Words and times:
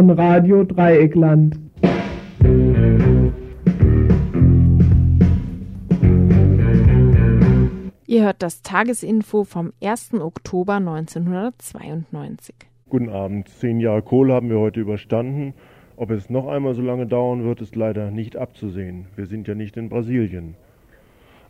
Von 0.00 0.08
Radio 0.08 0.64
Dreieckland. 0.64 1.60
Ihr 8.06 8.24
hört 8.24 8.40
das 8.40 8.62
Tagesinfo 8.62 9.44
vom 9.44 9.74
1. 9.82 10.14
Oktober 10.14 10.76
1992. 10.76 12.54
Guten 12.88 13.10
Abend. 13.10 13.48
Zehn 13.48 13.78
Jahre 13.78 14.00
Kohle 14.00 14.32
haben 14.32 14.48
wir 14.48 14.58
heute 14.58 14.80
überstanden. 14.80 15.52
Ob 15.96 16.10
es 16.12 16.30
noch 16.30 16.46
einmal 16.46 16.72
so 16.72 16.80
lange 16.80 17.06
dauern 17.06 17.44
wird, 17.44 17.60
ist 17.60 17.76
leider 17.76 18.10
nicht 18.10 18.36
abzusehen. 18.36 19.04
Wir 19.16 19.26
sind 19.26 19.48
ja 19.48 19.54
nicht 19.54 19.76
in 19.76 19.90
Brasilien. 19.90 20.54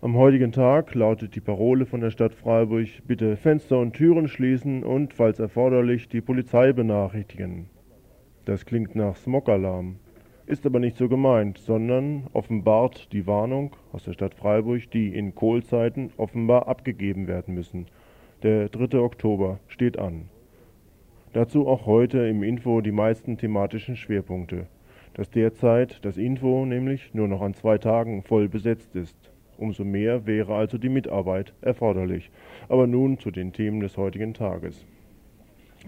Am 0.01 0.17
heutigen 0.17 0.51
Tag 0.51 0.93
lautet 0.97 1.37
die 1.37 1.41
Parole 1.41 1.87
von 1.87 2.01
der 2.01 2.11
Stadt 2.11 2.35
Freiburg, 2.35 2.89
bitte 3.07 3.37
Fenster 3.37 3.79
und 3.79 3.93
Türen 3.93 4.27
schließen 4.27 4.83
und, 4.83 5.15
falls 5.15 5.39
erforderlich, 5.39 6.09
die 6.09 6.21
Polizei 6.21 6.73
benachrichtigen. 6.73 7.71
Das 8.51 8.67
klingt 8.67 8.97
nach 8.97 9.15
Smogalarm, 9.15 10.01
ist 10.47 10.67
aber 10.67 10.81
nicht 10.81 10.97
so 10.97 11.09
gemeint, 11.09 11.59
sondern 11.59 12.27
offenbart 12.33 13.13
die 13.13 13.29
Warnung 13.29 13.77
aus 13.93 14.03
der 14.03 14.13
Stadt 14.13 14.35
Freiburg, 14.35 14.91
die 14.91 15.15
in 15.15 15.37
Kohlzeiten 15.37 16.11
offenbar 16.17 16.67
abgegeben 16.67 17.29
werden 17.29 17.55
müssen. 17.55 17.87
Der 18.43 18.69
3. 18.69 18.99
Oktober 18.99 19.61
steht 19.69 20.01
an. 20.01 20.31
Dazu 21.33 21.69
auch 21.69 21.87
heute 21.87 22.27
im 22.27 22.43
Info 22.43 22.81
die 22.81 22.91
meisten 22.91 23.39
thematischen 23.39 23.95
Schwerpunkte. 23.95 24.67
Dass 25.15 25.31
derzeit 25.31 26.05
das 26.05 26.17
Info 26.17 26.67
nämlich 26.67 27.15
nur 27.15 27.29
noch 27.29 27.43
an 27.43 27.55
zwei 27.55 27.79
Tagen 27.79 28.25
voll 28.25 28.49
besetzt 28.49 28.97
ist. 28.97 29.31
Umso 29.59 29.85
mehr 29.85 30.27
wäre 30.27 30.57
also 30.57 30.77
die 30.77 30.89
Mitarbeit 30.89 31.55
erforderlich. 31.61 32.33
Aber 32.69 32.89
nun 32.89 33.21
zu 33.21 33.31
den 33.31 33.53
Themen 33.53 33.79
des 33.79 33.97
heutigen 33.97 34.35
Tages. 34.35 34.85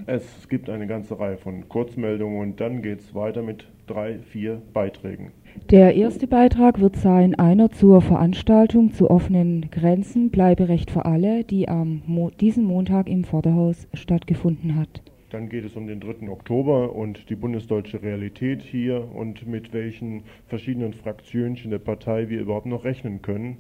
Es 0.07 0.49
gibt 0.49 0.71
eine 0.71 0.87
ganze 0.87 1.19
Reihe 1.19 1.37
von 1.37 1.69
Kurzmeldungen 1.69 2.41
und 2.41 2.61
dann 2.61 2.83
geht 2.83 3.01
es 3.01 3.15
weiter 3.15 3.43
mit 3.43 3.67
drei, 3.87 4.19
vier 4.19 4.63
Beiträgen. 4.73 5.33
Der 5.71 5.95
erste 5.95 6.27
Beitrag 6.27 6.81
wird 6.81 6.97
sein 6.97 7.35
einer 7.35 7.71
zur 7.71 8.01
Veranstaltung 8.01 8.93
zu 8.93 9.11
offenen 9.11 9.71
Grenzen 9.71 10.31
Bleiberecht 10.31 10.91
für 10.91 11.05
alle, 11.05 11.45
die 11.45 11.69
am 11.69 12.03
Mo 12.07 12.31
diesen 12.31 12.65
Montag 12.65 13.09
im 13.09 13.25
Vorderhaus 13.25 13.87
stattgefunden 13.93 14.77
hat. 14.77 15.03
Dann 15.31 15.49
geht 15.49 15.65
es 15.65 15.77
um 15.77 15.87
den 15.87 16.01
3. 16.01 16.29
Oktober 16.31 16.95
und 16.95 17.29
die 17.31 17.37
bundesdeutsche 17.37 18.03
Realität 18.03 18.63
hier 18.63 19.09
und 19.15 19.47
mit 19.47 19.73
welchen 19.73 20.25
verschiedenen 20.47 20.95
Fraktionchen 20.95 21.71
der 21.71 21.79
Partei 21.79 22.29
wir 22.29 22.41
überhaupt 22.41 22.67
noch 22.67 22.85
rechnen 22.85 23.23
können. 23.23 23.59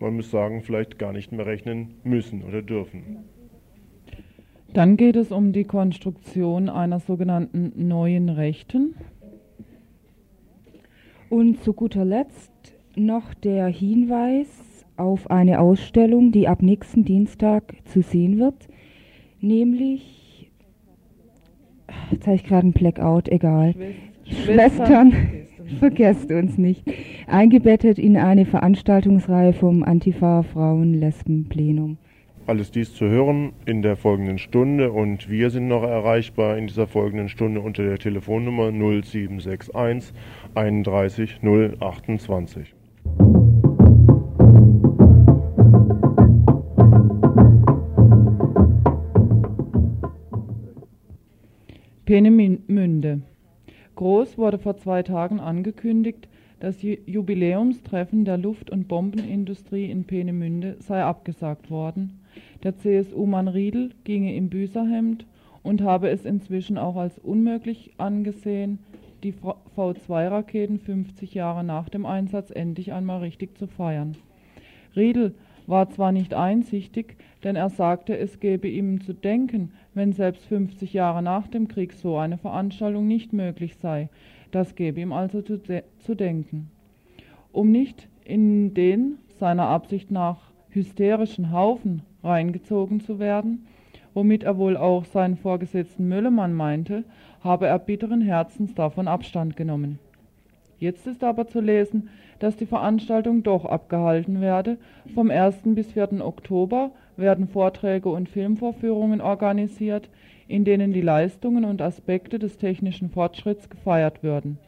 Man 0.00 0.16
muss 0.16 0.30
sagen, 0.30 0.62
vielleicht 0.62 0.98
gar 0.98 1.12
nicht 1.12 1.32
mehr 1.32 1.46
rechnen 1.46 1.94
müssen 2.04 2.42
oder 2.42 2.62
dürfen. 2.62 3.24
Dann 4.74 4.96
geht 4.96 5.14
es 5.14 5.30
um 5.30 5.52
die 5.52 5.64
Konstruktion 5.64 6.68
einer 6.68 6.98
sogenannten 6.98 7.72
neuen 7.86 8.28
Rechten. 8.28 8.96
Und 11.30 11.62
zu 11.62 11.72
guter 11.72 12.04
Letzt 12.04 12.74
noch 12.96 13.34
der 13.34 13.68
Hinweis 13.68 14.84
auf 14.96 15.30
eine 15.30 15.60
Ausstellung, 15.60 16.32
die 16.32 16.48
ab 16.48 16.60
nächsten 16.60 17.04
Dienstag 17.04 17.74
zu 17.86 18.02
sehen 18.02 18.38
wird, 18.38 18.68
nämlich 19.40 20.50
Jetzt 22.10 22.26
habe 22.26 22.36
ich 22.36 22.44
gerade 22.44 22.62
einen 22.62 22.72
Blackout, 22.72 23.28
egal. 23.28 23.74
Schwestern, 24.24 25.12
vergesst 25.78 26.30
uns 26.30 26.58
nicht. 26.58 26.84
Eingebettet 27.26 27.98
in 27.98 28.16
eine 28.16 28.46
Veranstaltungsreihe 28.46 29.52
vom 29.52 29.82
Antifa 29.82 30.42
Frauen 30.42 30.94
Lesben 30.94 31.48
Plenum. 31.48 31.98
Alles 32.46 32.70
dies 32.70 32.92
zu 32.92 33.06
hören 33.06 33.54
in 33.64 33.80
der 33.80 33.96
folgenden 33.96 34.36
Stunde 34.36 34.92
und 34.92 35.30
wir 35.30 35.48
sind 35.48 35.66
noch 35.66 35.82
erreichbar 35.82 36.58
in 36.58 36.66
dieser 36.66 36.86
folgenden 36.86 37.30
Stunde 37.30 37.62
unter 37.62 37.82
der 37.82 37.98
Telefonnummer 37.98 38.70
0761 38.70 40.12
31 40.54 41.40
028. 41.42 42.74
Peenemünde. 52.04 53.22
Groß 53.94 54.36
wurde 54.36 54.58
vor 54.58 54.76
zwei 54.76 55.02
Tagen 55.02 55.40
angekündigt, 55.40 56.28
das 56.60 56.82
Jubiläumstreffen 56.82 58.26
der 58.26 58.36
Luft- 58.36 58.68
und 58.68 58.86
Bombenindustrie 58.86 59.90
in 59.90 60.04
Peenemünde 60.04 60.76
sei 60.80 61.02
abgesagt 61.02 61.70
worden. 61.70 62.20
Der 62.64 62.78
CSU-Mann 62.78 63.48
Riedel 63.48 63.90
ginge 64.04 64.34
im 64.34 64.48
Büßerhemd 64.48 65.26
und 65.62 65.82
habe 65.82 66.08
es 66.08 66.24
inzwischen 66.24 66.78
auch 66.78 66.96
als 66.96 67.18
unmöglich 67.18 67.92
angesehen, 67.98 68.78
die 69.22 69.34
V2-Raketen 69.34 70.78
50 70.78 71.34
Jahre 71.34 71.62
nach 71.62 71.90
dem 71.90 72.06
Einsatz 72.06 72.50
endlich 72.50 72.94
einmal 72.94 73.20
richtig 73.20 73.58
zu 73.58 73.66
feiern. 73.66 74.16
Riedel 74.96 75.34
war 75.66 75.90
zwar 75.90 76.10
nicht 76.10 76.32
einsichtig, 76.32 77.16
denn 77.42 77.54
er 77.54 77.68
sagte, 77.68 78.16
es 78.16 78.40
gebe 78.40 78.66
ihm 78.66 79.02
zu 79.02 79.12
denken, 79.12 79.72
wenn 79.92 80.14
selbst 80.14 80.46
50 80.46 80.94
Jahre 80.94 81.22
nach 81.22 81.48
dem 81.48 81.68
Krieg 81.68 81.92
so 81.92 82.16
eine 82.16 82.38
Veranstaltung 82.38 83.06
nicht 83.06 83.34
möglich 83.34 83.76
sei. 83.76 84.08
Das 84.50 84.74
gebe 84.74 85.00
ihm 85.00 85.12
also 85.12 85.42
zu, 85.42 85.58
de 85.58 85.82
zu 85.98 86.14
denken. 86.14 86.70
Um 87.52 87.70
nicht 87.70 88.08
in 88.24 88.72
den 88.72 89.18
seiner 89.38 89.66
Absicht 89.66 90.10
nach 90.10 90.52
hysterischen 90.70 91.52
Haufen 91.52 92.02
reingezogen 92.24 93.00
zu 93.00 93.18
werden, 93.18 93.66
womit 94.14 94.42
er 94.44 94.58
wohl 94.58 94.76
auch 94.76 95.04
seinen 95.04 95.36
Vorgesetzten 95.36 96.08
Müllemann 96.08 96.54
meinte, 96.54 97.04
habe 97.42 97.66
er 97.66 97.78
bitteren 97.78 98.20
Herzens 98.20 98.74
davon 98.74 99.08
Abstand 99.08 99.56
genommen. 99.56 99.98
Jetzt 100.78 101.06
ist 101.06 101.22
aber 101.22 101.46
zu 101.46 101.60
lesen, 101.60 102.08
dass 102.38 102.56
die 102.56 102.66
Veranstaltung 102.66 103.42
doch 103.42 103.64
abgehalten 103.64 104.40
werde. 104.40 104.76
Vom 105.14 105.30
1. 105.30 105.60
bis 105.66 105.92
4. 105.92 106.24
Oktober 106.24 106.90
werden 107.16 107.48
Vorträge 107.48 108.08
und 108.08 108.28
Filmvorführungen 108.28 109.20
organisiert, 109.20 110.10
in 110.48 110.64
denen 110.64 110.92
die 110.92 111.00
Leistungen 111.00 111.64
und 111.64 111.80
Aspekte 111.80 112.38
des 112.38 112.58
technischen 112.58 113.08
Fortschritts 113.08 113.70
gefeiert 113.70 114.22
würden. 114.22 114.58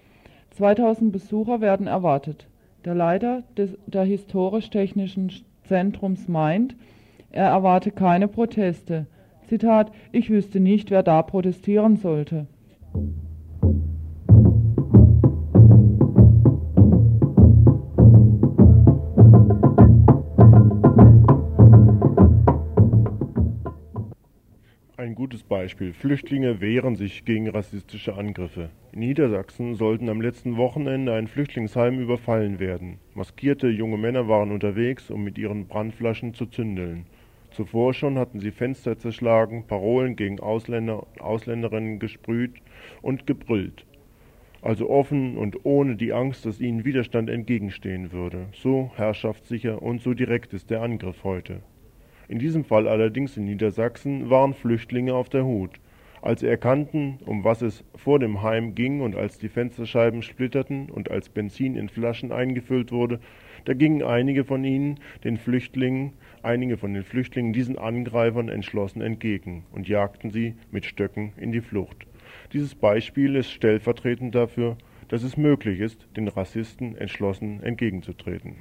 2000 0.50 1.12
Besucher 1.12 1.60
werden 1.60 1.86
erwartet. 1.86 2.46
Der 2.84 2.94
Leiter 2.94 3.42
des, 3.56 3.76
der 3.86 4.04
historisch-technischen 4.04 5.32
Zentrums 5.64 6.28
meint, 6.28 6.76
er 7.36 7.48
erwarte 7.48 7.90
keine 7.90 8.28
Proteste. 8.28 9.06
Zitat, 9.48 9.92
ich 10.10 10.30
wüsste 10.30 10.58
nicht, 10.58 10.90
wer 10.90 11.02
da 11.02 11.22
protestieren 11.22 11.96
sollte. 11.96 12.46
gutes 25.16 25.42
Beispiel. 25.42 25.92
Flüchtlinge 25.92 26.60
wehren 26.60 26.94
sich 26.94 27.24
gegen 27.24 27.48
rassistische 27.48 28.14
Angriffe. 28.14 28.70
In 28.92 29.00
Niedersachsen 29.00 29.74
sollten 29.74 30.08
am 30.08 30.20
letzten 30.20 30.56
Wochenende 30.56 31.14
ein 31.14 31.26
Flüchtlingsheim 31.26 31.98
überfallen 31.98 32.60
werden. 32.60 32.98
Maskierte 33.14 33.66
junge 33.66 33.96
Männer 33.96 34.28
waren 34.28 34.52
unterwegs, 34.52 35.10
um 35.10 35.24
mit 35.24 35.36
ihren 35.36 35.66
Brandflaschen 35.66 36.34
zu 36.34 36.46
zündeln. 36.46 37.06
Zuvor 37.56 37.94
schon 37.94 38.18
hatten 38.18 38.38
sie 38.38 38.50
Fenster 38.50 38.98
zerschlagen, 38.98 39.64
Parolen 39.66 40.14
gegen 40.14 40.40
Ausländer 40.40 41.06
und 41.06 41.22
Ausländerinnen 41.22 41.98
gesprüht 41.98 42.52
und 43.00 43.26
gebrüllt. 43.26 43.86
Also 44.60 44.90
offen 44.90 45.38
und 45.38 45.64
ohne 45.64 45.96
die 45.96 46.12
Angst, 46.12 46.44
dass 46.44 46.60
ihnen 46.60 46.84
Widerstand 46.84 47.30
entgegenstehen 47.30 48.12
würde. 48.12 48.48
So 48.52 48.90
herrschaftssicher 48.96 49.80
und 49.80 50.02
so 50.02 50.12
direkt 50.12 50.52
ist 50.52 50.68
der 50.68 50.82
Angriff 50.82 51.24
heute. 51.24 51.62
In 52.28 52.38
diesem 52.38 52.62
Fall 52.62 52.86
allerdings 52.86 53.38
in 53.38 53.46
Niedersachsen 53.46 54.28
waren 54.28 54.52
Flüchtlinge 54.52 55.14
auf 55.14 55.30
der 55.30 55.46
Hut. 55.46 55.80
Als 56.20 56.40
sie 56.40 56.48
erkannten, 56.48 57.20
um 57.24 57.42
was 57.42 57.62
es 57.62 57.84
vor 57.94 58.18
dem 58.18 58.42
Heim 58.42 58.74
ging 58.74 59.00
und 59.00 59.16
als 59.16 59.38
die 59.38 59.48
Fensterscheiben 59.48 60.20
splitterten 60.20 60.90
und 60.90 61.10
als 61.10 61.30
Benzin 61.30 61.74
in 61.74 61.88
Flaschen 61.88 62.32
eingefüllt 62.32 62.92
wurde, 62.92 63.18
da 63.64 63.72
gingen 63.72 64.02
einige 64.02 64.44
von 64.44 64.62
ihnen, 64.62 65.00
den 65.24 65.38
Flüchtlingen, 65.38 66.12
einige 66.46 66.76
von 66.76 66.94
den 66.94 67.02
Flüchtlingen 67.02 67.52
diesen 67.52 67.76
Angreifern 67.76 68.48
entschlossen 68.48 69.02
entgegen 69.02 69.64
und 69.72 69.88
jagten 69.88 70.30
sie 70.30 70.54
mit 70.70 70.86
Stöcken 70.86 71.32
in 71.36 71.52
die 71.52 71.60
Flucht. 71.60 72.06
Dieses 72.52 72.74
Beispiel 72.74 73.34
ist 73.34 73.50
stellvertretend 73.50 74.34
dafür, 74.34 74.78
dass 75.08 75.24
es 75.24 75.36
möglich 75.36 75.80
ist, 75.80 76.06
den 76.16 76.28
Rassisten 76.28 76.96
entschlossen 76.96 77.62
entgegenzutreten. 77.62 78.56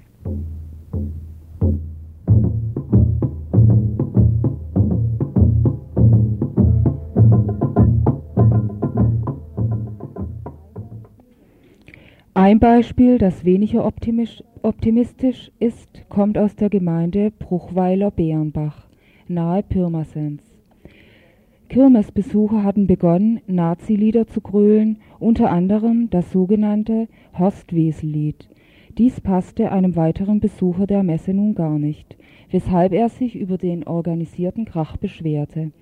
Ein 12.33 12.59
Beispiel, 12.59 13.17
das 13.17 13.45
weniger 13.45 13.85
optimistisch 13.85 14.43
ist, 15.59 16.09
kommt 16.09 16.39
aus 16.39 16.55
der 16.55 16.71
Gemeinde 16.71 17.29
Bruchweiler-Bärenbach, 17.37 18.87
nahe 19.27 19.61
Pirmasens. 19.61 20.41
Kirmesbesucher 21.69 22.63
hatten 22.63 22.87
begonnen, 22.87 23.41
Nazi-Lieder 23.45 24.25
zu 24.25 24.41
grölen, 24.41 24.97
unter 25.19 25.51
anderem 25.51 26.09
das 26.09 26.31
sogenannte 26.31 27.07
Horstwesel-Lied. 27.37 28.49
Dies 28.97 29.21
passte 29.21 29.71
einem 29.71 29.95
weiteren 29.95 30.39
Besucher 30.39 30.87
der 30.87 31.03
Messe 31.03 31.35
nun 31.35 31.53
gar 31.53 31.77
nicht, 31.77 32.17
weshalb 32.49 32.91
er 32.91 33.09
sich 33.09 33.35
über 33.35 33.59
den 33.59 33.85
organisierten 33.85 34.65
Krach 34.65 34.97
beschwerte. 34.97 35.73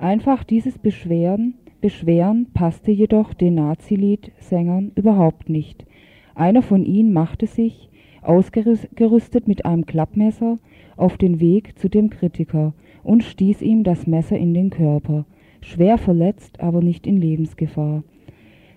Einfach 0.00 0.42
dieses 0.42 0.76
Beschweren, 0.76 1.54
Beschweren 1.80 2.48
passte 2.52 2.90
jedoch 2.90 3.32
den 3.32 3.54
Nazi-Lied-Sängern 3.54 4.90
überhaupt 4.96 5.48
nicht. 5.48 5.86
Einer 6.34 6.62
von 6.62 6.84
ihnen 6.84 7.12
machte 7.12 7.46
sich, 7.46 7.88
ausgerüstet 8.28 9.48
mit 9.48 9.64
einem 9.64 9.86
Klappmesser, 9.86 10.58
auf 10.96 11.16
den 11.16 11.40
Weg 11.40 11.78
zu 11.78 11.88
dem 11.88 12.10
Kritiker 12.10 12.74
und 13.02 13.24
stieß 13.24 13.62
ihm 13.62 13.84
das 13.84 14.06
Messer 14.06 14.36
in 14.36 14.52
den 14.52 14.70
Körper, 14.70 15.24
schwer 15.62 15.96
verletzt, 15.96 16.60
aber 16.60 16.82
nicht 16.82 17.06
in 17.06 17.16
Lebensgefahr. 17.16 18.02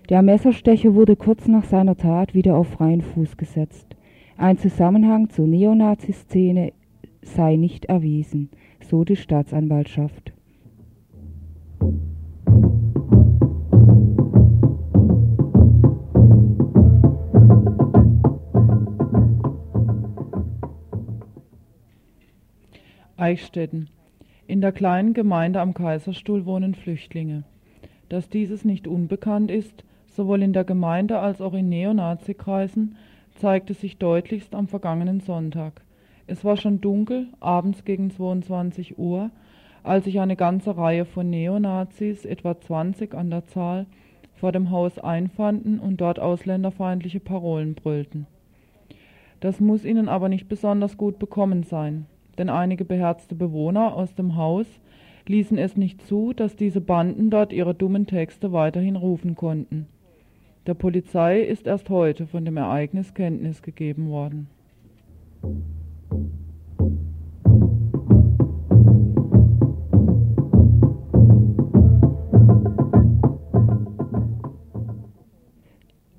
Der 0.10 0.22
Messerstecher 0.22 0.96
wurde 0.96 1.16
kurz 1.16 1.48
nach 1.48 1.66
seiner 1.66 1.98
Tat 1.98 2.34
wieder 2.34 2.56
auf 2.56 2.68
freien 2.68 3.02
Fuß 3.02 3.38
gesetzt. 3.38 3.96
Ein 4.38 4.58
Zusammenhang 4.58 5.30
zur 5.30 5.48
Neonazi-Szene 5.48 6.74
sei 7.22 7.56
nicht 7.56 7.86
erwiesen, 7.86 8.50
so 8.80 9.04
die 9.04 9.16
Staatsanwaltschaft. 9.16 10.34
Eichstätten 23.22 23.88
in 24.48 24.62
der 24.62 24.72
kleinen 24.72 25.14
Gemeinde 25.14 25.62
am 25.62 25.76
Kaiserstuhl 25.76 26.48
wohnen 26.48 26.74
Flüchtlinge. 26.74 27.44
Dass 28.10 28.30
dieses 28.30 28.66
nicht 28.66 28.88
unbekannt 28.88 29.52
ist, 29.52 29.86
sowohl 30.08 30.42
in 30.42 30.54
der 30.54 30.64
Gemeinde 30.64 31.20
als 31.20 31.40
auch 31.40 31.54
in 31.54 31.70
Neonazi-Kreisen, 31.70 32.98
zeigte 33.36 33.76
sich 33.76 33.98
deutlichst 33.98 34.56
am 34.56 34.68
vergangenen 34.68 35.20
Sonntag. 35.20 35.84
Es 36.26 36.44
war 36.44 36.58
schon 36.58 36.82
dunkel, 36.82 37.28
abends 37.40 37.86
gegen 37.86 38.10
22 38.10 38.98
Uhr, 38.98 39.30
als 39.84 40.06
sich 40.06 40.20
eine 40.20 40.36
ganze 40.36 40.76
Reihe 40.76 41.06
von 41.06 41.30
Neonazis, 41.30 42.26
etwa 42.26 42.60
20 42.60 43.14
an 43.14 43.30
der 43.30 43.46
Zahl, 43.46 43.86
vor 44.34 44.52
dem 44.52 44.72
Haus 44.72 44.98
einfanden 44.98 45.80
und 45.80 46.02
dort 46.02 46.20
ausländerfeindliche 46.20 47.20
Parolen 47.20 47.76
brüllten. 47.76 48.26
Das 49.40 49.60
muss 49.60 49.86
ihnen 49.86 50.10
aber 50.10 50.28
nicht 50.28 50.50
besonders 50.50 50.98
gut 50.98 51.20
bekommen 51.20 51.62
sein 51.62 52.08
denn 52.42 52.50
einige 52.50 52.86
beherzte 52.86 53.36
Bewohner 53.36 53.96
aus 53.96 54.16
dem 54.16 54.36
Haus 54.36 54.66
ließen 55.28 55.60
es 55.60 55.78
nicht 55.78 56.02
zu, 56.02 56.34
dass 56.34 56.56
diese 56.56 56.82
Banden 56.82 57.30
dort 57.30 57.54
ihre 57.54 57.76
dummen 57.76 58.08
Texte 58.08 58.52
weiterhin 58.52 58.96
rufen 58.96 59.36
konnten. 59.36 59.86
Der 60.66 60.74
Polizei 60.74 61.42
ist 61.42 61.68
erst 61.68 61.92
heute 61.92 62.26
von 62.26 62.44
dem 62.44 62.58
Ereignis 62.58 63.14
Kenntnis 63.14 63.62
gegeben 63.62 64.10
worden. 64.10 64.48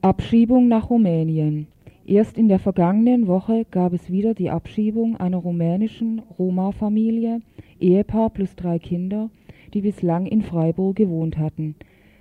Abschiebung 0.02 0.68
nach 0.68 0.88
Rumänien 0.88 1.66
Erst 2.14 2.36
in 2.36 2.48
der 2.48 2.58
vergangenen 2.58 3.26
Woche 3.26 3.64
gab 3.70 3.94
es 3.94 4.10
wieder 4.10 4.34
die 4.34 4.50
Abschiebung 4.50 5.16
einer 5.16 5.38
rumänischen 5.38 6.20
Roma-Familie, 6.38 7.40
Ehepaar 7.80 8.28
plus 8.28 8.54
drei 8.54 8.78
Kinder, 8.78 9.30
die 9.72 9.80
bislang 9.80 10.26
in 10.26 10.42
Freiburg 10.42 10.94
gewohnt 10.96 11.38
hatten. 11.38 11.74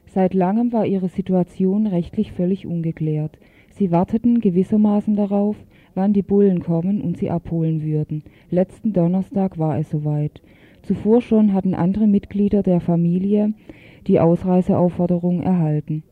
Seit 0.06 0.34
langem 0.34 0.72
war 0.72 0.86
ihre 0.86 1.10
Situation 1.10 1.88
rechtlich 1.88 2.32
völlig 2.32 2.66
ungeklärt. 2.66 3.38
Sie 3.72 3.92
warteten 3.92 4.40
gewissermaßen 4.40 5.18
darauf, 5.18 5.58
wann 5.94 6.14
die 6.14 6.24
Bullen 6.24 6.62
kommen 6.62 7.02
und 7.02 7.18
sie 7.18 7.30
abholen 7.30 7.84
würden. 7.84 8.24
Letzten 8.50 8.94
Donnerstag 8.94 9.60
war 9.60 9.78
es 9.78 9.90
soweit. 9.90 10.42
Zuvor 10.84 11.20
schon 11.20 11.52
hatten 11.52 11.74
andere 11.74 12.08
Mitglieder 12.08 12.64
der 12.64 12.80
Familie 12.80 13.54
die 14.08 14.22
Ausreiseaufforderung 14.22 15.44
erhalten. 15.44 16.04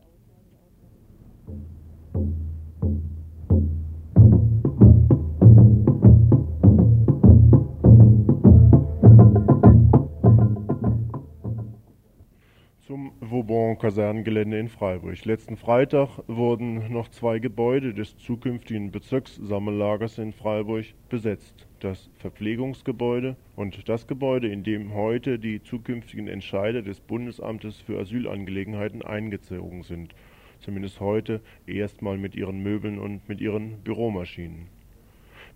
Vauban-Kasernengelände 13.20 14.58
in 14.58 14.68
Freiburg. 14.68 15.24
Letzten 15.24 15.56
Freitag 15.56 16.22
wurden 16.26 16.92
noch 16.92 17.08
zwei 17.08 17.38
Gebäude 17.38 17.94
des 17.94 18.16
zukünftigen 18.18 18.90
Bezirkssammellagers 18.90 20.18
in 20.18 20.32
Freiburg 20.32 20.86
besetzt. 21.08 21.66
Das 21.80 22.10
Verpflegungsgebäude 22.18 23.36
und 23.56 23.88
das 23.88 24.06
Gebäude, 24.06 24.48
in 24.48 24.64
dem 24.64 24.94
heute 24.94 25.38
die 25.38 25.62
zukünftigen 25.62 26.28
Entscheider 26.28 26.82
des 26.82 27.00
Bundesamtes 27.00 27.80
für 27.80 27.98
Asylangelegenheiten 27.98 29.02
eingezogen 29.02 29.82
sind. 29.82 30.14
Zumindest 30.58 31.00
heute 31.00 31.40
erstmal 31.66 32.18
mit 32.18 32.34
ihren 32.34 32.62
Möbeln 32.62 32.98
und 32.98 33.28
mit 33.28 33.40
ihren 33.40 33.78
Büromaschinen. 33.82 34.66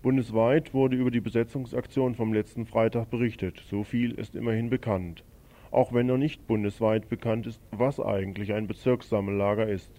Bundesweit 0.02 0.72
wurde 0.72 0.96
über 0.96 1.10
die 1.10 1.20
Besetzungsaktion 1.20 2.14
vom 2.14 2.32
letzten 2.32 2.66
Freitag 2.66 3.10
berichtet. 3.10 3.62
So 3.68 3.84
viel 3.84 4.12
ist 4.12 4.34
immerhin 4.34 4.70
bekannt 4.70 5.24
auch 5.74 5.92
wenn 5.92 6.06
noch 6.06 6.16
nicht 6.16 6.46
bundesweit 6.46 7.08
bekannt 7.08 7.46
ist, 7.46 7.60
was 7.70 7.98
eigentlich 8.00 8.52
ein 8.52 8.66
Bezirkssammellager 8.66 9.68
ist. 9.68 9.90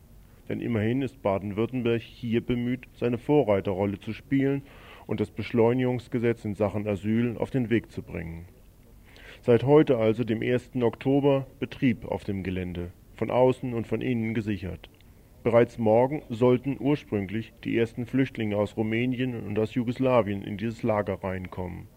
Denn 0.47 0.61
immerhin 0.61 1.01
ist 1.01 1.21
Baden-Württemberg 1.21 2.01
hier 2.01 2.45
bemüht, 2.45 2.87
seine 2.93 3.17
Vorreiterrolle 3.17 3.99
zu 3.99 4.13
spielen 4.13 4.61
und 5.07 5.19
das 5.19 5.31
Beschleunigungsgesetz 5.31 6.45
in 6.45 6.55
Sachen 6.55 6.87
Asyl 6.87 7.35
auf 7.37 7.51
den 7.51 7.69
Weg 7.69 7.91
zu 7.91 8.01
bringen. 8.01 8.45
Seit 9.41 9.63
heute 9.63 9.97
also, 9.97 10.23
dem 10.23 10.41
1. 10.41 10.71
Oktober, 10.81 11.45
Betrieb 11.59 12.05
auf 12.05 12.23
dem 12.23 12.41
Gelände, 12.41 12.91
von 13.15 13.29
außen 13.29 13.73
und 13.73 13.85
von 13.85 14.01
innen 14.01 14.33
gesichert. 14.33 14.89
Bereits 15.43 15.77
morgen 15.77 16.23
sollten 16.29 16.77
ursprünglich 16.79 17.53
die 17.63 17.77
ersten 17.77 18.07
Flüchtlinge 18.07 18.57
aus 18.57 18.77
Rumänien 18.77 19.45
und 19.45 19.59
aus 19.59 19.75
Jugoslawien 19.75 20.41
in 20.41 20.57
dieses 20.57 20.81
Lager 20.81 21.23
reinkommen. 21.23 21.87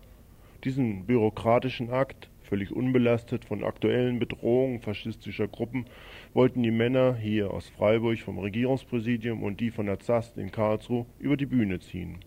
Diesen 0.64 1.06
bürokratischen 1.06 1.90
Akt 1.90 2.28
Völlig 2.48 2.74
unbelastet 2.74 3.44
von 3.44 3.62
aktuellen 3.62 4.18
Bedrohungen 4.18 4.80
faschistischer 4.80 5.48
Gruppen 5.48 5.84
wollten 6.32 6.62
die 6.62 6.70
Männer 6.70 7.14
hier 7.14 7.52
aus 7.52 7.68
Freiburg 7.68 8.20
vom 8.20 8.38
Regierungspräsidium 8.38 9.42
und 9.42 9.60
die 9.60 9.70
von 9.70 9.84
der 9.84 9.98
ZAST 9.98 10.38
in 10.38 10.50
Karlsruhe 10.50 11.04
über 11.18 11.36
die 11.36 11.44
Bühne 11.44 11.78
ziehen. 11.78 12.20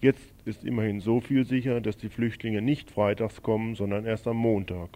Jetzt 0.00 0.32
ist 0.44 0.64
immerhin 0.64 1.00
so 1.00 1.20
viel 1.20 1.44
sicher, 1.44 1.80
dass 1.80 1.96
die 1.96 2.10
Flüchtlinge 2.10 2.62
nicht 2.62 2.92
freitags 2.92 3.42
kommen, 3.42 3.74
sondern 3.74 4.06
erst 4.06 4.28
am 4.28 4.36
Montag. 4.36 4.90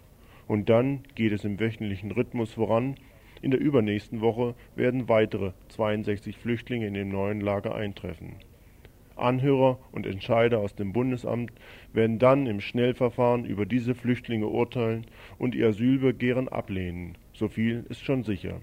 Und 0.46 0.68
dann 0.68 1.00
geht 1.16 1.32
es 1.32 1.44
im 1.44 1.58
wöchentlichen 1.58 2.12
Rhythmus 2.12 2.52
voran. 2.52 2.94
In 3.42 3.50
der 3.50 3.60
übernächsten 3.60 4.20
Woche 4.20 4.54
werden 4.76 5.08
weitere 5.08 5.50
62 5.70 6.38
Flüchtlinge 6.38 6.86
in 6.86 6.94
dem 6.94 7.08
neuen 7.08 7.40
Lager 7.40 7.74
eintreffen. 7.74 8.36
Anhörer 9.18 9.78
und 9.92 10.06
Entscheider 10.06 10.58
aus 10.58 10.74
dem 10.74 10.92
Bundesamt 10.92 11.52
werden 11.92 12.18
dann 12.18 12.46
im 12.46 12.60
Schnellverfahren 12.60 13.44
über 13.44 13.66
diese 13.66 13.94
Flüchtlinge 13.94 14.46
urteilen 14.46 15.06
und 15.38 15.54
ihr 15.54 15.68
Asylbegehren 15.68 16.48
ablehnen. 16.48 17.16
So 17.32 17.48
viel 17.48 17.84
ist 17.88 18.04
schon 18.04 18.24
sicher. 18.24 18.60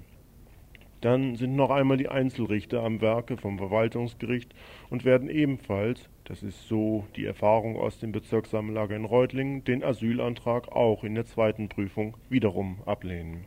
Dann 1.01 1.35
sind 1.35 1.55
noch 1.55 1.69
einmal 1.69 1.97
die 1.97 2.09
Einzelrichter 2.09 2.81
am 2.83 3.00
Werke 3.00 3.38
vom 3.38 3.59
Verwaltungsgericht 3.59 4.55
und 4.89 5.05
werden 5.05 5.29
ebenfalls, 5.29 6.09
das 6.24 6.41
ist 6.41 6.67
so 6.67 7.05
die 7.15 7.25
Erfahrung 7.25 7.77
aus 7.77 8.00
dem 8.00 8.12
Bezirkssammellager 8.12 8.95
in 8.95 9.05
Reutlingen, 9.05 9.63
den 9.63 9.83
Asylantrag 9.83 10.71
auch 10.71 11.03
in 11.03 11.13
der 11.13 11.25
zweiten 11.25 11.69
Prüfung 11.69 12.17
wiederum 12.29 12.77
ablehnen. 12.88 13.45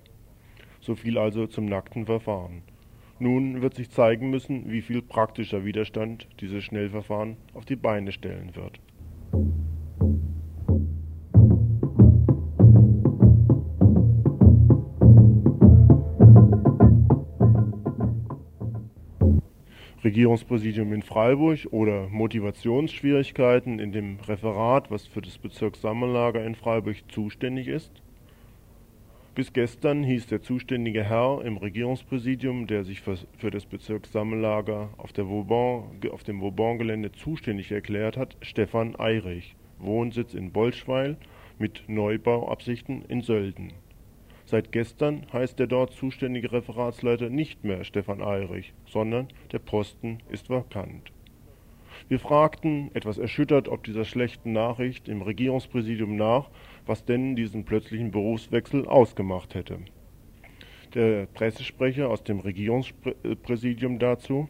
So 0.80 0.94
viel 0.94 1.18
also 1.18 1.48
zum 1.48 1.66
nackten 1.66 2.06
Verfahren. 2.06 2.62
Nun 3.20 3.62
wird 3.62 3.74
sich 3.74 3.90
zeigen 3.90 4.30
müssen, 4.30 4.70
wie 4.70 4.80
viel 4.80 5.02
praktischer 5.02 5.64
Widerstand 5.64 6.28
dieses 6.40 6.62
Schnellverfahren 6.62 7.36
auf 7.52 7.64
die 7.64 7.74
Beine 7.74 8.12
stellen 8.12 8.54
wird. 8.54 8.80
Regierungspräsidium 20.04 20.92
in 20.92 21.02
Freiburg 21.02 21.66
oder 21.72 22.08
Motivationsschwierigkeiten 22.08 23.80
in 23.80 23.90
dem 23.90 24.20
Referat, 24.20 24.92
was 24.92 25.08
für 25.08 25.20
das 25.20 25.38
Bezirkssammellager 25.38 26.44
in 26.44 26.54
Freiburg 26.54 26.96
zuständig 27.10 27.66
ist? 27.66 27.90
Bis 29.38 29.52
gestern 29.52 30.02
hieß 30.02 30.26
der 30.26 30.42
zuständige 30.42 31.04
Herr 31.04 31.42
im 31.44 31.58
Regierungspräsidium, 31.58 32.66
der 32.66 32.82
sich 32.82 33.02
für, 33.02 33.52
das 33.52 33.66
Bezirkssammellager 33.66 34.90
auf, 34.96 35.16
Vauban, 35.16 36.00
auf 36.10 36.24
dem 36.24 36.40
Vauban-Gelände 36.40 37.12
zuständig 37.12 37.70
erklärt 37.70 38.16
hat, 38.16 38.36
Stefan 38.40 38.98
Eirich, 38.98 39.54
Wohnsitz 39.78 40.34
in 40.34 40.50
Bolschweil 40.50 41.18
mit 41.56 41.84
Neubauabsichten 41.86 43.04
in 43.04 43.20
Sölden. 43.20 43.74
Seit 44.44 44.72
gestern 44.72 45.24
heißt 45.32 45.56
der 45.60 45.68
dort 45.68 45.92
zuständige 45.92 46.50
Referatsleiter 46.50 47.30
nicht 47.30 47.62
mehr 47.62 47.84
Stefan 47.84 48.20
Eirich, 48.20 48.74
sondern 48.86 49.28
der 49.52 49.60
Posten 49.60 50.18
ist 50.30 50.50
vakant. 50.50 51.12
Wir 52.08 52.18
fragten, 52.18 52.90
etwas 52.92 53.18
erschüttert 53.18 53.68
ob 53.68 53.84
dieser 53.84 54.04
schlechten 54.04 54.50
Nachricht, 54.50 55.08
im 55.08 55.22
Regierungspräsidium 55.22 56.16
nach, 56.16 56.50
was 56.88 57.04
denn 57.04 57.36
diesen 57.36 57.64
plötzlichen 57.64 58.10
Berufswechsel 58.10 58.86
ausgemacht 58.86 59.54
hätte. 59.54 59.78
Der 60.94 61.26
Pressesprecher 61.26 62.08
aus 62.08 62.24
dem 62.24 62.40
Regierungspräsidium 62.40 63.98
dazu. 63.98 64.48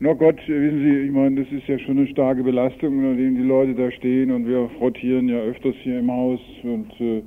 Na 0.00 0.12
Gott, 0.12 0.36
wissen 0.46 0.78
Sie, 0.78 1.06
ich 1.06 1.10
meine, 1.10 1.42
das 1.42 1.52
ist 1.52 1.66
ja 1.66 1.78
schon 1.80 1.98
eine 1.98 2.06
starke 2.06 2.44
Belastung, 2.44 2.98
unter 2.98 3.16
dem 3.16 3.34
die 3.34 3.42
Leute 3.42 3.74
da 3.74 3.90
stehen 3.90 4.30
und 4.30 4.46
wir 4.46 4.68
frottieren 4.78 5.28
ja 5.28 5.38
öfters 5.38 5.74
hier 5.82 5.98
im 5.98 6.12
Haus 6.12 6.40
und 6.62 6.92
äh, 7.00 7.22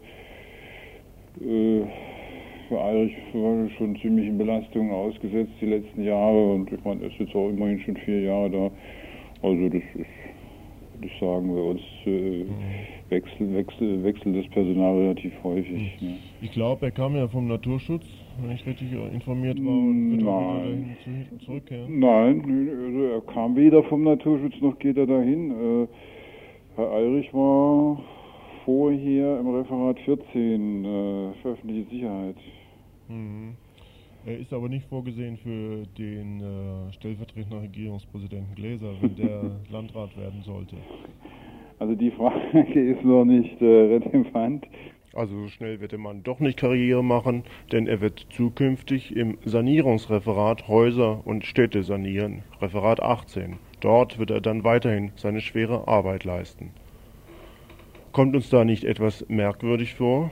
äh, 1.44 1.86
war 2.70 3.10
schon 3.78 3.98
ziemlich 4.02 4.28
in 4.28 4.38
Belastungen 4.38 4.92
ausgesetzt 4.92 5.52
die 5.60 5.66
letzten 5.66 6.04
Jahre 6.04 6.54
und 6.54 6.72
ich 6.72 6.82
meine, 6.86 7.02
er 7.02 7.08
ist 7.08 7.20
jetzt 7.20 7.36
auch 7.36 7.50
immerhin 7.50 7.82
schon 7.82 7.98
vier 7.98 8.22
Jahre 8.22 8.50
da. 8.50 8.72
Also 9.42 9.68
das 9.68 9.84
ist, 9.96 10.21
würde 11.02 11.08
ich 11.08 11.20
sagen, 11.20 11.54
bei 11.54 11.62
uns 11.62 11.82
äh, 12.06 12.46
wechselt 13.10 13.54
wechsel, 13.54 14.04
wechsel 14.04 14.34
das 14.34 14.48
Personal 14.52 14.98
relativ 14.98 15.34
häufig. 15.44 15.98
Mhm. 16.00 16.08
Ja. 16.08 16.14
Ich 16.42 16.52
glaube, 16.52 16.86
er 16.86 16.92
kam 16.92 17.16
ja 17.16 17.28
vom 17.28 17.48
Naturschutz, 17.48 18.06
wenn 18.40 18.52
ich 18.52 18.66
richtig 18.66 18.92
informiert 18.92 19.58
war, 19.64 19.74
und 19.74 20.12
wird 20.12 20.24
Nein. 20.24 20.98
Zu, 21.04 21.46
zurückkehren. 21.46 22.00
Nein, 22.00 22.70
also 22.86 23.04
er 23.04 23.22
kam 23.34 23.56
weder 23.56 23.84
vom 23.84 24.04
Naturschutz 24.04 24.54
noch 24.62 24.78
geht 24.80 24.98
er 24.98 25.08
dahin. 25.08 25.52
Äh, 25.52 25.88
Herr 26.76 26.92
Eirich 26.92 27.34
war 27.34 28.02
vorher 28.66 29.40
im 29.40 29.48
Referat 29.56 30.00
14 30.02 30.86
äh, 30.86 31.34
für 31.42 31.50
öffentliche 31.50 31.90
Sicherheit. 31.90 32.38
Mhm. 33.08 33.56
Er 34.26 34.38
ist 34.38 34.54
aber 34.54 34.70
nicht 34.70 34.86
vorgesehen 34.88 35.38
für 35.38 35.84
den 35.98 36.42
äh, 36.42 36.94
stellvertretenden 36.94 37.60
Regierungspräsidenten 37.62 38.54
Gläser, 38.54 38.94
wenn 39.02 39.16
der 39.16 39.52
Landrat 39.72 40.16
werden 40.16 40.44
sollte. 40.44 40.76
Also 41.80 41.96
die 41.96 42.12
Frage 42.12 42.60
ist 42.80 43.04
noch 43.04 43.26
nicht 43.26 43.60
äh, 43.62 43.66
relevant. 43.66 44.68
Also 45.14 45.42
so 45.42 45.48
schnell 45.48 45.82
wird 45.82 45.92
der 45.92 46.00
Mann 46.00 46.24
doch 46.24 46.40
nicht 46.40 46.58
Karriere 46.58 47.04
machen, 47.04 47.44
denn 47.72 47.88
er 47.88 48.00
wird 48.00 48.28
zukünftig 48.30 49.16
im 49.16 49.40
Sanierungsreferat 49.44 50.68
Häuser 50.68 51.26
und 51.26 51.44
Städte 51.44 51.84
sanieren, 51.84 52.44
Referat 52.62 53.02
18. 53.02 53.58
Dort 53.82 54.20
wird 54.20 54.30
er 54.30 54.40
dann 54.40 54.64
weiterhin 54.64 55.12
seine 55.16 55.42
schwere 55.42 55.88
Arbeit 55.88 56.24
leisten. 56.24 56.70
Kommt 58.12 58.36
uns 58.36 58.50
da 58.50 58.64
nicht 58.64 58.84
etwas 58.84 59.26
merkwürdig 59.28 59.96
vor? 59.96 60.32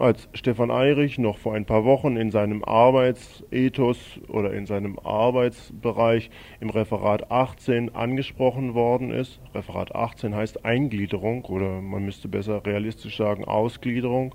Als 0.00 0.30
Stefan 0.32 0.70
Eirich 0.70 1.18
noch 1.18 1.36
vor 1.36 1.52
ein 1.52 1.66
paar 1.66 1.84
Wochen 1.84 2.16
in 2.16 2.30
seinem 2.30 2.64
Arbeitsethos 2.64 4.18
oder 4.28 4.54
in 4.54 4.64
seinem 4.64 4.98
Arbeitsbereich 4.98 6.30
im 6.58 6.70
Referat 6.70 7.30
18 7.30 7.94
angesprochen 7.94 8.72
worden 8.72 9.10
ist, 9.10 9.40
Referat 9.54 9.94
18 9.94 10.34
heißt 10.34 10.64
Eingliederung 10.64 11.44
oder 11.44 11.82
man 11.82 12.02
müsste 12.02 12.28
besser 12.28 12.64
realistisch 12.64 13.18
sagen 13.18 13.44
Ausgliederung, 13.44 14.34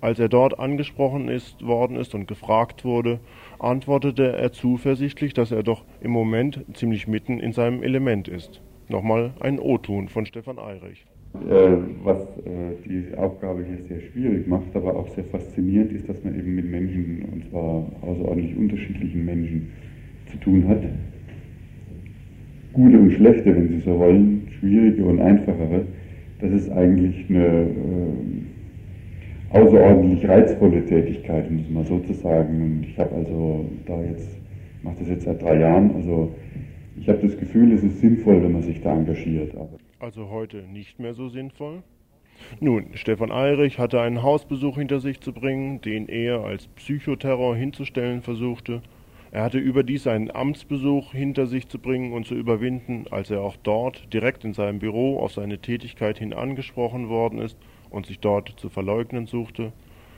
als 0.00 0.18
er 0.18 0.30
dort 0.30 0.58
angesprochen 0.58 1.28
ist, 1.28 1.62
worden 1.62 1.98
ist 1.98 2.14
und 2.14 2.26
gefragt 2.26 2.86
wurde, 2.86 3.20
antwortete 3.58 4.34
er 4.34 4.52
zuversichtlich, 4.52 5.34
dass 5.34 5.52
er 5.52 5.62
doch 5.62 5.84
im 6.00 6.10
Moment 6.10 6.64
ziemlich 6.72 7.06
mitten 7.06 7.38
in 7.38 7.52
seinem 7.52 7.82
Element 7.82 8.28
ist. 8.28 8.62
Nochmal 8.88 9.34
ein 9.40 9.60
O-Ton 9.60 10.08
von 10.08 10.24
Stefan 10.24 10.58
Eirich. 10.58 11.04
Äh, 11.34 11.76
was 12.04 12.18
äh, 12.44 12.76
die 12.84 13.16
Aufgabe 13.16 13.64
hier 13.64 13.78
sehr 13.88 14.00
schwierig 14.10 14.46
macht, 14.46 14.74
aber 14.74 14.94
auch 14.94 15.08
sehr 15.14 15.24
faszinierend 15.24 15.92
ist, 15.92 16.06
dass 16.06 16.22
man 16.22 16.38
eben 16.38 16.54
mit 16.54 16.70
Menschen, 16.70 17.24
und 17.32 17.48
zwar 17.48 17.86
außerordentlich 18.02 18.54
unterschiedlichen 18.54 19.24
Menschen, 19.24 19.68
zu 20.30 20.36
tun 20.38 20.68
hat. 20.68 20.82
Gute 22.74 22.98
und 22.98 23.12
schlechte, 23.12 23.56
wenn 23.56 23.68
Sie 23.68 23.80
so 23.80 23.98
wollen, 23.98 24.46
schwierige 24.60 25.06
und 25.06 25.20
einfachere. 25.20 25.86
Das 26.40 26.52
ist 26.52 26.70
eigentlich 26.70 27.24
eine 27.30 27.46
äh, 27.46 27.66
außerordentlich 29.56 30.28
reizvolle 30.28 30.84
Tätigkeit, 30.84 31.48
um 31.48 31.60
es 31.60 31.70
mal 31.70 31.84
so 31.86 31.98
zu 32.00 32.12
sagen. 32.12 32.62
Und 32.62 32.86
ich 32.86 32.98
habe 32.98 33.14
also 33.14 33.64
da 33.86 34.02
jetzt, 34.04 34.38
mache 34.82 34.96
das 34.98 35.08
jetzt 35.08 35.24
seit 35.24 35.40
drei 35.40 35.60
Jahren, 35.60 35.94
also 35.94 36.30
ich 37.00 37.08
habe 37.08 37.26
das 37.26 37.38
Gefühl, 37.38 37.72
es 37.72 37.82
ist 37.82 38.00
sinnvoll, 38.00 38.42
wenn 38.42 38.52
man 38.52 38.62
sich 38.62 38.82
da 38.82 38.94
engagiert. 38.94 39.54
Aber 39.54 39.81
also 40.02 40.30
heute 40.30 40.58
nicht 40.58 40.98
mehr 40.98 41.14
so 41.14 41.28
sinnvoll? 41.28 41.82
Nun, 42.60 42.88
Stefan 42.94 43.30
Eirich 43.30 43.78
hatte 43.78 44.00
einen 44.00 44.22
Hausbesuch 44.22 44.76
hinter 44.76 44.98
sich 44.98 45.20
zu 45.20 45.32
bringen, 45.32 45.80
den 45.80 46.08
er 46.08 46.40
als 46.40 46.66
Psychoterror 46.66 47.54
hinzustellen 47.54 48.20
versuchte. 48.20 48.82
Er 49.30 49.44
hatte 49.44 49.58
überdies 49.58 50.06
einen 50.06 50.30
Amtsbesuch 50.30 51.12
hinter 51.12 51.46
sich 51.46 51.68
zu 51.68 51.78
bringen 51.78 52.12
und 52.12 52.26
zu 52.26 52.34
überwinden, 52.34 53.06
als 53.10 53.30
er 53.30 53.42
auch 53.42 53.56
dort 53.62 54.12
direkt 54.12 54.44
in 54.44 54.54
seinem 54.54 54.80
Büro 54.80 55.20
auf 55.20 55.32
seine 55.32 55.58
Tätigkeit 55.58 56.18
hin 56.18 56.32
angesprochen 56.32 57.08
worden 57.08 57.38
ist 57.38 57.56
und 57.88 58.06
sich 58.06 58.18
dort 58.18 58.48
zu 58.56 58.68
verleugnen 58.68 59.26
suchte. 59.26 59.72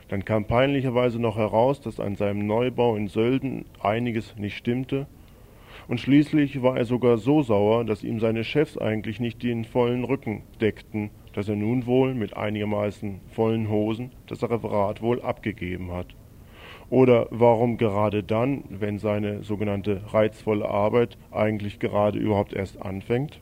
Dann 0.07 0.25
kam 0.25 0.45
peinlicherweise 0.45 1.19
noch 1.19 1.37
heraus, 1.37 1.79
dass 1.79 1.99
an 1.99 2.15
seinem 2.15 2.45
Neubau 2.47 2.95
in 2.95 3.07
Sölden 3.07 3.65
einiges 3.79 4.35
nicht 4.35 4.57
stimmte, 4.57 5.07
und 5.87 5.99
schließlich 5.99 6.61
war 6.61 6.77
er 6.77 6.85
sogar 6.85 7.17
so 7.17 7.41
sauer, 7.41 7.85
dass 7.85 8.03
ihm 8.03 8.19
seine 8.19 8.43
Chefs 8.43 8.77
eigentlich 8.77 9.19
nicht 9.19 9.43
den 9.43 9.65
vollen 9.65 10.03
Rücken 10.03 10.43
deckten, 10.61 11.09
dass 11.33 11.49
er 11.49 11.55
nun 11.55 11.85
wohl 11.85 12.13
mit 12.13 12.35
einigermaßen 12.35 13.21
vollen 13.31 13.69
Hosen 13.69 14.11
das 14.27 14.43
Referat 14.43 15.01
wohl 15.01 15.21
abgegeben 15.21 15.91
hat. 15.91 16.15
Oder 16.89 17.27
warum 17.31 17.77
gerade 17.77 18.23
dann, 18.23 18.63
wenn 18.69 18.99
seine 18.99 19.43
sogenannte 19.43 20.01
reizvolle 20.13 20.69
Arbeit 20.69 21.17
eigentlich 21.31 21.79
gerade 21.79 22.19
überhaupt 22.19 22.53
erst 22.53 22.81
anfängt? 22.81 23.41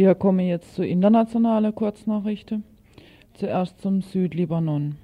Wir 0.00 0.14
kommen 0.14 0.46
jetzt 0.46 0.76
zu 0.76 0.82
internationalen 0.82 1.74
Kurznachrichten. 1.74 2.64
Zuerst 3.34 3.82
zum 3.82 4.00
Südlibanon. 4.00 4.96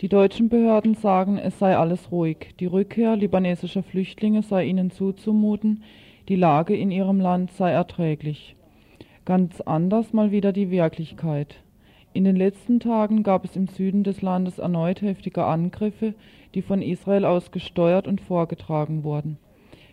Die 0.00 0.08
deutschen 0.08 0.48
Behörden 0.48 0.94
sagen, 0.94 1.36
es 1.36 1.58
sei 1.58 1.76
alles 1.76 2.10
ruhig. 2.10 2.54
Die 2.58 2.64
Rückkehr 2.64 3.16
libanesischer 3.16 3.82
Flüchtlinge 3.82 4.40
sei 4.40 4.64
ihnen 4.64 4.90
zuzumuten. 4.90 5.82
Die 6.30 6.36
Lage 6.36 6.74
in 6.74 6.90
ihrem 6.90 7.20
Land 7.20 7.50
sei 7.50 7.70
erträglich. 7.70 8.56
Ganz 9.26 9.60
anders 9.60 10.14
mal 10.14 10.30
wieder 10.30 10.54
die 10.54 10.70
Wirklichkeit. 10.70 11.56
In 12.14 12.24
den 12.24 12.36
letzten 12.36 12.80
Tagen 12.80 13.24
gab 13.24 13.44
es 13.44 13.56
im 13.56 13.68
Süden 13.68 14.04
des 14.04 14.22
Landes 14.22 14.58
erneut 14.58 15.02
heftige 15.02 15.44
Angriffe, 15.44 16.14
die 16.54 16.62
von 16.62 16.80
Israel 16.80 17.26
aus 17.26 17.50
gesteuert 17.50 18.08
und 18.08 18.22
vorgetragen 18.22 19.04
wurden. 19.04 19.36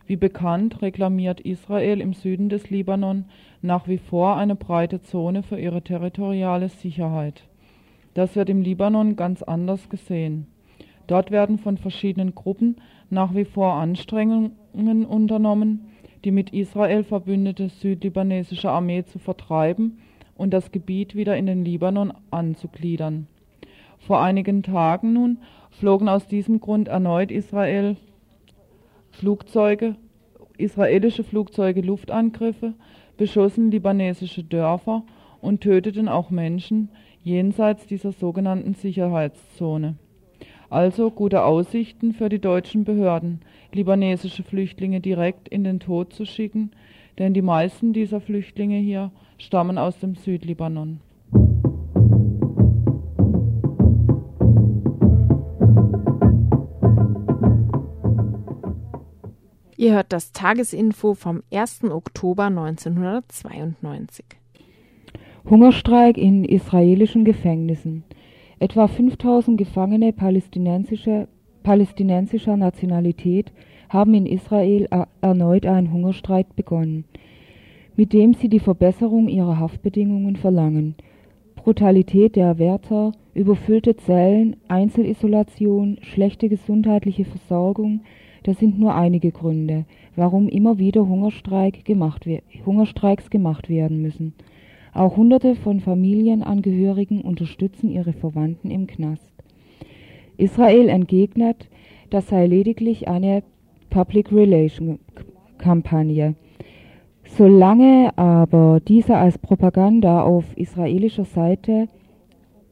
Wie 0.05 0.17
bekannt 0.17 0.81
reklamiert 0.81 1.39
Israel 1.39 2.01
im 2.01 2.13
Süden 2.13 2.50
des 2.50 2.69
Libanon 2.69 3.25
nach 3.62 3.88
wie 3.88 3.98
vor 3.98 4.36
eine 4.36 4.55
breite 4.55 5.01
Zone 5.01 5.43
für 5.43 5.57
ihre 5.57 5.81
territoriale 5.81 6.67
Sicherheit. 6.69 7.43
Das 8.13 8.36
wird 8.36 8.50
im 8.50 8.62
Libanon 8.62 9.15
ganz 9.15 9.43
anders 9.43 9.89
gesehen. 9.89 10.48
Dort 11.07 11.31
werden 11.31 11.57
von 11.57 11.77
verschiedenen 11.77 12.36
Gruppen 12.36 12.77
nach 13.10 13.33
wie 13.33 13.45
vor 13.45 13.75
Anstrengungen 13.75 15.05
unternommen, 15.05 15.88
die 16.24 16.31
mit 16.31 16.51
Israel 16.51 17.03
verbündete 17.03 17.69
südlibanesische 17.69 18.69
Armee 18.69 19.03
zu 19.03 19.19
vertreiben 19.19 20.00
und 20.36 20.51
das 20.51 20.72
Gebiet 20.72 21.15
wieder 21.15 21.38
in 21.38 21.45
den 21.45 21.63
Libanon 21.63 22.13
anzugliedern. 22.31 23.27
Vor 24.00 24.22
einigen 24.22 24.63
Tagen 24.63 25.13
nun 25.13 25.38
flogen 25.72 26.10
aus 26.10 26.27
diesem 26.27 26.60
Grund 26.60 26.88
erneut 26.88 27.31
Israel 27.31 27.95
Flugzeuge, 29.13 29.96
israelische 30.58 31.24
Flugzeuge 31.24 31.82
Luftangriffe, 31.82 32.74
beschossen 33.15 33.70
libanesische 33.70 34.43
Dörfer 34.43 35.03
und 35.39 35.62
töteten 35.62 36.10
auch 36.10 36.32
Menschen 36.32 36.89
jenseits 37.24 37.86
dieser 37.86 38.12
sogenannten 38.12 38.74
Sicherheitszone. 38.74 39.96
Also 40.70 41.12
gute 41.12 41.43
Aussichten 41.43 42.13
für 42.13 42.27
die 42.27 42.39
deutschen 42.39 42.84
Behörden, 42.84 43.41
libanesische 43.72 44.43
Flüchtlinge 44.43 45.00
direkt 45.00 45.48
in 45.48 45.63
den 45.63 45.79
Tod 45.79 46.12
zu 46.12 46.25
schicken, 46.25 46.72
denn 47.20 47.36
die 47.36 47.43
meisten 47.43 47.93
dieser 47.93 48.20
Flüchtlinge 48.20 48.79
hier 48.79 49.12
stammen 49.38 49.77
aus 49.77 50.00
dem 50.00 50.15
Südlibanon. 50.15 51.00
Ihr 59.84 59.96
hört 59.96 60.13
das 60.13 60.32
Tagesinfo 60.32 61.13
vom 61.13 61.44
1. 61.54 61.84
Oktober 61.92 62.46
1992. 62.46 64.24
Hungerstreik 65.44 66.18
in 66.18 66.46
israelischen 66.46 67.25
Gefängnissen. 67.25 68.06
Etwa 68.60 68.88
5000 68.88 69.58
Gefangene 69.58 70.13
palästinensischer 70.13 71.28
palästinensischer 71.63 72.56
Nationalität 72.56 73.52
haben 73.90 74.13
in 74.13 74.25
Israel 74.25 74.88
erneut 75.20 75.66
einen 75.66 75.92
Hungerstreik 75.92 76.56
begonnen, 76.56 77.04
mit 77.98 78.13
dem 78.13 78.36
sie 78.36 78.48
die 78.48 78.62
Verbesserung 78.62 79.28
ihrer 79.28 79.60
Haftbedingungen 79.60 80.38
verlangen. 80.38 80.96
Brutalität 81.58 82.38
der 82.38 82.58
Wärter, 82.58 83.12
überfüllte 83.34 83.98
Zellen, 83.98 84.56
Einzelisolation, 84.70 85.98
schlechte 86.04 86.48
gesundheitliche 86.48 87.25
Versorgung, 87.25 88.00
das 88.43 88.59
sind 88.59 88.79
nur 88.79 88.93
einige 88.95 89.31
Gründe, 89.31 89.85
warum 90.15 90.47
immer 90.47 90.77
wieder 90.77 91.07
Hungerstreik 91.07 91.85
gemacht 91.85 92.25
Hungerstreiks 92.65 93.29
gemacht 93.29 93.69
werden 93.69 94.01
müssen. 94.01 94.33
Auch 94.93 95.17
Hunderte 95.17 95.55
von 95.55 95.79
Familienangehörigen 95.79 97.21
unterstützen 97.21 97.89
ihre 97.89 98.13
Verwandten 98.13 98.69
im 98.69 98.85
Knast. 98.85 99.33
Israel 100.38 100.89
entgegnet, 100.89 101.67
das 102.09 102.27
sei 102.27 102.45
lediglich 102.45 103.07
eine 103.07 103.43
Public 103.89 104.31
Relation 104.31 105.00
Kampagne. 105.57 106.35
Solange 107.25 108.15
aber 108.17 108.79
diese 108.88 109.15
als 109.17 109.38
Propaganda 109.38 110.21
auf 110.21 110.45
israelischer 110.57 111.25
Seite 111.25 111.88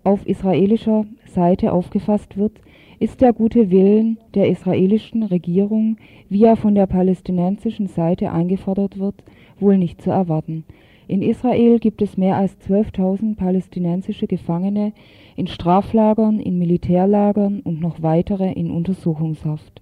auf 0.04 0.26
israelischer 0.26 1.06
Seite 1.26 1.72
aufgefasst 1.72 2.38
wird, 2.38 2.60
ist 3.02 3.20
der 3.20 3.34
gute 3.34 3.72
Willen 3.72 4.20
der 4.36 4.48
israelischen 4.48 5.24
Regierung, 5.24 5.98
wie 6.30 6.44
er 6.44 6.56
von 6.56 6.76
der 6.76 6.86
palästinensischen 6.86 7.88
Seite 7.88 8.32
eingefordert 8.32 9.00
wird, 9.00 9.16
wohl 9.60 9.80
nicht 9.80 10.04
zu 10.04 10.12
erwarten. 10.12 10.66
In 11.08 11.24
Israel 11.24 11.80
gibt 11.80 12.04
es 12.04 12.16
mehr 12.16 12.36
als 12.36 12.56
12.000 12.70 13.38
palästinensische 13.38 14.28
Gefangene 14.28 14.94
in 15.36 15.48
Straflagern, 15.48 16.40
in 16.40 16.60
Militärlagern 16.60 17.62
und 17.62 17.82
noch 17.82 18.04
weitere 18.04 18.52
in 18.52 18.70
Untersuchungshaft. 18.70 19.82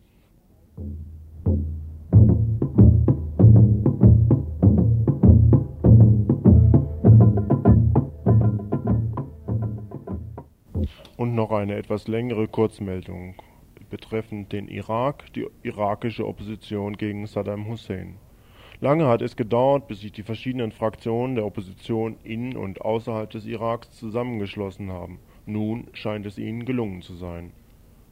Und 11.20 11.36
noch 11.36 11.52
eine 11.52 11.76
etwas 11.76 12.08
längere 12.08 12.48
Kurzmeldung 12.48 13.36
betreffend 13.90 14.54
den 14.54 14.70
Irak, 14.70 15.26
die 15.34 15.46
irakische 15.64 16.26
Opposition 16.26 16.96
gegen 16.96 17.28
Saddam 17.28 17.68
Hussein. 17.68 18.16
Lange 18.80 19.06
hat 19.06 19.22
es 19.22 19.36
gedauert, 19.36 19.90
bis 19.90 20.00
sich 20.00 20.14
die 20.14 20.24
verschiedenen 20.24 20.72
Fraktionen 20.72 21.36
der 21.36 21.46
Opposition 21.46 22.16
in 22.24 22.56
und 22.56 22.80
außerhalb 22.80 23.30
des 23.30 23.46
Iraks 23.46 23.92
zusammengeschlossen 23.98 24.94
haben. 24.94 25.20
Nun 25.46 25.90
scheint 25.92 26.26
es 26.26 26.38
ihnen 26.38 26.64
gelungen 26.64 27.02
zu 27.02 27.16
sein. 27.16 27.52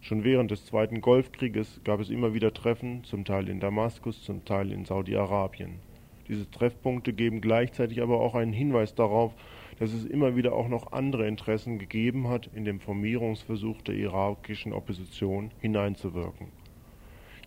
Schon 0.02 0.26
während 0.26 0.52
des 0.52 0.66
Zweiten 0.66 1.00
Golfkrieges 1.00 1.80
gab 1.86 2.02
es 2.02 2.10
immer 2.10 2.34
wieder 2.34 2.54
Treffen, 2.54 3.06
zum 3.06 3.24
Teil 3.24 3.48
in 3.48 3.62
Damaskus, 3.62 4.22
zum 4.22 4.44
Teil 4.44 4.70
in 4.70 4.84
Saudi-Arabien. 4.84 5.80
Diese 6.28 6.52
Treffpunkte 6.52 7.14
geben 7.14 7.40
gleichzeitig 7.40 8.02
aber 8.02 8.20
auch 8.20 8.36
einen 8.36 8.52
Hinweis 8.52 8.96
darauf, 8.96 9.34
dass 9.80 9.94
es 9.94 10.06
immer 10.06 10.36
wieder 10.36 10.54
auch 10.54 10.68
noch 10.68 10.92
andere 10.92 11.28
Interessen 11.28 11.80
gegeben 11.80 12.28
hat, 12.28 12.50
in 12.54 12.66
den 12.66 12.80
Formierungsversuch 12.80 13.82
der 13.82 13.96
irakischen 13.96 14.74
Opposition 14.74 15.52
hineinzuwirken 15.60 16.48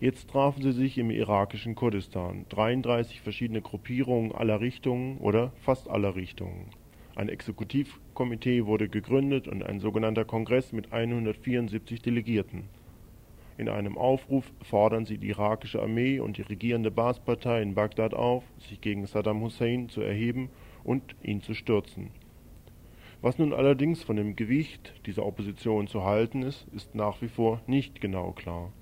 Jetzt 0.00 0.30
trafen 0.30 0.62
sie 0.62 0.72
sich 0.72 0.96
im 0.96 1.10
irakischen 1.10 1.74
Kurdistan, 1.74 2.46
33 2.48 3.20
verschiedene 3.20 3.60
Gruppierungen 3.60 4.32
aller 4.32 4.58
Richtungen 4.62 5.18
oder 5.18 5.52
fast 5.60 5.90
aller 5.90 6.16
Richtungen. 6.16 6.70
Ein 7.16 7.28
Exekutivkomitee 7.28 8.64
wurde 8.64 8.88
gegründet 8.88 9.46
und 9.46 9.62
ein 9.62 9.78
sogenannter 9.78 10.24
Kongress 10.24 10.72
mit 10.72 10.90
174 10.90 12.00
Delegierten. 12.00 12.70
In 13.58 13.68
einem 13.68 13.98
Aufruf 13.98 14.50
fordern 14.62 15.04
sie 15.04 15.18
die 15.18 15.28
irakische 15.28 15.82
Armee 15.82 16.18
und 16.18 16.38
die 16.38 16.42
regierende 16.42 16.90
Baath-Partei 16.90 17.60
in 17.60 17.74
Bagdad 17.74 18.14
auf, 18.14 18.42
sich 18.56 18.80
gegen 18.80 19.04
Saddam 19.04 19.42
Hussein 19.42 19.90
zu 19.90 20.00
erheben 20.00 20.48
und 20.82 21.14
ihn 21.22 21.42
zu 21.42 21.52
stürzen. 21.52 22.08
Was 23.22 23.38
nun 23.38 23.52
allerdings 23.52 24.02
von 24.02 24.16
dem 24.16 24.36
Gewicht 24.36 24.94
dieser 25.06 25.26
Opposition 25.26 25.86
zu 25.86 26.04
halten 26.04 26.42
ist, 26.42 26.66
ist 26.74 26.94
nach 26.94 27.20
wie 27.20 27.28
vor 27.28 27.60
nicht 27.66 28.00
genau 28.00 28.32
klar 28.32 28.72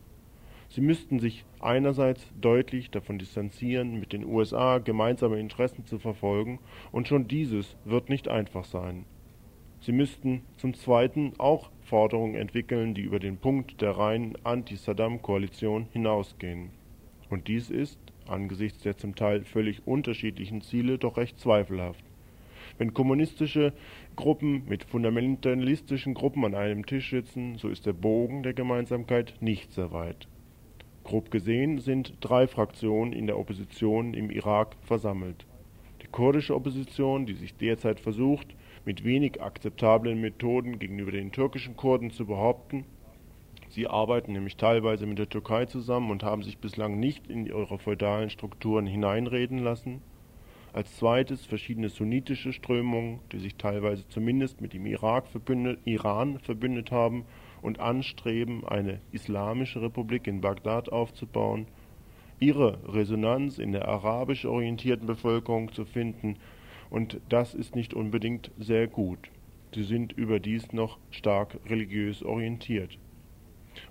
Sie 0.70 0.83
müssten 0.83 1.18
sich 1.18 1.46
einerseits 1.61 2.31
deutlich 2.38 2.90
davon 2.90 3.18
distanzieren, 3.18 3.98
mit 3.98 4.12
den 4.12 4.24
USA 4.24 4.79
gemeinsame 4.79 5.40
Interessen 5.40 5.87
zu 5.87 5.98
verfolgen, 5.98 6.59
und 6.92 7.09
schon 7.09 7.27
dieses 7.27 7.77
wird 7.85 8.11
nicht 8.11 8.29
einfach 8.29 8.64
sein. 8.64 9.07
Sie 9.81 9.92
müssten 9.92 10.42
zum 10.59 10.74
Zweiten 10.74 11.33
auch 11.38 11.70
Forderungen 11.81 12.35
entwickeln, 12.35 12.94
die 12.94 13.03
über 13.03 13.18
den 13.18 13.38
Punkt 13.38 13.81
der 13.81 13.92
reinen 13.92 14.37
Anti-Saddam-Koalition 14.44 15.87
hinausgehen. 15.92 16.70
Und 17.31 17.48
dies 17.48 17.70
ist, 17.70 17.98
angesichts 18.27 18.83
der 18.83 18.98
zum 18.98 19.14
Teil 19.14 19.44
völlig 19.44 19.87
unterschiedlichen 19.87 20.61
Ziele, 20.61 20.98
doch 20.98 21.16
recht 21.16 21.38
zweifelhaft. 21.38 22.05
Wenn 22.78 22.94
kommunistische 22.94 23.72
Gruppen 24.14 24.62
mit 24.68 24.84
fundamentalistischen 24.84 26.14
Gruppen 26.14 26.44
an 26.44 26.54
einem 26.54 26.86
Tisch 26.86 27.10
sitzen, 27.10 27.58
so 27.58 27.68
ist 27.68 27.86
der 27.86 27.92
Bogen 27.92 28.44
der 28.44 28.54
Gemeinsamkeit 28.54 29.34
nicht 29.40 29.72
sehr 29.72 29.90
weit. 29.92 30.28
Grob 31.02 31.32
gesehen 31.32 31.80
sind 31.80 32.14
drei 32.20 32.46
Fraktionen 32.46 33.12
in 33.12 33.26
der 33.26 33.38
Opposition 33.38 34.14
im 34.14 34.30
Irak 34.30 34.76
versammelt: 34.82 35.44
die 36.02 36.06
kurdische 36.06 36.54
Opposition, 36.54 37.26
die 37.26 37.34
sich 37.34 37.56
derzeit 37.56 37.98
versucht, 37.98 38.54
mit 38.84 39.04
wenig 39.04 39.42
akzeptablen 39.42 40.20
Methoden 40.20 40.78
gegenüber 40.78 41.10
den 41.10 41.32
türkischen 41.32 41.76
Kurden 41.76 42.10
zu 42.10 42.26
behaupten. 42.26 42.84
(sie 43.70 43.88
arbeiten 43.88 44.32
nämlich 44.32 44.56
teilweise 44.56 45.04
mit 45.06 45.18
der 45.18 45.28
Türkei 45.28 45.66
zusammen 45.66 46.10
und 46.12 46.22
haben 46.22 46.42
sich 46.42 46.58
bislang 46.58 47.00
nicht 47.00 47.26
in 47.26 47.44
ihre 47.44 47.78
feudalen 47.78 48.30
Strukturen 48.30 48.86
hineinreden 48.86 49.58
lassen), 49.58 50.00
als 50.72 50.96
zweites 50.96 51.46
verschiedene 51.46 51.88
sunnitische 51.88 52.52
Strömungen, 52.52 53.20
die 53.33 53.38
sich 53.38 53.57
teilweise 53.57 54.07
zumindest 54.09 54.61
mit 54.61 54.72
dem 54.74 54.87
Iran 54.87 56.38
verbündet 56.38 56.90
haben 56.90 57.24
und 57.62 57.81
anstreben, 57.81 58.66
eine 58.66 59.00
islamische 59.12 59.83
Republik 59.83 60.26
in 60.26 60.40
Bagdad 60.40 60.90
aufzubauen, 60.90 61.66
ihre 62.38 62.78
Resonanz 62.87 63.59
in 63.59 63.72
der 63.72 63.88
arabisch 63.88 64.44
orientierten 64.44 65.07
Bevölkerung 65.07 65.72
zu 65.72 65.85
finden, 65.85 66.37
und 66.90 67.20
das 67.28 67.54
ist 67.54 67.74
nicht 67.74 67.92
unbedingt 67.92 68.50
sehr 68.59 68.87
gut. 68.87 69.31
Sie 69.74 69.83
sind 69.83 70.12
überdies 70.12 70.72
noch 70.72 70.98
stark 71.11 71.59
religiös 71.68 72.22
orientiert. 72.22 72.98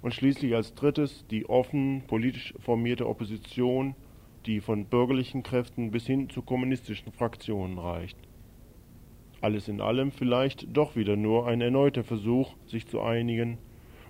Und 0.02 0.13
schließlich 0.13 0.56
als 0.56 0.74
drittes 0.74 1.26
die 1.30 1.48
offen 1.48 2.02
politisch 2.08 2.54
formierte 2.60 3.08
Opposition, 3.08 3.96
die 4.48 4.62
von 4.62 4.86
bürgerlichen 4.86 5.44
Kräften 5.44 5.92
bis 5.92 6.08
hin 6.08 6.30
zu 6.30 6.42
kommunistischen 6.42 7.12
Fraktionen 7.12 7.78
reicht. 7.78 8.18
Alles 9.42 9.68
in 9.68 9.82
allem 9.82 10.12
vielleicht 10.12 10.76
doch 10.76 10.96
wieder 10.96 11.16
nur 11.16 11.48
ein 11.48 11.62
erneuter 11.62 12.04
Versuch, 12.04 12.56
sich 12.66 12.88
zu 12.88 13.02
einigen 13.02 13.58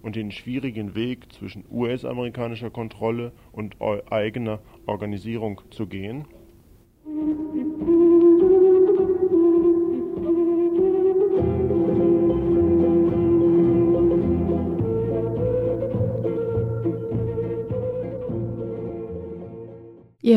und 0.02 0.16
den 0.16 0.32
schwierigen 0.32 0.96
Weg 0.96 1.34
zwischen 1.34 1.66
US-amerikanischer 1.70 2.70
Kontrolle 2.70 3.34
und 3.52 3.76
eigener 4.10 4.60
Organisierung 4.86 5.62
zu 5.72 5.88
gehen? 5.88 6.26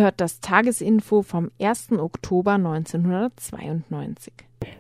Hört 0.01 0.23
das 0.23 0.41
Tagesinfo 0.41 1.21
vom 1.21 1.51
1. 1.61 1.93
Oktober 1.99 2.53
1992. 2.53 4.33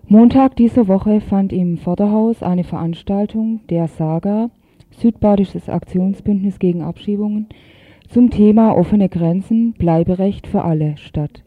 Montag 0.09 0.57
dieser 0.57 0.89
Woche 0.89 1.21
fand 1.21 1.53
im 1.53 1.77
Vorderhaus 1.77 2.43
eine 2.43 2.65
Veranstaltung 2.65 3.61
der 3.69 3.87
Saga 3.89 4.49
Südbadisches 4.93 5.69
Aktionsbündnis 5.69 6.59
gegen 6.59 6.81
Abschiebungen 6.81 7.51
zum 8.09 8.31
Thema 8.31 8.75
offene 8.75 9.11
Grenzen, 9.11 9.75
Bleiberecht 9.75 10.47
für 10.47 10.63
alle 10.63 10.97
statt. 10.97 11.45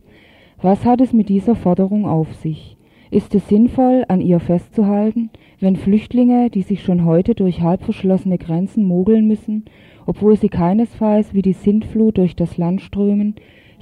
Was 0.62 0.86
hat 0.86 1.02
es 1.02 1.12
mit 1.12 1.28
dieser 1.30 1.56
Forderung 1.56 2.06
auf 2.06 2.32
sich? 2.36 2.78
Ist 3.10 3.34
es 3.34 3.48
sinnvoll, 3.48 4.06
an 4.08 4.22
ihr 4.22 4.40
festzuhalten, 4.40 5.32
wenn 5.60 5.78
Flüchtlinge, 5.78 6.52
die 6.52 6.62
sich 6.62 6.84
schon 6.84 7.06
heute 7.06 7.34
durch 7.34 7.62
halb 7.62 7.82
verschlossene 7.82 8.38
Grenzen 8.38 8.86
mogeln 8.86 9.28
müssen, 9.28 9.66
obwohl 10.06 10.38
sie 10.38 10.50
keinesfalls 10.50 11.34
wie 11.34 11.42
die 11.42 11.54
Sintflut 11.54 12.20
durch 12.20 12.36
das 12.36 12.58
Land 12.58 12.82
strömen, 12.82 13.34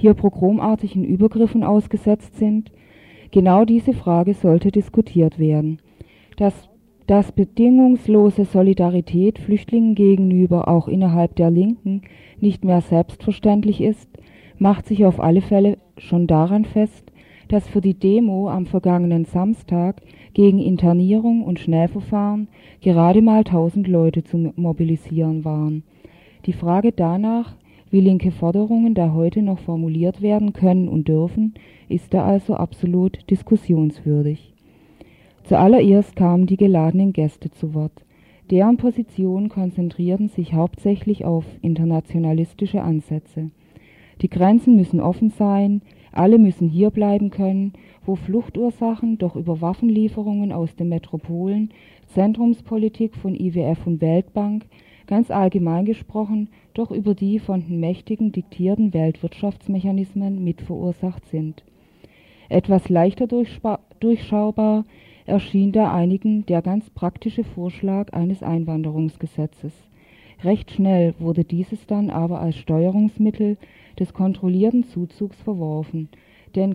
hier 0.02 0.14
pogromartigen 0.14 1.04
Übergriffen 1.04 1.64
ausgesetzt 1.64 2.36
sind? 2.36 2.70
Genau 3.30 3.64
diese 3.64 3.94
Frage 3.94 4.34
sollte 4.34 4.70
diskutiert 4.70 5.38
werden. 5.38 5.78
Das 6.36 6.68
dass 7.06 7.32
bedingungslose 7.32 8.44
Solidarität 8.44 9.38
Flüchtlingen 9.38 9.94
gegenüber 9.94 10.68
auch 10.68 10.86
innerhalb 10.86 11.34
der 11.34 11.50
Linken 11.50 12.02
nicht 12.40 12.64
mehr 12.64 12.80
selbstverständlich 12.80 13.80
ist, 13.80 14.08
macht 14.56 14.86
sich 14.86 15.04
auf 15.04 15.20
alle 15.20 15.40
Fälle 15.40 15.78
schon 15.98 16.26
daran 16.26 16.64
fest, 16.64 17.12
dass 17.48 17.68
für 17.68 17.80
die 17.80 17.94
Demo 17.94 18.48
am 18.48 18.66
vergangenen 18.66 19.24
Samstag 19.24 20.00
gegen 20.32 20.58
Internierung 20.58 21.42
und 21.42 21.58
Schnellverfahren 21.58 22.48
gerade 22.80 23.20
mal 23.20 23.38
1000 23.38 23.88
Leute 23.88 24.22
zu 24.22 24.52
mobilisieren 24.56 25.44
waren. 25.44 25.82
Die 26.46 26.52
Frage 26.52 26.92
danach, 26.92 27.56
wie 27.92 28.00
linke 28.00 28.32
Forderungen 28.32 28.94
da 28.94 29.12
heute 29.12 29.42
noch 29.42 29.58
formuliert 29.58 30.22
werden 30.22 30.54
können 30.54 30.88
und 30.88 31.06
dürfen, 31.06 31.54
ist 31.88 32.14
da 32.14 32.24
also 32.24 32.54
absolut 32.54 33.30
diskussionswürdig. 33.30 34.54
Zuallererst 35.44 36.16
kamen 36.16 36.46
die 36.46 36.56
geladenen 36.56 37.12
Gäste 37.12 37.50
zu 37.50 37.74
Wort. 37.74 38.04
Deren 38.50 38.78
Positionen 38.78 39.50
konzentrierten 39.50 40.28
sich 40.28 40.54
hauptsächlich 40.54 41.24
auf 41.26 41.44
internationalistische 41.60 42.82
Ansätze. 42.82 43.50
Die 44.22 44.30
Grenzen 44.30 44.76
müssen 44.76 45.00
offen 45.00 45.30
sein, 45.30 45.82
alle 46.12 46.38
müssen 46.38 46.68
hier 46.68 46.90
bleiben 46.90 47.30
können, 47.30 47.72
wo 48.06 48.14
Fluchtursachen 48.14 49.18
doch 49.18 49.36
über 49.36 49.60
Waffenlieferungen 49.60 50.52
aus 50.52 50.74
den 50.76 50.88
Metropolen, 50.88 51.70
Zentrumspolitik 52.06 53.16
von 53.16 53.34
IWF 53.34 53.86
und 53.86 54.00
Weltbank, 54.00 54.64
ganz 55.06 55.30
allgemein 55.30 55.84
gesprochen, 55.84 56.48
doch 56.74 56.90
über 56.90 57.14
die 57.14 57.38
von 57.38 57.66
den 57.66 57.80
Mächtigen 57.80 58.32
diktierten 58.32 58.94
Weltwirtschaftsmechanismen 58.94 60.42
mitverursacht 60.42 61.26
sind. 61.26 61.64
Etwas 62.48 62.88
leichter 62.88 63.26
durchschaubar 63.26 64.84
erschien 65.24 65.72
da 65.72 65.94
einigen 65.94 66.44
der 66.46 66.62
ganz 66.62 66.90
praktische 66.90 67.44
Vorschlag 67.44 68.12
eines 68.12 68.42
Einwanderungsgesetzes. 68.42 69.72
Recht 70.44 70.72
schnell 70.72 71.14
wurde 71.18 71.44
dieses 71.44 71.86
dann 71.86 72.10
aber 72.10 72.40
als 72.40 72.56
Steuerungsmittel 72.56 73.56
des 73.98 74.12
kontrollierten 74.12 74.84
Zuzugs 74.84 75.40
verworfen, 75.40 76.08
denn 76.56 76.74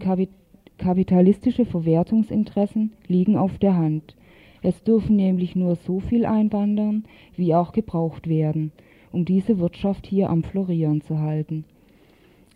kapitalistische 0.78 1.66
Verwertungsinteressen 1.66 2.94
liegen 3.08 3.36
auf 3.36 3.58
der 3.58 3.76
Hand. 3.76 4.16
Es 4.62 4.82
dürfen 4.84 5.16
nämlich 5.18 5.56
nur 5.56 5.76
so 5.76 6.00
viel 6.00 6.26
einwandern, 6.26 7.04
wie 7.36 7.54
auch 7.54 7.74
gebraucht 7.74 8.28
werden, 8.28 8.72
um 9.12 9.26
diese 9.26 9.60
Wirtschaft 9.60 10.06
hier 10.06 10.30
am 10.30 10.44
Florieren 10.44 11.02
zu 11.02 11.20
halten. 11.20 11.66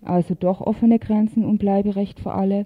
Also 0.03 0.35
doch 0.35 0.61
offene 0.61 0.99
Grenzen 0.99 1.45
und 1.45 1.59
Bleiberecht 1.59 2.19
für 2.19 2.33
alle, 2.33 2.65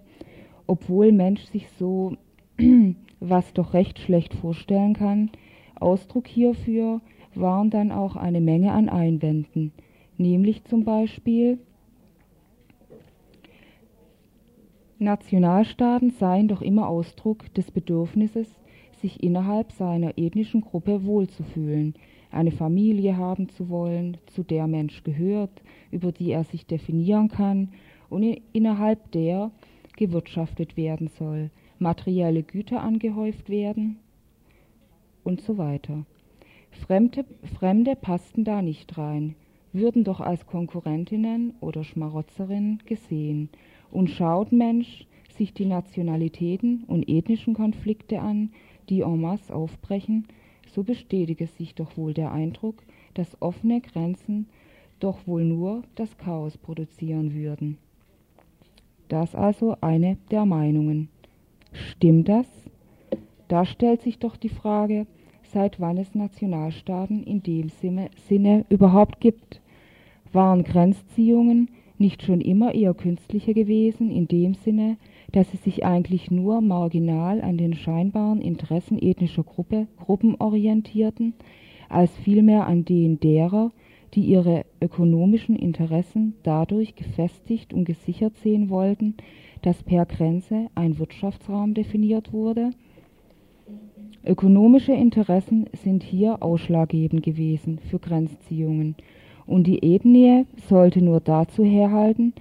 obwohl 0.68 1.12
Mensch 1.12 1.44
sich 1.46 1.68
so 1.78 2.18
was 3.20 3.54
doch 3.54 3.74
recht 3.74 4.00
schlecht 4.00 4.34
vorstellen 4.34 4.94
kann. 4.94 5.32
Ausdruck 5.80 6.28
hierfür 6.28 7.02
waren 7.34 7.70
dann 7.70 7.92
auch 7.92 8.16
eine 8.16 8.42
Menge 8.42 8.72
an 8.72 8.90
Einwänden, 8.90 9.74
nämlich 10.18 10.64
zum 10.64 10.86
Beispiel 10.86 11.60
Nationalstaaten 14.98 16.12
seien 16.12 16.48
doch 16.48 16.62
immer 16.62 16.88
Ausdruck 16.88 17.54
des 17.54 17.72
Bedürfnisses, 17.72 18.48
sich 19.02 19.22
innerhalb 19.22 19.74
seiner 19.74 20.18
ethnischen 20.18 20.62
Gruppe 20.62 21.06
wohlzufühlen, 21.06 21.96
eine 22.36 22.52
Familie 22.52 23.18
haben 23.18 23.50
zu 23.50 23.70
wollen, 23.70 24.18
zu 24.28 24.44
der 24.44 24.68
Mensch 24.68 25.04
gehört, 25.04 25.62
über 25.92 26.12
die 26.12 26.32
er 26.32 26.44
sich 26.44 26.66
definieren 26.66 27.30
kann 27.30 27.70
und 28.10 28.24
innerhalb 28.54 29.12
der 29.12 29.52
gewirtschaftet 29.98 30.78
werden 30.78 31.08
soll, 31.08 31.50
materielle 31.80 32.44
Güter 32.44 32.82
angehäuft 32.82 33.50
werden 33.50 33.98
und 35.24 35.42
so 35.42 35.58
weiter. 35.58 36.06
Fremde, 36.72 37.26
Fremde 37.58 37.96
passten 37.96 38.44
da 38.44 38.62
nicht 38.62 38.98
rein, 38.98 39.36
würden 39.72 40.04
doch 40.04 40.20
als 40.20 40.46
Konkurrentinnen 40.46 41.54
oder 41.62 41.84
Schmarotzerinnen 41.84 42.84
gesehen 42.86 43.50
und 43.92 44.10
schaut 44.10 44.52
Mensch 44.52 45.08
sich 45.38 45.54
die 45.54 45.66
Nationalitäten 45.66 46.84
und 46.88 47.08
ethnischen 47.10 47.54
Konflikte 47.54 48.22
an, 48.22 48.52
die 48.90 49.02
en 49.02 49.20
masse 49.20 49.54
aufbrechen, 49.54 50.28
so 50.76 50.84
bestätige 50.84 51.48
sich 51.48 51.74
doch 51.74 51.96
wohl 51.96 52.14
der 52.14 52.34
Eindruck, 52.34 52.84
dass 53.14 53.42
offene 53.42 53.80
Grenzen 53.80 54.48
doch 55.00 55.26
wohl 55.26 55.46
nur 55.46 55.84
das 55.96 56.18
Chaos 56.18 56.58
produzieren 56.58 57.34
würden. 57.34 57.78
Das 59.08 59.36
also 59.36 59.78
eine 59.80 60.18
der 60.32 60.46
Meinungen. 60.46 61.08
Stimmt 61.72 62.28
das? 62.28 62.48
Da 63.48 63.66
stellt 63.66 64.02
sich 64.02 64.20
doch 64.20 64.36
die 64.36 64.50
Frage, 64.50 65.08
seit 65.44 65.80
wann 65.80 65.98
es 65.98 66.14
Nationalstaaten 66.14 67.24
in 67.24 67.42
dem 67.42 67.70
Sinne 67.70 68.66
überhaupt 68.70 69.22
gibt. 69.22 69.62
Waren 70.34 70.64
Grenzziehungen 70.64 71.70
nicht 71.98 72.24
schon 72.24 72.42
immer 72.42 72.74
eher 72.74 72.94
künstlicher 72.94 73.54
gewesen, 73.54 74.10
in 74.10 74.28
dem 74.28 74.54
Sinne, 74.54 74.98
dass 75.36 75.52
sie 75.52 75.58
sich 75.58 75.86
eigentlich 75.86 76.32
nur 76.32 76.62
marginal 76.62 77.42
an 77.42 77.58
den 77.58 77.74
scheinbaren 77.74 78.40
Interessen 78.40 78.98
ethnischer 78.98 79.44
Gruppe, 79.44 79.88
Gruppen 79.98 80.36
orientierten, 80.40 81.34
als 81.90 82.16
vielmehr 82.16 82.68
an 82.68 82.86
denen 82.86 83.20
derer, 83.20 83.72
die 84.14 84.22
ihre 84.22 84.66
ökonomischen 84.80 85.58
Interessen 85.58 86.36
dadurch 86.44 86.96
gefestigt 86.96 87.74
und 87.74 87.84
gesichert 87.84 88.38
sehen 88.38 88.70
wollten, 88.70 89.16
dass 89.62 89.84
per 89.84 90.06
Grenze 90.06 90.68
ein 90.74 90.98
Wirtschaftsraum 91.00 91.74
definiert 91.74 92.32
wurde. 92.32 92.72
Ökonomische 94.26 94.94
Interessen 94.94 95.66
sind 95.84 96.02
hier 96.02 96.42
ausschlaggebend 96.42 97.24
gewesen 97.24 97.80
für 97.90 98.00
Grenzziehungen 98.00 98.96
und 99.46 99.68
die 99.68 99.84
Ethnie 99.84 100.46
sollte 100.70 101.04
nur 101.04 101.20
dazu 101.20 101.66
herhalten, 101.66 102.34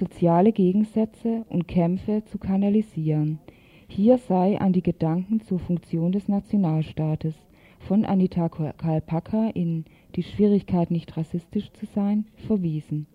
soziale 0.00 0.50
Gegensätze 0.52 1.44
und 1.50 1.68
Kämpfe 1.68 2.24
zu 2.24 2.38
kanalisieren. 2.38 3.38
Hier 3.86 4.16
sei 4.16 4.58
an 4.58 4.72
die 4.72 4.82
Gedanken 4.82 5.40
zur 5.40 5.58
Funktion 5.58 6.10
des 6.10 6.26
Nationalstaates 6.26 7.34
von 7.80 8.06
Anita 8.06 8.48
Kalpaka 8.48 9.50
in 9.50 9.84
Die 10.16 10.22
Schwierigkeit 10.22 10.90
nicht 10.90 11.16
rassistisch 11.16 11.70
zu 11.72 11.84
sein 11.84 12.24
verwiesen. 12.46 13.06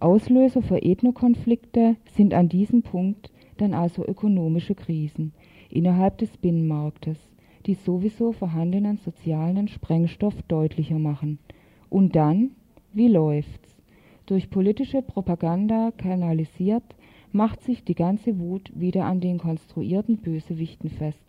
Auslöser 0.00 0.62
für 0.62 0.82
Ethnokonflikte 0.82 1.96
sind 2.14 2.32
an 2.32 2.48
diesem 2.48 2.82
Punkt 2.82 3.30
dann 3.58 3.74
also 3.74 4.06
ökonomische 4.06 4.74
Krisen 4.74 5.32
innerhalb 5.70 6.18
des 6.18 6.36
Binnenmarktes, 6.38 7.18
die 7.66 7.74
sowieso 7.74 8.32
vorhandenen 8.32 8.96
sozialen 8.96 9.68
Sprengstoff 9.68 10.40
deutlicher 10.48 10.98
machen 10.98 11.38
und 11.90 12.16
dann, 12.16 12.52
wie 12.92 13.08
läuft's? 13.08 13.65
Durch 14.26 14.50
politische 14.50 15.02
Propaganda 15.02 15.92
kanalisiert, 15.96 16.82
macht 17.30 17.62
sich 17.62 17.84
die 17.84 17.94
ganze 17.94 18.38
Wut 18.40 18.72
wieder 18.74 19.04
an 19.04 19.20
den 19.20 19.38
konstruierten 19.38 20.16
Bösewichten 20.16 20.90
fest. 20.90 21.22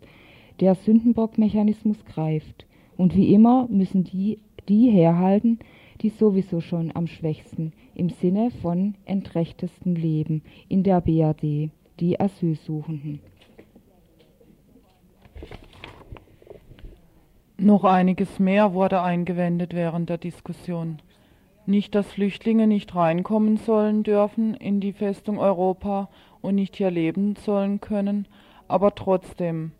Der 0.58 0.74
Sündenbockmechanismus 0.74 2.04
greift. 2.04 2.66
Und 2.96 3.14
wie 3.14 3.32
immer 3.32 3.68
müssen 3.68 4.02
die, 4.02 4.40
die 4.68 4.90
herhalten, 4.90 5.60
die 6.00 6.08
sowieso 6.08 6.60
schon 6.60 6.90
am 6.94 7.06
schwächsten 7.06 7.72
im 7.94 8.08
Sinne 8.08 8.50
von 8.50 8.94
entrechtesten 9.04 9.94
leben 9.94 10.42
in 10.68 10.82
der 10.82 11.00
BRD, 11.00 11.70
die 12.00 12.18
Asylsuchenden. 12.18 13.20
Noch 17.60 17.84
einiges 17.84 18.38
mehr 18.38 18.72
wurde 18.72 19.02
eingewendet 19.02 19.74
während 19.74 20.08
der 20.08 20.18
Diskussion. 20.18 20.98
Nicht, 21.68 21.94
dass 21.94 22.10
Flüchtlinge 22.10 22.66
nicht 22.66 22.94
reinkommen 22.94 23.58
sollen 23.58 24.02
dürfen 24.02 24.54
in 24.54 24.80
die 24.80 24.94
Festung 24.94 25.38
Europa 25.38 26.08
und 26.40 26.54
nicht 26.54 26.76
hier 26.76 26.90
leben 26.90 27.36
sollen 27.36 27.82
können, 27.82 28.26
aber 28.68 28.94
trotzdem, 28.94 29.72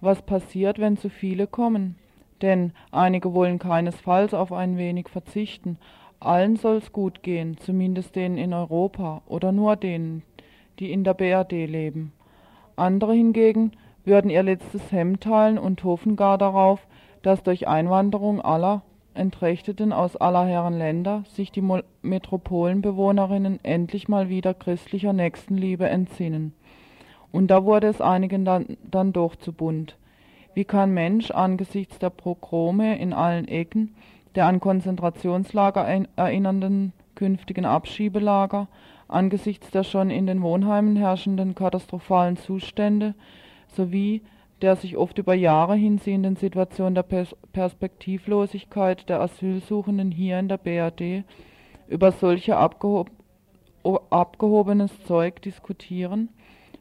was 0.00 0.22
passiert, 0.22 0.78
wenn 0.78 0.96
zu 0.96 1.10
viele 1.10 1.46
kommen? 1.46 1.96
Denn 2.40 2.72
einige 2.92 3.34
wollen 3.34 3.58
keinesfalls 3.58 4.32
auf 4.32 4.54
ein 4.54 4.78
wenig 4.78 5.10
verzichten. 5.10 5.76
Allen 6.18 6.56
soll's 6.56 6.94
gut 6.94 7.22
gehen, 7.22 7.58
zumindest 7.58 8.16
denen 8.16 8.38
in 8.38 8.54
Europa 8.54 9.20
oder 9.26 9.52
nur 9.52 9.76
denen, 9.76 10.22
die 10.78 10.90
in 10.90 11.04
der 11.04 11.12
BRD 11.12 11.66
leben. 11.66 12.14
Andere 12.74 13.12
hingegen 13.12 13.72
würden 14.02 14.30
ihr 14.30 14.42
letztes 14.42 14.90
Hemd 14.92 15.24
teilen 15.24 15.58
und 15.58 15.84
hoffen 15.84 16.16
gar 16.16 16.38
darauf, 16.38 16.86
dass 17.20 17.42
durch 17.42 17.68
Einwanderung 17.68 18.40
aller 18.40 18.80
Entrechteten 19.18 19.92
aus 19.92 20.16
aller 20.16 20.46
Herren 20.46 20.78
Länder 20.78 21.24
sich 21.28 21.52
die 21.52 21.64
Metropolenbewohnerinnen 22.02 23.62
endlich 23.62 24.08
mal 24.08 24.28
wieder 24.28 24.54
christlicher 24.54 25.12
Nächstenliebe 25.12 25.88
entsinnen. 25.88 26.54
Und 27.30 27.48
da 27.48 27.64
wurde 27.64 27.88
es 27.88 28.00
einigen 28.00 28.44
dann, 28.44 28.78
dann 28.90 29.12
doch 29.12 29.36
zu 29.36 29.52
bunt. 29.52 29.96
Wie 30.54 30.64
kann 30.64 30.92
Mensch 30.92 31.30
angesichts 31.30 31.98
der 31.98 32.10
Pogrome 32.10 32.98
in 32.98 33.12
allen 33.12 33.46
Ecken, 33.46 33.94
der 34.34 34.46
an 34.46 34.60
Konzentrationslager 34.60 35.82
erinnernden 36.16 36.92
künftigen 37.14 37.64
Abschiebelager, 37.64 38.68
angesichts 39.08 39.70
der 39.70 39.82
schon 39.82 40.10
in 40.10 40.26
den 40.26 40.42
Wohnheimen 40.42 40.96
herrschenden 40.96 41.54
katastrophalen 41.54 42.36
Zustände 42.36 43.14
sowie 43.68 44.22
der 44.62 44.76
sich 44.76 44.96
oft 44.96 45.18
über 45.18 45.34
Jahre 45.34 45.74
hinziehenden 45.74 46.36
Situation 46.36 46.94
der 46.94 47.02
Pers 47.02 47.36
Perspektivlosigkeit 47.52 49.08
der 49.08 49.20
Asylsuchenden 49.20 50.10
hier 50.10 50.38
in 50.38 50.48
der 50.48 50.58
BRD 50.58 51.24
über 51.88 52.12
solche 52.12 52.56
abgehob 52.56 53.10
abgehobenes 54.10 55.02
Zeug 55.04 55.40
diskutieren. 55.40 56.28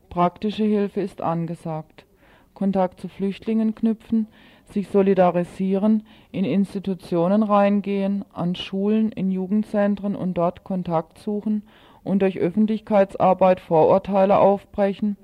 Praktische 0.10 0.64
Hilfe 0.64 1.02
ist 1.02 1.22
angesagt. 1.22 2.06
Kontakt 2.54 3.00
zu 3.00 3.08
Flüchtlingen 3.08 3.76
knüpfen, 3.76 4.28
sich 4.66 4.88
solidarisieren, 4.90 6.04
in 6.32 6.44
Institutionen 6.44 7.44
reingehen, 7.44 8.26
an 8.34 8.56
Schulen, 8.56 9.12
in 9.12 9.32
Jugendzentren 9.32 10.16
und 10.16 10.34
dort 10.34 10.64
Kontakt 10.64 11.20
suchen 11.20 11.64
und 12.04 12.22
durch 12.22 12.40
Öffentlichkeitsarbeit 12.40 13.60
Vorurteile 13.60 14.40
aufbrechen. 14.40 15.18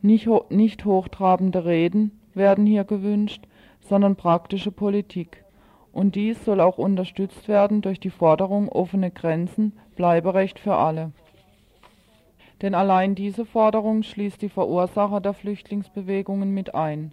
Nicht, 0.00 0.28
nicht 0.50 0.84
hochtrabende 0.84 1.64
Reden 1.64 2.20
werden 2.34 2.66
hier 2.66 2.84
gewünscht, 2.84 3.46
sondern 3.80 4.16
praktische 4.16 4.70
Politik. 4.70 5.44
Und 5.92 6.14
dies 6.14 6.44
soll 6.44 6.60
auch 6.60 6.78
unterstützt 6.78 7.48
werden 7.48 7.80
durch 7.82 7.98
die 7.98 8.10
Forderung 8.10 8.68
offene 8.68 9.10
Grenzen, 9.10 9.72
Bleiberecht 9.96 10.60
für 10.60 10.76
alle. 10.76 11.12
Denn 12.62 12.74
allein 12.74 13.14
diese 13.14 13.44
Forderung 13.44 14.02
schließt 14.02 14.40
die 14.42 14.48
Verursacher 14.48 15.20
der 15.20 15.32
Flüchtlingsbewegungen 15.32 16.52
mit 16.52 16.74
ein. 16.74 17.12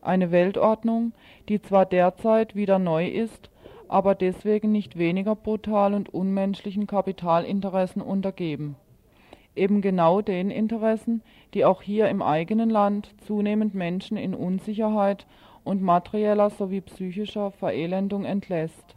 Eine 0.00 0.30
Weltordnung, 0.30 1.12
die 1.48 1.60
zwar 1.60 1.86
derzeit 1.86 2.54
wieder 2.54 2.78
neu 2.78 3.06
ist, 3.06 3.50
aber 3.88 4.14
deswegen 4.14 4.72
nicht 4.72 4.96
weniger 4.96 5.36
brutal 5.36 5.92
und 5.92 6.12
unmenschlichen 6.12 6.86
Kapitalinteressen 6.86 8.00
untergeben. 8.00 8.76
Eben 9.54 9.82
genau 9.82 10.22
den 10.22 10.50
Interessen, 10.50 11.22
die 11.54 11.64
auch 11.64 11.82
hier 11.82 12.08
im 12.08 12.22
eigenen 12.22 12.70
Land 12.70 13.14
zunehmend 13.26 13.74
Menschen 13.74 14.16
in 14.16 14.34
Unsicherheit 14.34 15.26
und 15.64 15.82
materieller 15.82 16.50
sowie 16.50 16.80
psychischer 16.80 17.50
Verelendung 17.50 18.24
entlässt. 18.24 18.96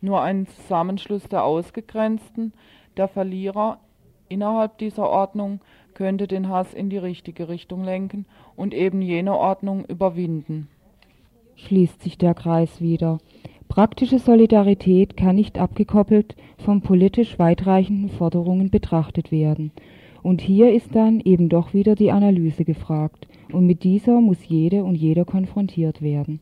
Nur 0.00 0.22
ein 0.22 0.46
Zusammenschluss 0.46 1.28
der 1.28 1.44
Ausgegrenzten, 1.44 2.54
der 2.96 3.08
Verlierer 3.08 3.78
innerhalb 4.28 4.78
dieser 4.78 5.08
Ordnung 5.08 5.60
könnte 5.92 6.26
den 6.26 6.48
Hass 6.48 6.72
in 6.72 6.88
die 6.88 6.98
richtige 6.98 7.48
Richtung 7.48 7.84
lenken 7.84 8.24
und 8.56 8.72
eben 8.72 9.02
jene 9.02 9.36
Ordnung 9.36 9.84
überwinden. 9.84 10.68
Schließt 11.56 12.02
sich 12.02 12.16
der 12.16 12.32
Kreis 12.32 12.80
wieder. 12.80 13.18
Praktische 13.70 14.18
Solidarität 14.18 15.16
kann 15.16 15.36
nicht 15.36 15.56
abgekoppelt 15.56 16.34
von 16.58 16.80
politisch 16.80 17.38
weitreichenden 17.38 18.10
Forderungen 18.10 18.68
betrachtet 18.68 19.30
werden. 19.30 19.70
Und 20.24 20.40
hier 20.40 20.72
ist 20.74 20.96
dann 20.96 21.20
eben 21.20 21.48
doch 21.48 21.72
wieder 21.72 21.94
die 21.94 22.10
Analyse 22.10 22.64
gefragt, 22.64 23.28
und 23.52 23.66
mit 23.66 23.84
dieser 23.84 24.20
muss 24.20 24.44
jede 24.44 24.82
und 24.82 24.96
jeder 24.96 25.24
konfrontiert 25.24 26.02
werden. 26.02 26.40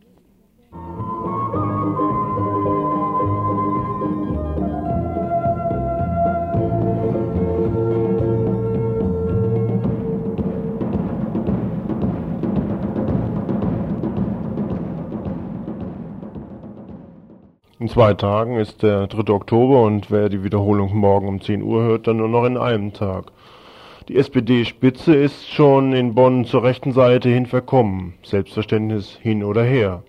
In 17.88 17.94
zwei 17.94 18.12
Tagen 18.12 18.59
ist 18.59 18.83
der 18.83 19.07
3. 19.07 19.33
Oktober 19.33 19.81
und 19.81 20.11
wer 20.11 20.29
die 20.29 20.44
Wiederholung 20.44 20.94
morgen 20.94 21.27
um 21.27 21.40
10 21.40 21.62
Uhr 21.62 21.85
hört, 21.85 22.07
dann 22.07 22.18
nur 22.18 22.29
noch 22.29 22.44
in 22.44 22.59
einem 22.59 22.92
Tag. 22.92 23.33
Die 24.11 24.16
SPD-Spitze 24.16 25.14
ist 25.14 25.48
schon 25.48 25.94
in 25.94 26.14
Bonn 26.14 26.44
zur 26.44 26.64
rechten 26.64 26.92
Seite 26.92 27.31
hin 27.31 27.46
verkommen, 27.46 28.12
Selbstverständnis 28.22 29.16
hin 29.22 29.42
oder 29.42 29.64
her. 29.64 30.03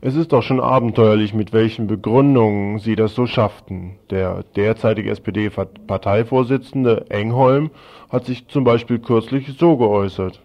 Es 0.00 0.14
ist 0.14 0.32
doch 0.32 0.44
schon 0.44 0.60
abenteuerlich, 0.60 1.34
mit 1.34 1.52
welchen 1.52 1.88
Begründungen 1.88 2.78
sie 2.78 2.94
das 2.94 3.16
so 3.16 3.26
schafften. 3.26 3.96
Der 4.10 4.44
derzeitige 4.54 5.10
SPD-Parteivorsitzende 5.10 7.06
Engholm 7.08 7.70
hat 8.08 8.24
sich 8.24 8.46
zum 8.46 8.62
Beispiel 8.62 9.00
kürzlich 9.00 9.52
so 9.58 9.76
geäußert. 9.76 10.40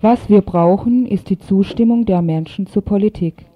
Was 0.00 0.30
wir 0.30 0.42
brauchen, 0.42 1.06
ist 1.06 1.28
die 1.28 1.40
Zustimmung 1.40 2.06
der 2.06 2.22
Menschen 2.22 2.68
zur 2.68 2.84
Politik. 2.84 3.49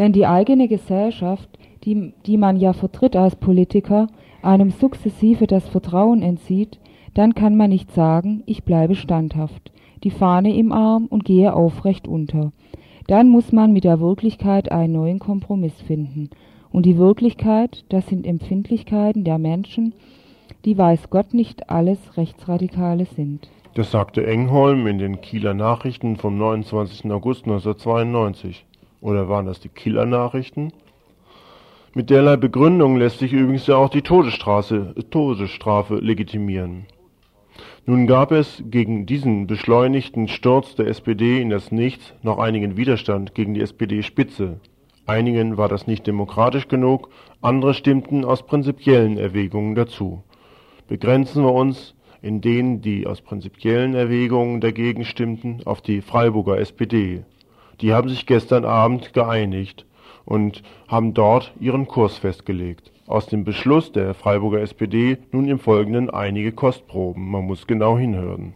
Wenn 0.00 0.14
die 0.14 0.24
eigene 0.24 0.66
Gesellschaft, 0.66 1.50
die, 1.84 2.14
die 2.24 2.38
man 2.38 2.56
ja 2.56 2.72
vertritt 2.72 3.16
als 3.16 3.36
Politiker, 3.36 4.06
einem 4.40 4.70
sukzessive 4.70 5.46
das 5.46 5.68
Vertrauen 5.68 6.22
entzieht, 6.22 6.80
dann 7.12 7.34
kann 7.34 7.54
man 7.54 7.68
nicht 7.68 7.92
sagen, 7.92 8.42
ich 8.46 8.64
bleibe 8.64 8.94
standhaft, 8.94 9.70
die 10.02 10.10
Fahne 10.10 10.56
im 10.56 10.72
Arm 10.72 11.04
und 11.04 11.26
gehe 11.26 11.52
aufrecht 11.52 12.08
unter. 12.08 12.52
Dann 13.08 13.28
muss 13.28 13.52
man 13.52 13.74
mit 13.74 13.84
der 13.84 14.00
Wirklichkeit 14.00 14.72
einen 14.72 14.94
neuen 14.94 15.18
Kompromiss 15.18 15.78
finden. 15.82 16.30
Und 16.72 16.86
die 16.86 16.96
Wirklichkeit, 16.96 17.84
das 17.90 18.06
sind 18.06 18.26
Empfindlichkeiten 18.26 19.24
der 19.24 19.36
Menschen, 19.36 19.92
die 20.64 20.78
weiß 20.78 21.10
Gott 21.10 21.34
nicht 21.34 21.68
alles 21.68 22.16
Rechtsradikale 22.16 23.04
sind. 23.04 23.50
Das 23.74 23.90
sagte 23.90 24.26
Engholm 24.26 24.86
in 24.86 24.96
den 24.96 25.20
Kieler 25.20 25.52
Nachrichten 25.52 26.16
vom 26.16 26.38
29. 26.38 27.10
August 27.10 27.44
1992. 27.44 28.64
Oder 29.00 29.28
waren 29.28 29.46
das 29.46 29.60
die 29.60 29.68
Killer-Nachrichten? 29.68 30.72
Mit 31.94 32.10
derlei 32.10 32.36
Begründung 32.36 32.96
lässt 32.96 33.18
sich 33.18 33.32
übrigens 33.32 33.66
ja 33.66 33.76
auch 33.76 33.88
die 33.88 34.02
Todesstrafe, 34.02 34.94
Todesstrafe 35.10 35.96
legitimieren. 35.96 36.86
Nun 37.86 38.06
gab 38.06 38.30
es 38.30 38.62
gegen 38.66 39.06
diesen 39.06 39.46
beschleunigten 39.46 40.28
Sturz 40.28 40.76
der 40.76 40.86
SPD 40.86 41.40
in 41.40 41.50
das 41.50 41.72
Nichts 41.72 42.14
noch 42.22 42.38
einigen 42.38 42.76
Widerstand 42.76 43.34
gegen 43.34 43.54
die 43.54 43.62
SPD-Spitze. 43.62 44.60
Einigen 45.06 45.56
war 45.56 45.68
das 45.68 45.86
nicht 45.86 46.06
demokratisch 46.06 46.68
genug, 46.68 47.08
andere 47.40 47.74
stimmten 47.74 48.24
aus 48.24 48.46
prinzipiellen 48.46 49.18
Erwägungen 49.18 49.74
dazu. 49.74 50.22
Begrenzen 50.86 51.42
wir 51.42 51.52
uns 51.52 51.94
in 52.22 52.40
denen, 52.40 52.82
die 52.82 53.06
aus 53.06 53.22
prinzipiellen 53.22 53.94
Erwägungen 53.94 54.60
dagegen 54.60 55.04
stimmten, 55.04 55.62
auf 55.64 55.80
die 55.80 56.02
Freiburger 56.02 56.58
SPD. 56.58 57.24
Die 57.80 57.92
haben 57.92 58.08
sich 58.08 58.26
gestern 58.26 58.64
Abend 58.64 59.12
geeinigt 59.14 59.86
und 60.24 60.62
haben 60.88 61.14
dort 61.14 61.52
ihren 61.60 61.86
Kurs 61.88 62.18
festgelegt. 62.18 62.92
Aus 63.06 63.26
dem 63.26 63.44
Beschluss 63.44 63.92
der 63.92 64.14
Freiburger 64.14 64.60
SPD 64.60 65.18
nun 65.32 65.48
im 65.48 65.58
Folgenden 65.58 66.10
einige 66.10 66.52
Kostproben. 66.52 67.30
Man 67.30 67.46
muss 67.46 67.66
genau 67.66 67.96
hinhören. 67.98 68.54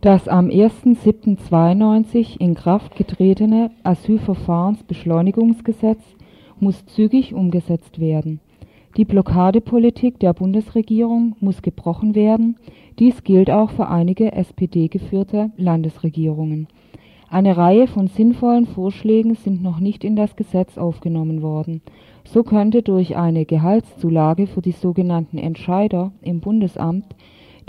Das 0.00 0.26
am 0.26 0.48
1.7.92 0.48 2.40
in 2.40 2.54
Kraft 2.54 2.96
getretene 2.96 3.70
Asylverfahrensbeschleunigungsgesetz 3.84 6.02
muss 6.58 6.86
zügig 6.86 7.34
umgesetzt 7.34 8.00
werden. 8.00 8.40
Die 8.96 9.04
Blockadepolitik 9.04 10.18
der 10.18 10.32
Bundesregierung 10.32 11.36
muss 11.40 11.60
gebrochen 11.62 12.14
werden. 12.14 12.56
Dies 12.98 13.22
gilt 13.22 13.50
auch 13.50 13.70
für 13.70 13.88
einige 13.88 14.32
SPD-geführte 14.32 15.50
Landesregierungen. 15.56 16.68
Eine 17.32 17.56
Reihe 17.56 17.86
von 17.86 18.08
sinnvollen 18.08 18.66
Vorschlägen 18.66 19.36
sind 19.36 19.62
noch 19.62 19.80
nicht 19.80 20.04
in 20.04 20.16
das 20.16 20.36
Gesetz 20.36 20.76
aufgenommen 20.76 21.40
worden. 21.40 21.80
So 22.24 22.42
könnte 22.42 22.82
durch 22.82 23.16
eine 23.16 23.46
Gehaltszulage 23.46 24.46
für 24.46 24.60
die 24.60 24.72
sogenannten 24.72 25.38
Entscheider 25.38 26.12
im 26.20 26.40
Bundesamt 26.40 27.06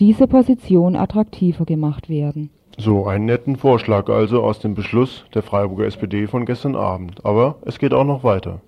diese 0.01 0.27
Position 0.27 0.97
attraktiver 0.97 1.63
gemacht 1.63 2.09
werden. 2.09 2.49
So 2.77 3.05
einen 3.05 3.23
netten 3.23 3.55
Vorschlag 3.55 4.09
also 4.09 4.43
aus 4.43 4.59
dem 4.59 4.73
Beschluss 4.75 5.23
der 5.33 5.43
Freiburger 5.43 5.85
SPD 5.85 6.27
von 6.27 6.45
gestern 6.45 6.75
Abend. 6.75 7.25
Aber 7.25 7.55
es 7.61 7.79
geht 7.79 7.93
auch 7.93 8.03
noch 8.03 8.25
weiter. 8.25 8.59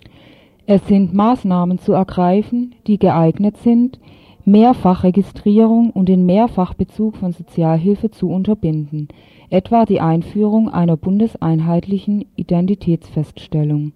Es 0.65 0.87
sind 0.87 1.13
Maßnahmen 1.13 1.77
zu 1.77 1.91
ergreifen, 1.91 2.73
die 2.87 2.99
geeignet 2.99 3.57
sind, 3.57 3.99
Mehrfachregistrierung 4.45 5.89
und 5.89 6.07
den 6.07 6.25
Mehrfachbezug 6.25 7.17
von 7.17 7.33
Sozialhilfe 7.33 8.11
zu 8.11 8.29
unterbinden 8.29 9.09
etwa 9.55 9.85
die 9.85 10.01
Einführung 10.01 10.67
einer 10.67 10.97
bundeseinheitlichen 10.97 12.25
Identitätsfeststellung. 12.35 13.93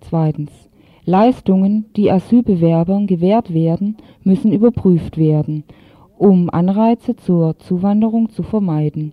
Zweitens. 0.00 0.50
Leistungen, 1.06 1.86
die 1.96 2.10
Asylbewerbern 2.10 3.06
gewährt 3.06 3.54
werden, 3.54 3.96
müssen 4.22 4.52
überprüft 4.52 5.16
werden, 5.16 5.64
um 6.18 6.50
Anreize 6.50 7.16
zur 7.16 7.58
Zuwanderung 7.58 8.28
zu 8.28 8.42
vermeiden. 8.42 9.12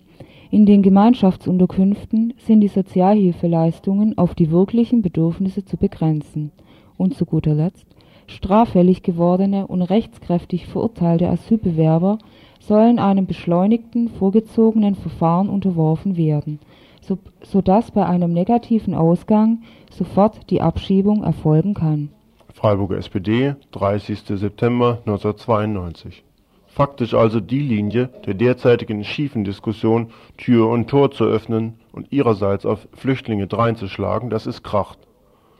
In 0.50 0.66
den 0.66 0.82
Gemeinschaftsunterkünften 0.82 2.34
sind 2.36 2.60
die 2.60 2.68
Sozialhilfeleistungen 2.68 4.18
auf 4.18 4.34
die 4.34 4.50
wirklichen 4.50 5.00
Bedürfnisse 5.00 5.64
zu 5.64 5.78
begrenzen. 5.78 6.52
Und 6.98 7.14
zu 7.14 7.24
guter 7.24 7.54
Letzt, 7.54 7.86
straffällig 8.26 9.02
gewordene 9.02 9.66
und 9.66 9.80
rechtskräftig 9.80 10.66
verurteilte 10.66 11.28
Asylbewerber 11.28 12.18
sollen 12.66 12.98
einem 12.98 13.26
beschleunigten, 13.26 14.08
vorgezogenen 14.08 14.94
Verfahren 14.94 15.48
unterworfen 15.48 16.16
werden, 16.16 16.60
so, 17.00 17.18
sodass 17.42 17.90
bei 17.90 18.06
einem 18.06 18.32
negativen 18.32 18.94
Ausgang 18.94 19.62
sofort 19.90 20.50
die 20.50 20.62
Abschiebung 20.62 21.22
erfolgen 21.22 21.74
kann. 21.74 22.10
Freiburger 22.52 22.96
SPD, 22.96 23.54
30. 23.72 24.20
September 24.38 24.98
1992. 25.06 26.24
Faktisch 26.66 27.14
also 27.14 27.38
die 27.38 27.60
Linie 27.60 28.08
der 28.26 28.34
derzeitigen 28.34 29.04
schiefen 29.04 29.44
Diskussion, 29.44 30.10
Tür 30.36 30.68
und 30.68 30.88
Tor 30.88 31.10
zu 31.12 31.24
öffnen 31.24 31.74
und 31.92 32.12
ihrerseits 32.12 32.66
auf 32.66 32.88
Flüchtlinge 32.94 33.46
dreinzuschlagen, 33.46 34.30
das 34.30 34.46
ist 34.46 34.64
Kracht. 34.64 34.98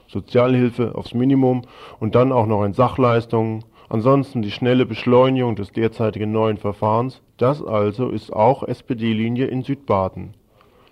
Sozialhilfe 0.07 0.95
aufs 0.95 1.13
Minimum 1.13 1.63
und 1.99 2.15
dann 2.15 2.31
auch 2.31 2.47
noch 2.47 2.63
in 2.63 2.73
Sachleistungen, 2.73 3.63
Ansonsten 3.89 4.41
die 4.41 4.51
schnelle 4.51 4.85
Beschleunigung 4.85 5.55
des 5.55 5.71
derzeitigen 5.71 6.31
neuen 6.31 6.57
Verfahrens, 6.57 7.21
das 7.37 7.63
also 7.63 8.09
ist 8.09 8.33
auch 8.33 8.63
SPD-Linie 8.63 9.45
in 9.45 9.61
Südbaden. 9.61 10.33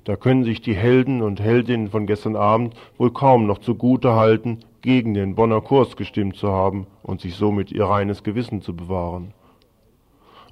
Da 0.03 0.15
können 0.15 0.43
sich 0.43 0.61
die 0.61 0.75
Helden 0.75 1.21
und 1.21 1.39
Heldinnen 1.39 1.89
von 1.89 2.05
gestern 2.05 2.35
Abend 2.35 2.75
wohl 2.97 3.11
kaum 3.11 3.47
noch 3.47 3.59
zugute 3.59 4.13
halten, 4.13 4.59
gegen 4.81 5.13
den 5.13 5.33
Bonner 5.33 5.61
Kurs 5.61 5.95
gestimmt 5.95 6.35
zu 6.35 6.49
haben 6.49 6.87
und 7.03 7.21
sich 7.21 7.35
somit 7.35 7.71
ihr 7.71 7.85
reines 7.85 8.21
Gewissen 8.21 8.61
zu 8.61 8.75
bewahren. 8.75 9.33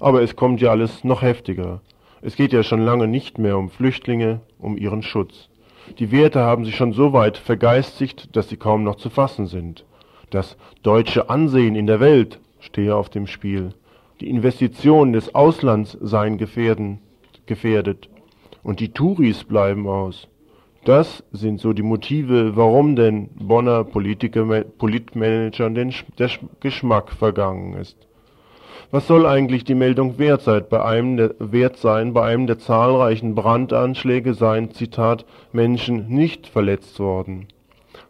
Aber 0.00 0.22
es 0.22 0.36
kommt 0.36 0.60
ja 0.62 0.70
alles 0.70 1.04
noch 1.04 1.20
heftiger. 1.20 1.82
Es 2.22 2.34
geht 2.34 2.52
ja 2.52 2.62
schon 2.62 2.80
lange 2.80 3.06
nicht 3.06 3.38
mehr 3.38 3.58
um 3.58 3.68
Flüchtlinge, 3.68 4.40
um 4.58 4.78
ihren 4.78 5.02
Schutz. 5.02 5.50
Die 5.98 6.10
Werte 6.10 6.40
haben 6.40 6.64
sich 6.64 6.76
schon 6.76 6.92
so 6.92 7.12
weit 7.12 7.36
vergeistigt, 7.36 8.34
dass 8.34 8.48
sie 8.48 8.56
kaum 8.56 8.84
noch 8.84 8.96
zu 8.96 9.10
fassen 9.10 9.46
sind. 9.46 9.84
Das 10.32 10.56
deutsche 10.82 11.28
Ansehen 11.28 11.76
in 11.76 11.86
der 11.86 12.00
Welt 12.00 12.40
stehe 12.58 12.96
auf 12.96 13.10
dem 13.10 13.26
Spiel. 13.26 13.74
Die 14.18 14.30
Investitionen 14.30 15.12
des 15.12 15.34
Auslands 15.34 15.98
seien 16.00 16.38
gefährden, 16.38 17.00
gefährdet. 17.44 18.08
Und 18.62 18.80
die 18.80 18.94
Touris 18.94 19.44
bleiben 19.44 19.86
aus. 19.86 20.28
Das 20.86 21.22
sind 21.32 21.60
so 21.60 21.74
die 21.74 21.82
Motive, 21.82 22.56
warum 22.56 22.96
den 22.96 23.28
Bonner 23.34 23.84
Politiker, 23.84 24.46
Politmanagern 24.78 25.74
den, 25.74 25.92
der 26.18 26.30
Geschmack 26.60 27.12
vergangen 27.12 27.74
ist. 27.74 27.98
Was 28.90 29.06
soll 29.06 29.26
eigentlich 29.26 29.64
die 29.64 29.74
Meldung 29.74 30.18
wert 30.18 30.40
sein 30.40 30.64
bei 30.70 30.82
einem 30.82 31.18
der, 31.18 31.34
wert 31.40 31.76
sein, 31.76 32.14
bei 32.14 32.24
einem 32.24 32.46
der 32.46 32.58
zahlreichen 32.58 33.34
Brandanschläge 33.34 34.32
seien, 34.32 34.70
Zitat, 34.70 35.26
Menschen 35.52 36.08
nicht 36.08 36.46
verletzt 36.46 36.98
worden? 37.00 37.48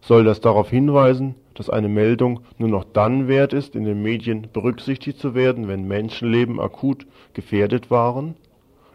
Soll 0.01 0.23
das 0.23 0.41
darauf 0.41 0.71
hinweisen, 0.71 1.35
dass 1.55 1.71
eine 1.71 1.89
Meldung 1.89 2.41
nur 2.59 2.69
noch 2.69 2.85
dann 2.85 3.29
wert 3.29 3.53
ist, 3.53 3.75
in 3.75 3.85
den 3.85 4.03
Medien 4.03 4.49
berücksichtigt 4.53 5.19
zu 5.19 5.35
werden, 5.35 5.69
wenn 5.69 5.87
Menschenleben 5.87 6.61
akut 6.61 7.07
gefährdet 7.35 7.91
waren? 7.91 8.35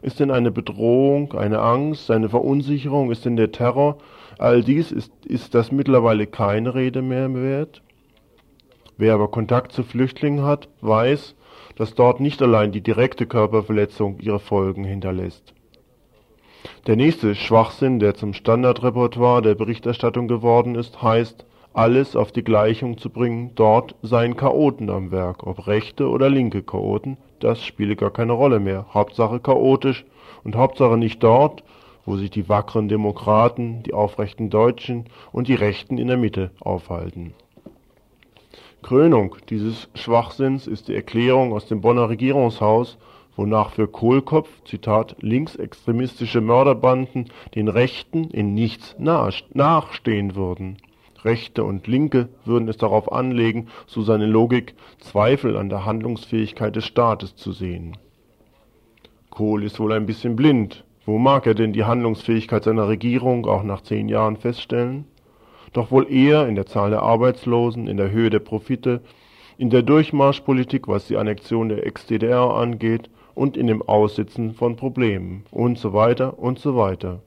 Ist 0.01 0.19
denn 0.19 0.31
eine 0.31 0.51
Bedrohung, 0.51 1.33
eine 1.33 1.59
Angst, 1.59 2.11
eine 2.11 2.29
Verunsicherung, 2.29 3.11
ist 3.11 3.25
denn 3.25 3.35
der 3.35 3.51
Terror, 3.51 3.97
all 4.37 4.63
dies 4.63 4.91
ist, 4.91 5.11
ist 5.25 5.55
das 5.55 5.71
mittlerweile 5.71 6.27
keine 6.27 6.75
Rede 6.75 7.01
mehr 7.01 7.33
wert? 7.33 7.81
Wer 8.97 9.13
aber 9.13 9.29
Kontakt 9.29 9.71
zu 9.71 9.83
Flüchtlingen 9.83 10.43
hat, 10.43 10.69
weiß, 10.81 11.35
dass 11.75 11.93
dort 11.93 12.19
nicht 12.19 12.41
allein 12.41 12.71
die 12.71 12.81
direkte 12.81 13.27
Körperverletzung 13.27 14.19
ihre 14.19 14.39
Folgen 14.39 14.83
hinterlässt. 14.83 15.53
Der 16.87 16.95
nächste 16.95 17.35
Schwachsinn, 17.35 17.99
der 17.99 18.15
zum 18.15 18.33
Standardrepertoire 18.33 19.41
der 19.41 19.55
Berichterstattung 19.55 20.27
geworden 20.27 20.75
ist, 20.75 21.01
heißt, 21.01 21.45
alles 21.77 22.15
auf 22.15 22.31
die 22.31 22.43
Gleichung 22.43 22.97
zu 22.97 23.11
bringen, 23.11 23.51
dort 23.53 23.93
seien 24.01 24.35
Chaoten 24.35 24.89
am 24.89 25.11
Werk, 25.11 25.45
ob 25.45 25.67
rechte 25.67 26.09
oder 26.09 26.27
linke 26.27 26.63
Chaoten, 26.63 27.17
das 27.39 27.63
spiele 27.63 27.95
gar 27.95 28.09
keine 28.09 28.33
Rolle 28.33 28.59
mehr. 28.59 28.87
Hauptsache 28.95 29.39
chaotisch 29.39 30.03
und 30.43 30.55
Hauptsache 30.55 30.97
nicht 30.97 31.21
dort, 31.21 31.63
wo 32.03 32.15
sich 32.15 32.31
die 32.31 32.49
wackeren 32.49 32.87
Demokraten, 32.87 33.83
die 33.83 33.93
aufrechten 33.93 34.49
Deutschen 34.49 35.05
und 35.31 35.47
die 35.47 35.53
Rechten 35.53 35.99
in 35.99 36.07
der 36.07 36.17
Mitte 36.17 36.49
aufhalten. 36.61 37.35
Krönung 38.81 39.35
dieses 39.49 39.87
Schwachsinns 39.93 40.65
ist 40.65 40.87
die 40.87 40.95
Erklärung 40.95 41.53
aus 41.53 41.67
dem 41.67 41.81
Bonner 41.81 42.09
Regierungshaus, 42.09 42.97
wonach 43.35 43.69
für 43.69 43.87
Kohlkopf, 43.87 44.49
Zitat, 44.63 45.15
linksextremistische 45.19 46.41
Mörderbanden 46.41 47.29
den 47.53 47.67
Rechten 47.67 48.31
in 48.31 48.55
nichts 48.55 48.95
nachstehen 48.97 50.35
würden. 50.35 50.77
Rechte 51.23 51.63
und 51.63 51.87
Linke 51.87 52.29
würden 52.45 52.67
es 52.67 52.77
darauf 52.77 53.11
anlegen, 53.11 53.67
so 53.85 54.01
seine 54.01 54.25
Logik, 54.25 54.75
Zweifel 54.99 55.57
an 55.57 55.69
der 55.69 55.85
Handlungsfähigkeit 55.85 56.75
des 56.75 56.85
Staates 56.85 57.35
zu 57.35 57.51
sehen. 57.51 57.97
Kohl 59.29 59.63
ist 59.63 59.79
wohl 59.79 59.93
ein 59.93 60.05
bisschen 60.05 60.35
blind. 60.35 60.83
Wo 61.05 61.17
mag 61.17 61.47
er 61.47 61.53
denn 61.53 61.71
die 61.71 61.85
Handlungsfähigkeit 61.85 62.63
seiner 62.63 62.87
Regierung 62.87 63.45
auch 63.45 63.63
nach 63.63 63.81
zehn 63.81 64.09
Jahren 64.09 64.35
feststellen? 64.35 65.05
Doch 65.73 65.91
wohl 65.91 66.11
eher 66.11 66.47
in 66.47 66.55
der 66.55 66.65
Zahl 66.65 66.89
der 66.89 67.03
Arbeitslosen, 67.03 67.87
in 67.87 67.97
der 67.97 68.11
Höhe 68.11 68.29
der 68.29 68.39
Profite, 68.39 69.01
in 69.57 69.69
der 69.69 69.83
Durchmarschpolitik, 69.83 70.87
was 70.87 71.07
die 71.07 71.17
Annexion 71.17 71.69
der 71.69 71.85
Ex-DDR 71.85 72.53
angeht, 72.53 73.09
und 73.35 73.55
in 73.55 73.67
dem 73.67 73.83
Aussitzen 73.83 74.55
von 74.55 74.75
Problemen 74.75 75.43
und 75.51 75.77
so 75.77 75.93
weiter 75.93 76.39
und 76.39 76.57
so 76.57 76.75
weiter. 76.75 77.21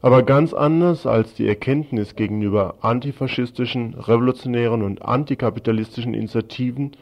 Aber 0.00 0.22
ganz 0.22 0.54
anders 0.54 1.06
als 1.06 1.34
die 1.34 1.48
Erkenntnis 1.48 2.14
gegenüber 2.14 2.76
antifaschistischen, 2.82 3.94
revolutionären 3.94 4.82
und 4.82 5.02
antikapitalistischen 5.02 6.14
Initiativen, 6.14 6.92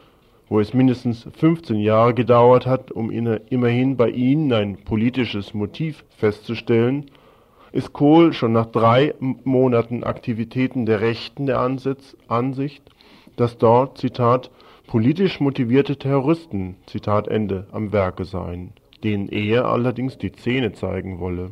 wo 0.49 0.59
es 0.59 0.73
mindestens 0.73 1.27
15 1.37 1.77
Jahre 1.77 2.15
gedauert 2.15 2.65
hat, 2.65 2.91
um 2.91 3.11
immerhin 3.11 3.97
bei 3.97 4.09
ihnen 4.09 4.51
ein 4.51 4.77
politisches 4.77 5.53
Motiv 5.53 6.05
festzustellen, 6.17 7.11
ist 7.71 7.93
Kohl 7.93 8.33
schon 8.33 8.53
nach 8.53 8.67
drei 8.67 9.13
Monaten 9.19 10.03
Aktivitäten 10.03 10.87
der 10.87 11.01
Rechten 11.01 11.45
der 11.45 11.59
Ansitz, 11.59 12.17
Ansicht, 12.27 12.81
dass 13.35 13.59
dort, 13.59 13.99
Zitat, 13.99 14.49
politisch 14.87 15.39
motivierte 15.39 15.97
Terroristen, 15.97 16.77
Zitat 16.87 17.27
Ende, 17.27 17.67
am 17.71 17.91
Werke 17.91 18.25
seien, 18.25 18.71
denen 19.03 19.29
er 19.29 19.65
allerdings 19.65 20.17
die 20.17 20.31
Zähne 20.31 20.71
zeigen 20.71 21.19
wolle 21.19 21.51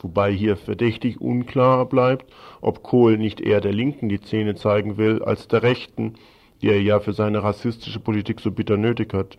wobei 0.00 0.32
hier 0.32 0.56
verdächtig 0.56 1.20
unklar 1.20 1.86
bleibt, 1.86 2.26
ob 2.60 2.82
Kohl 2.82 3.18
nicht 3.18 3.40
eher 3.40 3.60
der 3.60 3.72
Linken 3.72 4.08
die 4.08 4.20
Zähne 4.20 4.54
zeigen 4.54 4.96
will 4.96 5.22
als 5.22 5.48
der 5.48 5.62
Rechten, 5.62 6.14
die 6.62 6.68
er 6.68 6.80
ja 6.80 7.00
für 7.00 7.12
seine 7.12 7.42
rassistische 7.42 8.00
Politik 8.00 8.40
so 8.40 8.50
bitter 8.50 8.76
nötig 8.76 9.14
hat. 9.14 9.38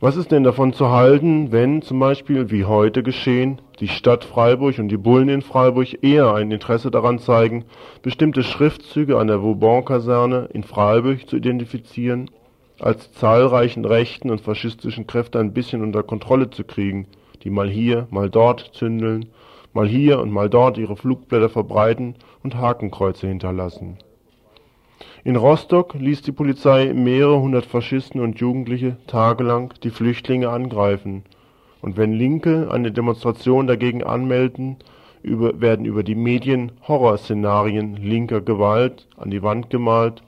Was 0.00 0.16
ist 0.16 0.32
denn 0.32 0.42
davon 0.42 0.72
zu 0.72 0.90
halten, 0.90 1.52
wenn 1.52 1.80
zum 1.80 1.98
Beispiel, 1.98 2.50
wie 2.50 2.64
heute 2.64 3.02
geschehen, 3.02 3.60
die 3.80 3.88
Stadt 3.88 4.24
Freiburg 4.24 4.78
und 4.78 4.88
die 4.88 4.96
Bullen 4.96 5.28
in 5.28 5.40
Freiburg 5.40 6.02
eher 6.02 6.34
ein 6.34 6.50
Interesse 6.50 6.90
daran 6.90 7.20
zeigen, 7.20 7.64
bestimmte 8.02 8.42
Schriftzüge 8.42 9.18
an 9.18 9.28
der 9.28 9.42
Vauban-Kaserne 9.42 10.50
in 10.52 10.62
Freiburg 10.64 11.28
zu 11.28 11.36
identifizieren, 11.36 12.30
als 12.80 13.12
zahlreichen 13.12 13.84
rechten 13.84 14.30
und 14.30 14.40
faschistischen 14.40 15.06
Kräfte 15.06 15.38
ein 15.38 15.54
bisschen 15.54 15.80
unter 15.80 16.02
Kontrolle 16.02 16.50
zu 16.50 16.64
kriegen, 16.64 17.06
die 17.44 17.50
mal 17.50 17.68
hier, 17.68 18.08
mal 18.10 18.30
dort 18.30 18.70
zündeln, 18.72 19.26
mal 19.72 19.86
hier 19.86 20.20
und 20.20 20.32
mal 20.32 20.48
dort 20.48 20.78
ihre 20.78 20.96
Flugblätter 20.96 21.50
verbreiten 21.50 22.14
und 22.42 22.56
Hakenkreuze 22.56 23.28
hinterlassen. 23.28 23.98
In 25.24 25.36
Rostock 25.36 25.94
ließ 25.94 26.22
die 26.22 26.32
Polizei 26.32 26.92
mehrere 26.92 27.40
hundert 27.40 27.66
Faschisten 27.66 28.20
und 28.20 28.38
Jugendliche 28.40 28.96
tagelang 29.06 29.74
die 29.82 29.90
Flüchtlinge 29.90 30.48
angreifen, 30.48 31.24
und 31.80 31.98
wenn 31.98 32.12
Linke 32.12 32.70
eine 32.70 32.92
Demonstration 32.92 33.66
dagegen 33.66 34.02
anmelden, 34.02 34.78
über, 35.22 35.60
werden 35.60 35.84
über 35.86 36.02
die 36.02 36.14
Medien 36.14 36.72
Horrorszenarien 36.86 37.96
linker 37.96 38.40
Gewalt 38.40 39.06
an 39.16 39.30
die 39.30 39.42
Wand 39.42 39.70
gemalt 39.70 40.22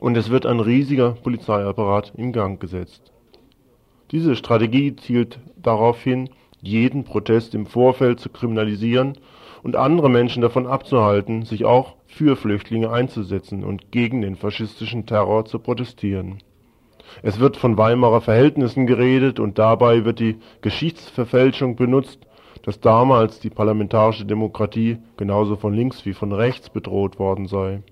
und 0.00 0.16
es 0.16 0.30
wird 0.30 0.46
ein 0.46 0.60
riesiger 0.60 1.12
Polizeiapparat 1.12 2.12
in 2.16 2.32
Gang 2.32 2.60
gesetzt. 2.60 3.12
Diese 4.10 4.36
Strategie 4.36 4.94
zielt 4.96 5.40
darauf 5.56 6.02
hin, 6.02 6.30
jeden 6.62 7.04
Protest 7.04 7.54
im 7.54 7.66
Vorfeld 7.66 8.20
zu 8.20 8.28
kriminalisieren 8.28 9.18
und 9.62 9.76
andere 9.76 10.08
Menschen 10.08 10.42
davon 10.42 10.66
abzuhalten, 10.66 11.44
sich 11.44 11.64
auch 11.64 11.96
für 12.06 12.36
Flüchtlinge 12.36 12.90
einzusetzen 12.90 13.64
und 13.64 13.90
gegen 13.90 14.22
den 14.22 14.36
faschistischen 14.36 15.06
Terror 15.06 15.44
zu 15.44 15.58
protestieren. 15.58 16.38
Es 17.22 17.40
wird 17.40 17.56
von 17.56 17.78
Weimarer 17.78 18.20
Verhältnissen 18.20 18.86
geredet 18.86 19.40
und 19.40 19.58
dabei 19.58 20.04
wird 20.04 20.20
die 20.20 20.36
Geschichtsverfälschung 20.60 21.76
benutzt, 21.76 22.26
dass 22.62 22.80
damals 22.80 23.40
die 23.40 23.50
parlamentarische 23.50 24.24
Demokratie 24.24 24.98
genauso 25.16 25.56
von 25.56 25.72
links 25.72 26.04
wie 26.04 26.14
von 26.14 26.32
rechts 26.32 26.68
bedroht 26.70 27.18
worden 27.18 27.46
sei. 27.46 27.82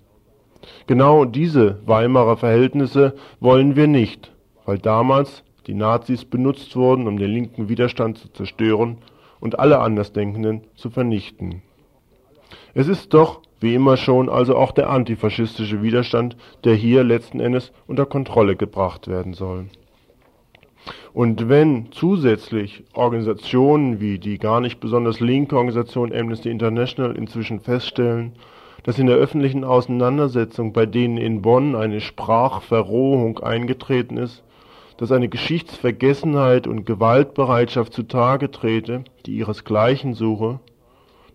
Genau 0.87 1.25
diese 1.25 1.81
Weimarer 1.87 2.37
Verhältnisse 2.37 3.15
wollen 3.41 3.77
wir 3.77 3.87
nicht, 3.87 4.33
weil 4.65 4.79
damals 4.79 5.45
die 5.67 5.75
Nazis 5.75 6.25
benutzt 6.25 6.77
wurden, 6.77 7.07
um 7.07 7.19
den 7.19 7.31
linken 7.31 7.69
Widerstand 7.69 8.19
zu 8.19 8.29
zerstören 8.33 8.99
und 9.41 9.59
alle 9.59 9.81
Andersdenkenden 9.81 10.63
zu 10.75 10.91
vernichten. 10.91 11.63
Es 12.75 12.89
ist 12.89 13.15
doch, 13.15 13.41
wie 13.61 13.75
immer 13.75 13.97
schon, 13.97 14.29
also 14.29 14.57
auch 14.57 14.73
der 14.73 14.91
antifaschistische 14.91 15.83
Widerstand, 15.83 16.37
der 16.65 16.75
hier 16.75 17.05
letzten 17.05 17.41
Endes 17.41 17.73
unter 17.87 18.07
Kontrolle 18.07 18.57
gebracht 18.57 19.09
werden 19.09 19.33
soll. 19.33 19.67
Und 21.15 21.49
wenn 21.49 21.93
zusätzlich 21.93 22.85
Organisationen 22.93 24.01
wie 24.01 24.19
die 24.19 24.39
gar 24.39 24.61
nicht 24.61 24.81
besonders 24.81 25.21
linke 25.21 25.57
Organisation 25.57 26.13
Amnesty 26.13 26.51
International 26.51 27.17
inzwischen 27.17 27.61
feststellen, 27.61 28.33
dass 28.83 28.99
in 28.99 29.07
der 29.07 29.17
öffentlichen 29.17 29.65
Auseinandersetzung, 29.65 30.73
bei 30.73 30.85
denen 30.85 31.17
in 31.17 31.41
Bonn 31.41 31.75
eine 31.75 32.01
Sprachverrohung 32.01 33.39
eingetreten 33.39 34.19
ist, 34.19 34.44
dass 34.97 35.11
eine 35.11 35.29
Geschichtsvergessenheit 35.29 36.67
und 36.67 36.85
Gewaltbereitschaft 36.85 37.93
zutage 37.93 38.51
trete, 38.51 39.05
die 39.27 39.37
ihresgleichen 39.37 40.15
suche, 40.15 40.61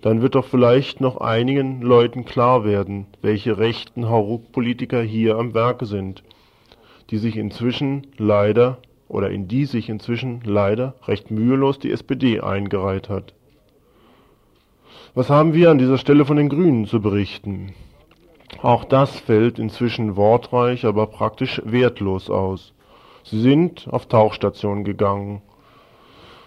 dann 0.01 0.21
wird 0.21 0.35
doch 0.35 0.45
vielleicht 0.45 1.01
noch 1.01 1.17
einigen 1.17 1.81
Leuten 1.81 2.23
klar 2.23 2.63
werden, 2.63 3.07
welche 3.21 3.57
rechten 3.57 4.09
Hauruck-Politiker 4.09 5.01
hier 5.01 5.37
am 5.37 5.53
Werke 5.53 5.85
sind, 5.85 6.23
die 7.09 7.17
sich 7.17 7.35
inzwischen 7.35 8.07
leider 8.17 8.77
oder 9.09 9.29
in 9.29 9.47
die 9.47 9.65
sich 9.65 9.89
inzwischen 9.89 10.41
leider 10.45 10.95
recht 11.05 11.31
mühelos 11.31 11.79
die 11.79 11.91
SPD 11.91 12.39
eingereiht 12.39 13.09
hat. 13.09 13.33
Was 15.15 15.29
haben 15.29 15.53
wir 15.53 15.71
an 15.71 15.79
dieser 15.79 15.97
Stelle 15.97 16.23
von 16.23 16.37
den 16.37 16.49
Grünen 16.49 16.85
zu 16.85 17.01
berichten? 17.01 17.73
Auch 18.61 18.85
das 18.85 19.19
fällt 19.19 19.59
inzwischen 19.59 20.15
wortreich, 20.15 20.85
aber 20.85 21.07
praktisch 21.07 21.61
wertlos 21.65 22.29
aus. 22.29 22.73
Sie 23.29 23.41
sind 23.41 23.87
auf 23.91 24.07
Tauchstationen 24.07 24.83
gegangen. 24.83 25.43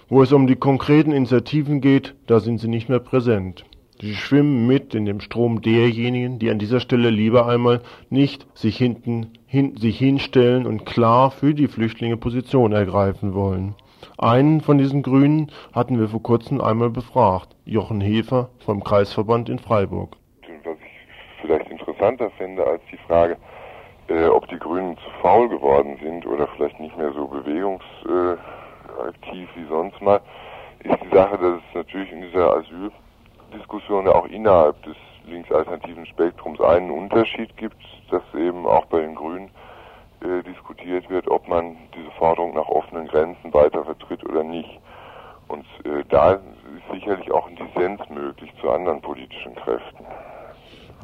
Wo 0.09 0.21
es 0.21 0.33
um 0.33 0.49
die 0.49 0.57
konkreten 0.57 1.13
Initiativen 1.13 1.81
geht, 1.81 2.17
da 2.27 2.41
sind 2.41 2.59
sie 2.59 2.67
nicht 2.67 2.89
mehr 2.89 2.99
präsent. 2.99 3.65
Sie 4.01 4.17
schwimmen 4.17 4.67
mit 4.67 4.93
in 4.93 5.05
dem 5.05 5.21
Strom 5.21 5.63
derjenigen, 5.63 6.41
die 6.41 6.51
an 6.51 6.59
dieser 6.59 6.81
Stelle 6.81 7.11
lieber 7.11 7.47
einmal 7.47 7.83
nicht 8.11 8.49
sich 8.59 8.79
hinten 8.79 9.31
hin, 9.47 9.77
sich 9.77 9.97
hinstellen 9.97 10.67
und 10.67 10.85
klar 10.85 11.31
für 11.31 11.55
die 11.55 11.69
Flüchtlinge 11.69 12.17
Position 12.17 12.73
ergreifen 12.73 13.33
wollen. 13.33 13.77
Einen 14.19 14.61
von 14.61 14.77
diesen 14.77 15.05
Grünen 15.05 15.53
hatten 15.73 16.01
wir 16.01 16.09
vor 16.09 16.25
kurzem 16.25 16.61
einmal 16.61 16.91
befragt, 16.91 17.55
Jochen 17.65 18.01
Hefer 18.01 18.51
vom 18.59 18.83
Kreisverband 18.83 19.49
in 19.49 19.61
Freiburg. 19.61 20.17
Was 20.65 20.77
ich 20.79 21.41
vielleicht 21.43 21.71
interessanter 21.71 22.29
finde 22.39 22.67
als 22.67 22.83
die 22.91 22.99
Frage, 23.07 23.37
äh, 24.13 24.29
ob 24.29 24.47
die 24.49 24.59
Grünen 24.59 24.97
zu 24.99 25.11
faul 25.23 25.49
geworden 25.49 25.99
sind 26.03 26.27
oder 26.27 26.47
vielleicht 26.49 26.79
nicht 26.81 26.97
mehr 26.99 27.13
so 27.13 27.27
bewegungsaktiv 27.27 27.89
wie 29.55 29.67
sonst 29.69 30.01
mal, 30.03 30.21
ist 30.81 30.99
die 31.03 31.17
Sache, 31.17 31.39
dass 31.39 31.57
es 31.57 31.75
natürlich 31.75 32.13
in 32.13 32.21
dieser 32.23 32.57
Asyl 32.57 32.91
Diskussion 33.55 34.09
auch 34.09 34.27
innerhalb 34.27 34.83
des 34.83 34.97
linksalternativen 35.27 36.07
Spektrums 36.07 36.61
einen 36.61 36.91
Unterschied 36.91 37.57
gibt, 37.57 37.83
dass 38.11 38.23
eben 38.35 38.67
auch 38.67 38.87
bei 38.87 39.01
den 39.01 39.15
Grünen 39.15 39.51
äh, 40.21 40.43
diskutiert 40.43 41.09
wird, 41.11 41.29
ob 41.29 41.49
man 41.49 41.77
diese 41.95 42.11
Forderung 42.13 42.55
nach 42.55 42.69
offenen 42.69 43.07
Grenzen 43.09 43.53
weiter 43.53 43.85
vertritt 43.85 44.25
oder 44.25 44.43
nicht. 44.43 44.81
Und 45.49 45.65
äh, 45.85 46.05
da 46.09 46.33
ist 46.33 46.43
sicherlich 46.93 47.31
auch 47.31 47.47
ein 47.47 47.57
Dissens 47.57 48.01
möglich 48.09 48.53
zu 48.61 48.71
anderen 48.71 49.01
politischen 49.01 49.55
Kräften. 49.55 50.05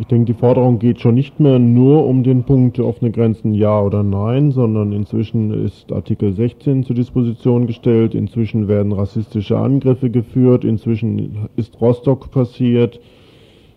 Ich 0.01 0.07
denke, 0.07 0.27
die 0.27 0.39
Forderung 0.39 0.79
geht 0.79 1.01
schon 1.01 1.17
nicht 1.17 1.41
mehr 1.41 1.59
nur 1.59 2.07
um 2.07 2.23
den 2.23 2.45
Punkt 2.45 2.79
offene 2.79 3.11
Grenzen 3.11 3.53
ja 3.53 3.81
oder 3.81 4.05
nein, 4.05 4.53
sondern 4.53 4.93
inzwischen 4.93 5.65
ist 5.65 5.91
Artikel 5.91 6.33
16 6.33 6.85
zur 6.85 6.95
Disposition 6.95 7.67
gestellt, 7.67 8.15
inzwischen 8.15 8.69
werden 8.69 8.93
rassistische 8.93 9.59
Angriffe 9.59 10.09
geführt, 10.09 10.65
inzwischen 10.65 11.49
ist 11.57 11.81
Rostock 11.81 12.31
passiert. 12.31 13.01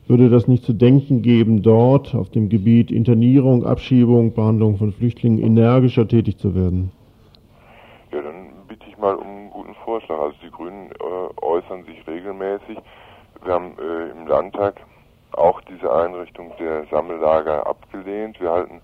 Würde 0.08 0.30
das 0.30 0.48
nicht 0.48 0.64
zu 0.64 0.74
denken 0.74 1.24
geben, 1.24 1.64
dort 1.64 2.14
auf 2.14 2.30
dem 2.30 2.50
Gebiet 2.50 2.92
Internierung, 2.92 3.66
Abschiebung, 3.66 4.34
Behandlung 4.34 4.78
von 4.78 4.92
Flüchtlingen 4.92 5.40
energischer 5.40 6.08
tätig 6.08 6.38
zu 6.38 6.54
werden? 6.54 6.92
Ja, 8.12 8.22
dann 8.22 8.52
bitte 8.68 8.86
ich 8.88 8.98
mal 9.00 9.16
um 9.16 9.26
einen 9.26 9.50
guten 9.50 9.74
Vorschlag. 9.86 10.20
Also 10.20 10.36
die 10.46 10.52
Grünen 10.52 10.92
äh, 10.92 11.44
äußern 11.44 11.84
sich 11.86 12.06
regelmäßig. 12.08 12.78
Wir 13.44 13.54
haben 13.54 13.72
äh, 13.80 14.12
im 14.12 14.28
Landtag 14.28 14.76
auch 15.34 15.62
diese 15.62 15.92
Einrichtung 15.92 16.54
der 16.60 16.86
Sammellager 16.88 17.66
abgelehnt. 17.66 18.40
Wir 18.40 18.52
halten 18.52 18.82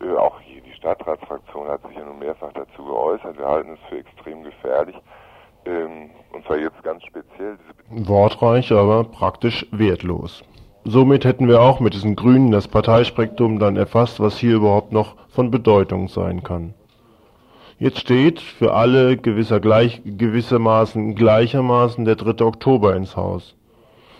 äh, 0.00 0.16
auch 0.16 0.40
hier 0.40 0.60
die 0.62 0.72
Stadtratsfraktion 0.74 1.68
hat 1.68 1.82
sich 1.86 1.96
ja 1.96 2.04
nun 2.04 2.18
mehrfach 2.18 2.52
dazu 2.52 2.84
geäußert. 2.84 3.38
Wir 3.38 3.46
halten 3.46 3.74
es 3.74 3.88
für 3.88 3.98
extrem 3.98 4.42
gefährlich. 4.42 4.96
Ähm, 5.64 6.10
und 6.32 6.44
zwar 6.46 6.58
jetzt 6.58 6.82
ganz 6.82 7.02
speziell. 7.04 7.58
Wortreich, 7.90 8.72
aber 8.72 9.04
praktisch 9.04 9.66
wertlos. 9.72 10.44
Somit 10.84 11.24
hätten 11.24 11.48
wir 11.48 11.60
auch 11.62 11.80
mit 11.80 11.94
diesen 11.94 12.14
Grünen 12.14 12.52
das 12.52 12.68
Parteispektrum 12.68 13.58
dann 13.58 13.76
erfasst, 13.76 14.20
was 14.20 14.38
hier 14.38 14.56
überhaupt 14.56 14.92
noch 14.92 15.16
von 15.28 15.50
Bedeutung 15.50 16.08
sein 16.08 16.44
kann. 16.44 16.74
Jetzt 17.78 17.98
steht 18.00 18.40
für 18.40 18.74
alle 18.74 19.16
gewisser 19.16 19.60
gleich, 19.60 20.00
gewissermaßen 20.04 21.14
gleichermaßen 21.14 22.04
der 22.04 22.16
3. 22.16 22.44
Oktober 22.44 22.94
ins 22.94 23.16
Haus. 23.16 23.55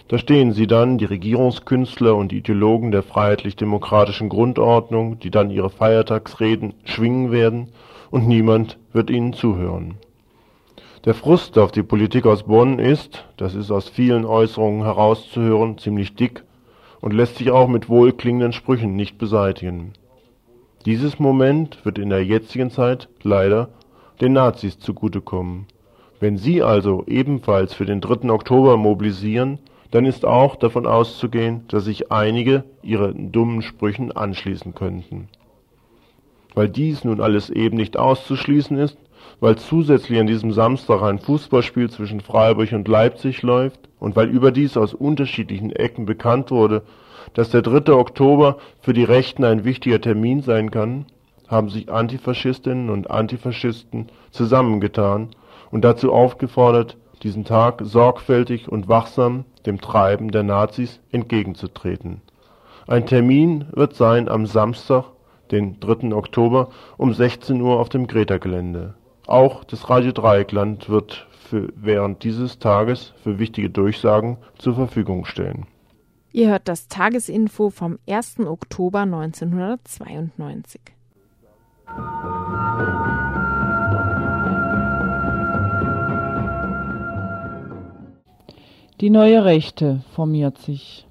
Da 0.09 0.19
stehen 0.19 0.53
sie 0.53 0.67
dann, 0.67 0.99
die 0.99 1.05
Regierungskünstler 1.05 2.15
und 2.15 2.33
Ideologen 2.33 2.93
der 2.93 3.03
freiheitlich-demokratischen 3.03 4.29
Grundordnung, 4.29 5.19
die 5.19 5.31
dann 5.31 5.51
ihre 5.51 5.71
Feiertagsreden 5.71 6.75
schwingen 6.85 7.33
werden, 7.33 7.69
und 8.11 8.29
niemand 8.29 8.79
wird 8.93 9.11
ihnen 9.11 9.33
zuhören. 9.33 9.97
Der 11.05 11.15
Frust 11.15 11.59
auf 11.59 11.73
die 11.73 11.83
Politik 11.83 12.25
aus 12.27 12.45
Bonn 12.45 12.79
ist, 12.79 13.25
das 13.37 13.55
ist 13.55 13.71
aus 13.71 13.89
vielen 13.89 14.25
Äußerungen 14.25 14.83
herauszuhören, 14.83 15.79
ziemlich 15.79 16.15
dick 16.15 16.45
und 17.01 17.13
lässt 17.13 17.37
sich 17.37 17.51
auch 17.51 17.69
mit 17.69 17.89
wohlklingenden 17.89 18.53
Sprüchen 18.53 18.97
nicht 18.97 19.19
beseitigen. 19.19 19.93
Dieses 20.85 21.19
Moment 21.19 21.85
wird 21.85 21.99
in 21.99 22.11
der 22.11 22.25
jetzigen 22.25 22.71
Zeit 22.71 23.09
leider 23.23 23.69
den 24.21 24.33
Nazis 24.33 24.79
zugutekommen. 24.79 25.67
Wenn 26.21 26.39
sie 26.39 26.63
also 26.63 27.05
ebenfalls 27.07 27.75
für 27.75 27.87
den 27.87 28.01
3. 28.01 28.31
Oktober 28.31 28.77
mobilisieren, 28.77 29.59
dann 29.91 30.05
ist 30.05 30.25
auch 30.25 30.57
davon 30.57 30.87
auszugehen, 30.87 31.65
dass 31.69 31.85
sich 31.85 32.11
einige 32.11 32.65
ihren 32.83 33.33
dummen 33.33 33.63
Sprüchen 33.63 34.13
anschließen 34.13 34.75
könnten. 34.75 35.29
Weil 36.55 36.69
dies 36.69 37.05
nun 37.05 37.21
alles 37.21 37.51
eben 37.51 37.77
nicht 37.77 37.97
auszuschließen 37.97 38.79
ist, 38.79 38.99
weil 39.41 39.57
zusätzlich 39.57 40.19
an 40.19 40.27
diesem 40.27 40.53
Samstag 40.53 41.03
ein 41.03 41.19
Fußballspiel 41.19 41.91
zwischen 41.91 42.21
Freiburg 42.21 42.73
und 42.73 42.89
Leipzig 42.89 43.43
läuft 43.43 43.89
und 43.99 44.17
weil 44.17 44.29
überdies 44.29 44.77
aus 44.77 44.95
unterschiedlichen 44.95 45.73
Ecken 45.73 46.07
bekannt 46.07 46.51
wurde, 46.51 46.83
dass 47.35 47.51
der 47.51 47.63
3. 47.63 47.93
Oktober 47.93 48.59
für 48.81 48.93
die 48.93 49.05
Rechten 49.05 49.45
ein 49.45 49.65
wichtiger 49.65 50.01
Termin 50.01 50.41
sein 50.43 50.71
kann, 50.71 51.07
haben 51.49 51.69
sich 51.69 51.91
Antifaschistinnen 51.91 52.91
und 52.91 53.11
Antifaschisten 53.11 54.09
zusammengetan 54.31 55.29
und 55.71 55.85
dazu 55.85 56.13
aufgefordert, 56.13 56.97
diesen 57.27 57.45
Tag 57.45 57.81
sorgfältig 57.83 58.69
und 58.69 58.89
wachsam 58.89 59.45
dem 59.67 59.81
Treiben 59.81 60.31
der 60.31 60.45
Nazis 60.45 61.01
entgegenzutreten. 61.11 62.23
Ein 62.87 63.05
Termin 63.05 63.67
wird 63.73 63.97
sein 63.97 64.29
am 64.29 64.47
Samstag, 64.47 65.07
den 65.51 65.81
3. 65.81 66.15
Oktober 66.15 66.69
um 66.97 67.13
16 67.13 67.61
Uhr 67.61 67.81
auf 67.81 67.89
dem 67.89 68.07
Greta-Gelände. 68.07 68.95
Auch 69.27 69.65
das 69.65 69.91
Radio 69.91 70.13
Dreieckland 70.13 70.89
wird 70.89 71.27
für 71.49 71.73
während 71.75 72.23
dieses 72.23 72.61
Tages 72.61 73.13
für 73.25 73.41
wichtige 73.41 73.71
Durchsagen 73.71 74.37
zur 74.57 74.77
Verfügung 74.77 75.25
stellen. 75.25 75.67
Ihr 76.31 76.51
hört 76.51 76.69
das 76.69 76.87
Tagesinfo 76.87 77.71
vom 77.71 77.99
1. 78.09 78.39
Oktober 78.47 79.01
1992. 79.01 80.81
Die 89.03 89.11
neue 89.11 89.45
Rechte 89.45 90.01
formiert 90.13 90.57
sich. 90.57 91.07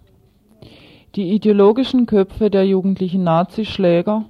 Die 1.13 1.33
ideologischen 1.33 2.07
Köpfe 2.07 2.49
der 2.49 2.65
jugendlichen 2.65 3.23
Nazischläger, 3.23 4.25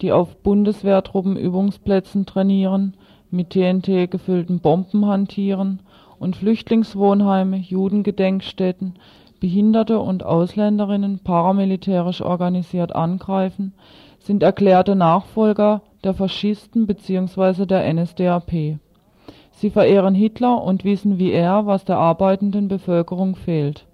die 0.00 0.12
auf 0.12 0.36
Bundeswehrtruppenübungsplätzen 0.36 2.24
trainieren, 2.24 2.94
mit 3.32 3.50
TNT 3.50 4.08
gefüllten 4.08 4.60
Bomben 4.60 5.06
hantieren 5.06 5.80
und 6.20 6.36
Flüchtlingswohnheime, 6.36 7.56
Judengedenkstätten, 7.56 8.94
Behinderte 9.40 9.98
und 9.98 10.22
Ausländerinnen 10.22 11.18
paramilitärisch 11.18 12.20
organisiert 12.20 12.94
angreifen, 12.94 13.72
sind 14.20 14.44
erklärte 14.44 14.94
Nachfolger 14.94 15.82
der 16.04 16.14
Faschisten 16.14 16.86
bzw. 16.86 17.66
der 17.66 17.92
NSDAP. 17.92 18.78
Sie 19.60 19.68
verehren 19.68 20.14
Hitler 20.14 20.64
und 20.64 20.84
wissen 20.84 21.18
wie 21.18 21.32
er, 21.32 21.66
was 21.66 21.84
der 21.84 21.98
arbeitenden 21.98 22.68
Bevölkerung 22.68 23.36
fehlt: 23.36 23.84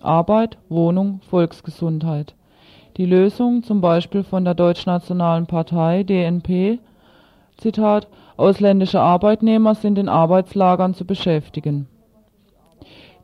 Arbeit, 0.00 0.58
Wohnung, 0.68 1.20
Volksgesundheit. 1.30 2.34
Die 2.96 3.06
Lösung 3.06 3.62
zum 3.62 3.80
Beispiel 3.80 4.24
von 4.24 4.44
der 4.44 4.54
Deutschnationalen 4.54 5.46
Partei 5.46 6.02
(DNP) 6.02 6.80
Zitat, 7.56 8.08
„Ausländische 8.36 9.00
Arbeitnehmer 9.00 9.76
sind 9.76 9.96
in 9.96 10.08
Arbeitslagern 10.08 10.92
zu 10.92 11.04
beschäftigen. 11.04 11.86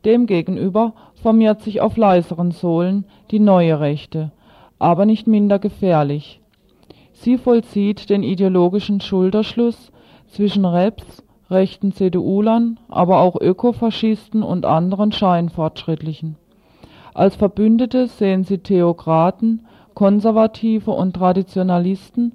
“Demgegenüber 0.04 0.92
formiert 1.20 1.62
sich 1.62 1.80
auf 1.80 1.96
leiseren 1.96 2.52
Sohlen 2.52 3.06
die 3.32 3.40
Neue 3.40 3.80
Rechte, 3.80 4.30
aber 4.78 5.04
nicht 5.04 5.26
minder 5.26 5.58
gefährlich. 5.58 6.40
Sie 7.10 7.38
vollzieht 7.38 8.08
den 8.08 8.22
ideologischen 8.22 9.00
Schulterschluss 9.00 9.90
zwischen 10.28 10.64
Reps 10.64 11.24
rechten 11.50 11.92
CDU-Lern, 11.92 12.78
aber 12.88 13.20
auch 13.20 13.40
Ökofaschisten 13.40 14.42
und 14.42 14.66
anderen 14.66 15.12
Scheinfortschrittlichen. 15.12 16.36
Als 17.14 17.36
Verbündete 17.36 18.06
sehen 18.06 18.44
sie 18.44 18.58
Theokraten, 18.58 19.66
Konservative 19.94 20.90
und 20.90 21.14
Traditionalisten 21.14 22.32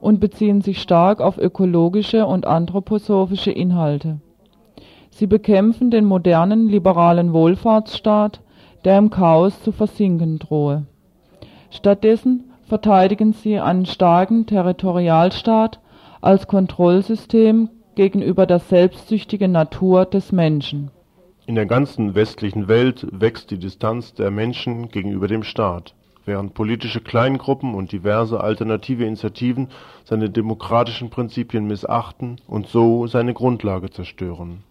und 0.00 0.18
beziehen 0.18 0.60
sich 0.60 0.80
stark 0.80 1.20
auf 1.20 1.38
ökologische 1.38 2.26
und 2.26 2.46
anthroposophische 2.46 3.52
Inhalte. 3.52 4.20
Sie 5.10 5.26
bekämpfen 5.26 5.90
den 5.90 6.04
modernen 6.04 6.68
liberalen 6.68 7.32
Wohlfahrtsstaat, 7.32 8.40
der 8.84 8.98
im 8.98 9.10
Chaos 9.10 9.62
zu 9.62 9.70
versinken 9.70 10.38
drohe. 10.38 10.86
Stattdessen 11.70 12.50
verteidigen 12.62 13.32
sie 13.32 13.60
einen 13.60 13.86
starken 13.86 14.46
Territorialstaat 14.46 15.80
als 16.20 16.48
Kontrollsystem 16.48 17.68
gegenüber 17.94 18.46
der 18.46 18.58
selbstsüchtigen 18.58 19.52
Natur 19.52 20.04
des 20.04 20.32
Menschen. 20.32 20.90
In 21.46 21.54
der 21.54 21.66
ganzen 21.66 22.14
westlichen 22.14 22.68
Welt 22.68 23.06
wächst 23.10 23.50
die 23.50 23.58
Distanz 23.58 24.14
der 24.14 24.30
Menschen 24.30 24.88
gegenüber 24.88 25.28
dem 25.28 25.42
Staat, 25.42 25.94
während 26.24 26.54
politische 26.54 27.00
Kleingruppen 27.00 27.74
und 27.74 27.92
diverse 27.92 28.40
alternative 28.40 29.04
Initiativen 29.04 29.68
seine 30.04 30.30
demokratischen 30.30 31.10
Prinzipien 31.10 31.66
missachten 31.66 32.40
und 32.46 32.66
so 32.66 33.06
seine 33.06 33.34
Grundlage 33.34 33.90
zerstören. 33.90 34.62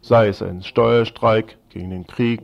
Sei 0.00 0.28
es 0.28 0.42
ein 0.42 0.62
Steuerstreik 0.62 1.58
gegen 1.70 1.90
den 1.90 2.06
Krieg, 2.06 2.42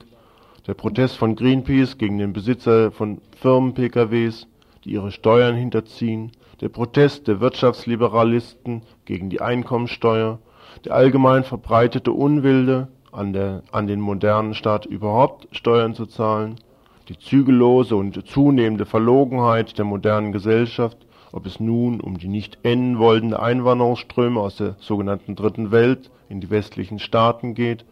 der 0.67 0.75
Protest 0.75 1.17
von 1.17 1.35
Greenpeace 1.35 1.99
gegen 1.99 2.19
den 2.19 2.33
Besitzer 2.33 2.93
von 2.93 3.21
Firmen-PKWs, 3.41 4.47
die 4.85 4.93
ihre 4.93 5.11
Steuern 5.11 5.57
hinterziehen, 5.57 6.33
der 6.63 6.69
Protest 6.69 7.27
der 7.27 7.41
Wirtschaftsliberalisten 7.41 8.83
gegen 9.05 9.29
die 9.29 9.41
Einkommensteuer, 9.41 10.39
der 10.85 10.95
allgemein 10.95 11.43
verbreitete 11.43 12.13
Unwille 12.13 12.87
an, 13.11 13.33
der, 13.33 13.63
an 13.73 13.89
den 13.89 14.01
modernen 14.01 14.55
Staat 14.55 14.87
überhaupt 14.87 15.49
Steuern 15.51 15.95
zu 15.95 16.07
zahlen, 16.07 16.55
die 17.09 17.19
zügellose 17.19 17.97
und 17.97 18.27
zunehmende 18.27 18.87
Verlogenheit 18.87 19.77
der 19.77 19.85
modernen 19.85 20.31
Gesellschaft, 20.31 20.97
ob 21.33 21.47
es 21.47 21.59
nun 21.59 22.01
um 22.01 22.19
die 22.19 22.29
nicht 22.29 22.59
enden 22.63 23.01
wollenden 23.01 23.35
Einwanderungsströme 23.35 24.39
aus 24.39 24.57
der 24.57 24.77
sogenannten 24.79 25.35
Dritten 25.35 25.73
Welt 25.73 26.13
in 26.29 26.41
die 26.41 26.51
westlichen 26.51 27.01
Staaten 27.01 27.55
geht, 27.55 27.85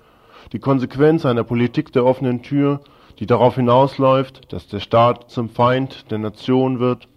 die 0.52 0.60
Konsequenz 0.60 1.26
einer 1.26 1.44
Politik 1.44 1.92
der 1.92 2.06
offenen 2.06 2.42
Tür, 2.42 2.80
die 3.18 3.26
darauf 3.26 3.56
hinausläuft, 3.56 4.52
dass 4.52 4.68
der 4.68 4.80
Staat 4.80 5.28
zum 5.28 5.48
Feind 5.48 6.10
der 6.10 6.18
Nation 6.18 6.78
wird, 6.78 7.08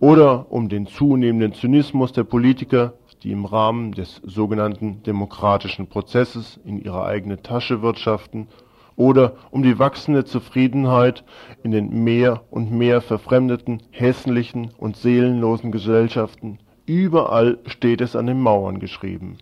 oder 0.00 0.46
um 0.50 0.68
den 0.68 0.86
zunehmenden 0.86 1.52
Zynismus 1.52 2.12
der 2.12 2.24
Politiker, 2.24 2.94
die 3.22 3.32
im 3.32 3.44
Rahmen 3.44 3.92
des 3.92 4.20
sogenannten 4.24 5.02
demokratischen 5.02 5.86
Prozesses 5.86 6.58
in 6.64 6.82
ihre 6.82 7.04
eigene 7.04 7.42
Tasche 7.42 7.82
wirtschaften, 7.82 8.48
oder 8.96 9.34
um 9.50 9.62
die 9.62 9.78
wachsende 9.78 10.24
Zufriedenheit 10.24 11.24
in 11.62 11.70
den 11.70 12.02
mehr 12.02 12.42
und 12.50 12.72
mehr 12.72 13.00
verfremdeten, 13.00 13.82
hässlichen 13.90 14.70
und 14.76 14.96
seelenlosen 14.96 15.70
Gesellschaften. 15.70 16.58
Überall 16.86 17.58
steht 17.66 18.00
es 18.00 18.16
an 18.16 18.26
den 18.26 18.40
Mauern 18.40 18.78
geschrieben. 18.78 19.38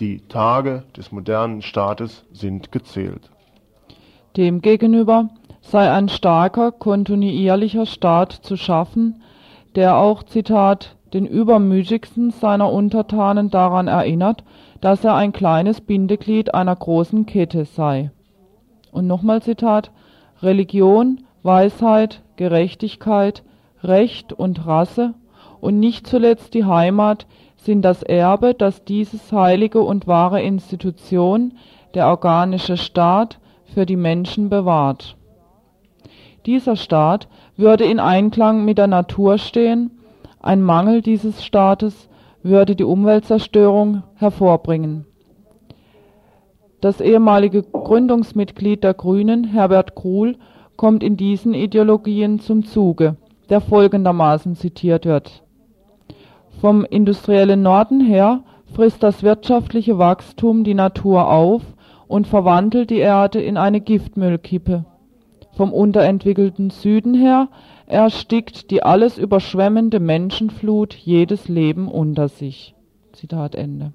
Die 0.00 0.20
Tage 0.28 0.84
des 0.96 1.12
modernen 1.12 1.62
Staates 1.62 2.24
sind 2.32 2.72
gezählt. 2.72 3.30
Demgegenüber 4.36 5.28
sei 5.60 5.90
ein 5.90 6.08
starker, 6.08 6.72
kontinuierlicher 6.72 7.86
Staat 7.86 8.32
zu 8.32 8.56
schaffen, 8.56 9.22
der 9.74 9.96
auch, 9.96 10.22
Zitat, 10.22 10.96
den 11.12 11.26
übermütigsten 11.26 12.30
seiner 12.30 12.72
Untertanen 12.72 13.50
daran 13.50 13.88
erinnert, 13.88 14.44
dass 14.80 15.04
er 15.04 15.14
ein 15.14 15.32
kleines 15.32 15.80
Bindeglied 15.80 16.54
einer 16.54 16.74
großen 16.74 17.26
Kette 17.26 17.64
sei. 17.64 18.10
Und 18.90 19.06
nochmal 19.06 19.42
Zitat, 19.42 19.90
Religion, 20.42 21.24
Weisheit, 21.42 22.22
Gerechtigkeit, 22.36 23.42
Recht 23.82 24.32
und 24.32 24.66
Rasse 24.66 25.14
und 25.60 25.78
nicht 25.78 26.06
zuletzt 26.06 26.54
die 26.54 26.64
Heimat 26.64 27.26
sind 27.56 27.82
das 27.82 28.02
Erbe, 28.02 28.54
das 28.54 28.84
dieses 28.84 29.32
heilige 29.32 29.80
und 29.80 30.06
wahre 30.06 30.42
Institution, 30.42 31.54
der 31.94 32.08
organische 32.08 32.76
Staat, 32.76 33.38
für 33.72 33.86
die 33.86 33.96
Menschen 33.96 34.50
bewahrt. 34.50 35.16
Dieser 36.44 36.76
Staat 36.76 37.28
würde 37.56 37.84
in 37.84 38.00
Einklang 38.00 38.64
mit 38.64 38.78
der 38.78 38.86
Natur 38.86 39.38
stehen 39.38 39.90
ein 40.42 40.60
Mangel 40.60 41.02
dieses 41.02 41.44
Staates 41.44 42.08
würde 42.42 42.74
die 42.74 42.82
Umweltzerstörung 42.82 44.02
hervorbringen. 44.16 45.06
Das 46.80 47.00
ehemalige 47.00 47.62
Gründungsmitglied 47.62 48.82
der 48.82 48.94
Grünen, 48.94 49.44
Herbert 49.44 49.94
Gruhl, 49.94 50.36
kommt 50.76 51.04
in 51.04 51.16
diesen 51.16 51.54
Ideologien 51.54 52.40
zum 52.40 52.64
Zuge, 52.64 53.16
der 53.50 53.60
folgendermaßen 53.60 54.56
zitiert 54.56 55.04
wird. 55.06 55.44
Vom 56.60 56.84
industriellen 56.84 57.62
Norden 57.62 58.00
her 58.00 58.42
frisst 58.74 59.04
das 59.04 59.22
wirtschaftliche 59.22 59.96
Wachstum 59.96 60.64
die 60.64 60.74
Natur 60.74 61.30
auf 61.30 61.62
und 62.08 62.26
verwandelt 62.26 62.90
die 62.90 62.98
Erde 62.98 63.40
in 63.40 63.56
eine 63.56 63.80
Giftmüllkippe. 63.80 64.84
Vom 65.52 65.72
unterentwickelten 65.72 66.70
Süden 66.70 67.14
her 67.14 67.48
erstickt 67.86 68.70
die 68.70 68.82
alles 68.82 69.18
überschwemmende 69.18 70.00
Menschenflut 70.00 70.94
jedes 70.94 71.48
Leben 71.48 71.88
unter 71.88 72.28
sich. 72.28 72.74
Zitat 73.12 73.54
Ende. 73.54 73.92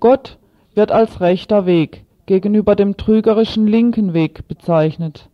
Gott 0.00 0.38
wird 0.74 0.90
als 0.90 1.20
rechter 1.20 1.66
Weg 1.66 2.04
gegenüber 2.26 2.74
dem 2.74 2.96
trügerischen 2.96 3.66
linken 3.66 4.12
Weg 4.12 4.48
bezeichnet, 4.48 5.28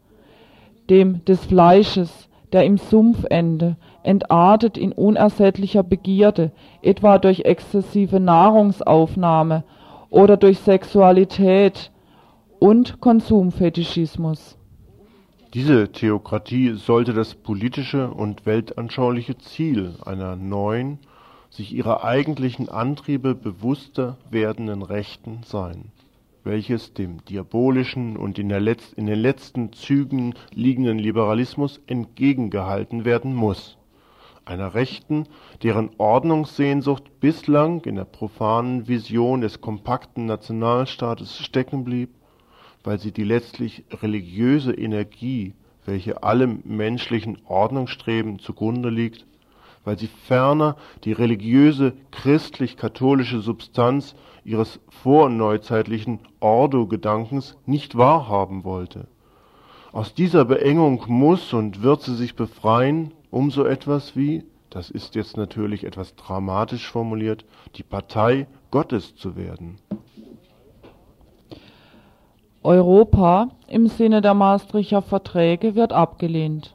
dem 0.91 1.25
des 1.25 1.45
Fleisches, 1.45 2.29
der 2.53 2.65
im 2.65 2.77
Sumpfende 2.77 3.77
entartet 4.03 4.77
in 4.77 4.93
unersättlicher 4.93 5.83
Begierde, 5.83 6.53
etwa 6.83 7.19
durch 7.19 7.41
exzessive 7.41 8.21
Nahrungsaufnahme 8.21 9.65
oder 10.11 10.37
durch 10.37 10.59
Sexualität 10.59 11.91
und 12.59 13.01
Konsumfetischismus. 13.01 14.57
Diese 15.55 15.93
Theokratie 15.93 16.75
sollte 16.75 17.13
das 17.13 17.35
politische 17.35 18.11
und 18.11 18.47
weltanschauliche 18.47 19.39
Ziel 19.39 19.95
einer 20.05 20.37
neuen, 20.37 20.99
sich 21.51 21.73
ihrer 21.73 22.05
eigentlichen 22.05 22.69
Antriebe 22.69 23.35
bewusster 23.35 24.19
werdenden 24.31 24.83
Rechten 24.83 25.41
sein, 25.45 25.93
welches 26.45 26.93
dem 26.93 27.25
diabolischen 27.25 28.17
und 28.17 28.39
in, 28.39 28.51
Letz-, 28.51 28.93
in 28.97 29.07
den 29.07 29.19
letzten 29.19 29.73
Zügen 29.73 30.35
liegenden 30.53 30.99
Liberalismus 30.99 31.81
entgegengehalten 31.87 33.05
werden 33.05 33.35
muss. 33.35 33.79
Einer 34.45 34.75
Rechten, 34.75 35.25
deren 35.63 35.91
Ordnungssehnsucht 35.99 37.21
bislang 37.21 37.81
in 37.85 37.97
der 37.97 38.05
profanen 38.05 38.87
Vision 38.87 39.41
des 39.41 39.61
kompakten 39.61 40.27
Nationalstaates 40.27 41.39
stecken 41.39 41.85
blieb 41.85 42.11
weil 42.87 43.01
sie 43.01 43.11
die 43.11 43.25
letztlich 43.25 43.85
religiöse 44.01 44.73
Energie, 44.73 45.55
welche 45.87 46.23
allem 46.23 46.63
menschlichen 46.65 47.37
Ordnungsstreben 47.45 48.39
zugrunde 48.39 48.91
liegt, 48.91 49.27
weil 49.85 49.99
sie 49.99 50.07
ferner 50.07 50.77
die 51.03 51.11
religiöse 51.13 51.95
christlich-katholische 52.13 53.41
Substanz 53.41 54.15
ihres 54.45 54.79
vorneuzeitlichen 54.89 56.21
Ordo-Gedankens 56.39 57.57
nicht 57.67 57.97
wahrhaben 57.97 58.63
wollte. 58.63 59.09
Aus 59.91 60.15
dieser 60.15 60.45
Beengung 60.45 61.03
muss 61.09 61.53
und 61.53 61.83
wird 61.83 62.03
sie 62.03 62.15
sich 62.15 62.37
befreien, 62.37 63.13
um 63.31 63.51
so 63.51 63.65
etwas 63.65 64.15
wie, 64.15 64.45
das 64.71 64.91
ist 64.91 65.17
jetzt 65.17 65.37
natürlich 65.37 65.83
etwas 65.83 66.15
dramatisch 66.15 66.89
formuliert, 66.89 67.45
die 67.75 67.83
Partei 67.83 68.47
Gottes 68.71 69.17
zu 69.17 69.35
werden. 69.35 69.79
Europa 72.67 73.49
im 73.69 73.87
Sinne 73.87 74.21
der 74.21 74.35
Maastrichter 74.35 75.01
Verträge 75.01 75.75
wird 75.77 75.93
abgelehnt, 75.93 76.75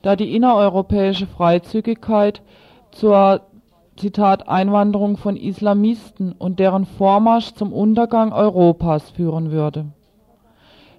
da 0.00 0.16
die 0.16 0.34
innereuropäische 0.34 1.26
Freizügigkeit 1.26 2.40
zur 2.92 3.40
Zitat 3.96 4.48
Einwanderung 4.48 5.16
von 5.16 5.36
Islamisten 5.36 6.32
und 6.32 6.58
deren 6.58 6.86
Vormarsch 6.86 7.52
zum 7.54 7.72
Untergang 7.72 8.32
Europas 8.32 9.10
führen 9.10 9.50
würde. 9.50 9.86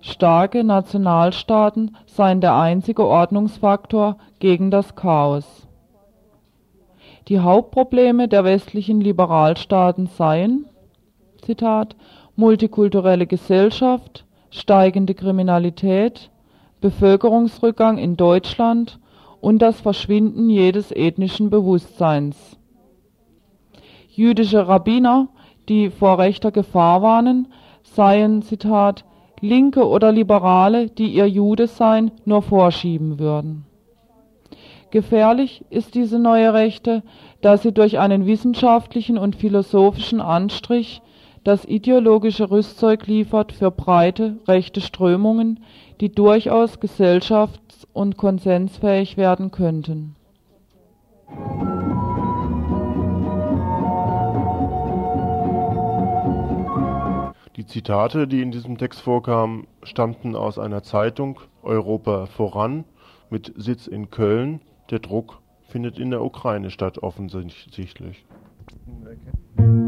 Starke 0.01 0.63
Nationalstaaten 0.63 1.97
seien 2.05 2.41
der 2.41 2.55
einzige 2.55 3.07
Ordnungsfaktor 3.07 4.17
gegen 4.39 4.69
das 4.69 4.95
Chaos. 4.95 5.67
Die 7.27 7.39
Hauptprobleme 7.39 8.27
der 8.27 8.43
westlichen 8.43 9.01
Liberalstaaten 9.01 10.07
seien 10.07 10.65
Zitat 11.41 11.95
multikulturelle 12.35 13.27
Gesellschaft, 13.27 14.24
steigende 14.59 15.13
Kriminalität, 15.13 16.29
Bevölkerungsrückgang 16.81 17.97
in 17.97 18.17
Deutschland 18.17 18.99
und 19.41 19.59
das 19.59 19.81
Verschwinden 19.81 20.49
jedes 20.49 20.91
ethnischen 20.91 21.49
Bewusstseins. 21.49 22.57
Jüdische 24.09 24.67
Rabbiner, 24.67 25.27
die 25.67 25.89
vor 25.89 26.19
rechter 26.19 26.51
Gefahr 26.51 27.01
warnen, 27.01 27.47
seien, 27.83 28.41
Zitat, 28.41 29.03
Linke 29.41 29.87
oder 29.87 30.11
Liberale, 30.11 30.87
die 30.87 31.07
ihr 31.07 31.27
Judesein 31.27 32.11
nur 32.23 32.41
vorschieben 32.41 33.19
würden. 33.19 33.65
Gefährlich 34.91 35.65
ist 35.69 35.95
diese 35.95 36.19
neue 36.19 36.53
Rechte, 36.53 37.03
da 37.41 37.57
sie 37.57 37.73
durch 37.73 37.99
einen 37.99 38.25
wissenschaftlichen 38.25 39.17
und 39.17 39.35
philosophischen 39.35 40.21
Anstrich 40.21 41.01
das 41.45 41.63
ideologische 41.63 42.51
Rüstzeug 42.51 43.07
liefert 43.07 43.53
für 43.53 43.71
breite 43.71 44.37
rechte 44.47 44.81
Strömungen, 44.81 45.63
die 46.01 46.11
durchaus 46.11 46.79
gesellschafts- 46.81 47.87
und 47.93 48.17
konsensfähig 48.17 49.15
werden 49.15 49.51
könnten 49.51 50.15
Die 57.55 57.65
Zitate, 57.65 58.27
die 58.27 58.41
in 58.41 58.51
diesem 58.51 58.77
Text 58.77 59.01
vorkamen, 59.01 59.65
stammten 59.83 60.35
aus 60.35 60.59
einer 60.59 60.83
Zeitung 60.83 61.39
Europa 61.63 62.25
voran 62.25 62.83
mit 63.29 63.53
Sitz 63.55 63.87
in 63.87 64.09
Köln. 64.09 64.61
Der 64.89 64.99
Druck 64.99 65.41
findet 65.61 65.97
in 65.97 66.11
der 66.11 66.21
Ukraine 66.23 66.69
statt, 66.69 66.99
offensichtlich. 66.99 68.25
Ihr 69.57 69.84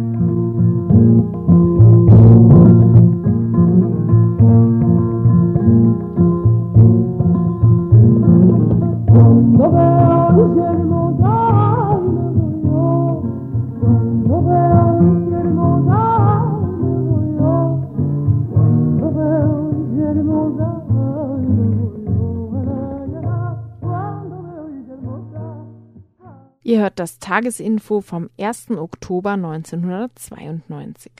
das 26.98 27.20
Tagesinfo 27.20 28.02
vom 28.02 28.30
1. 28.39 28.72
Oktober 28.72 29.32
1992. 29.32 31.12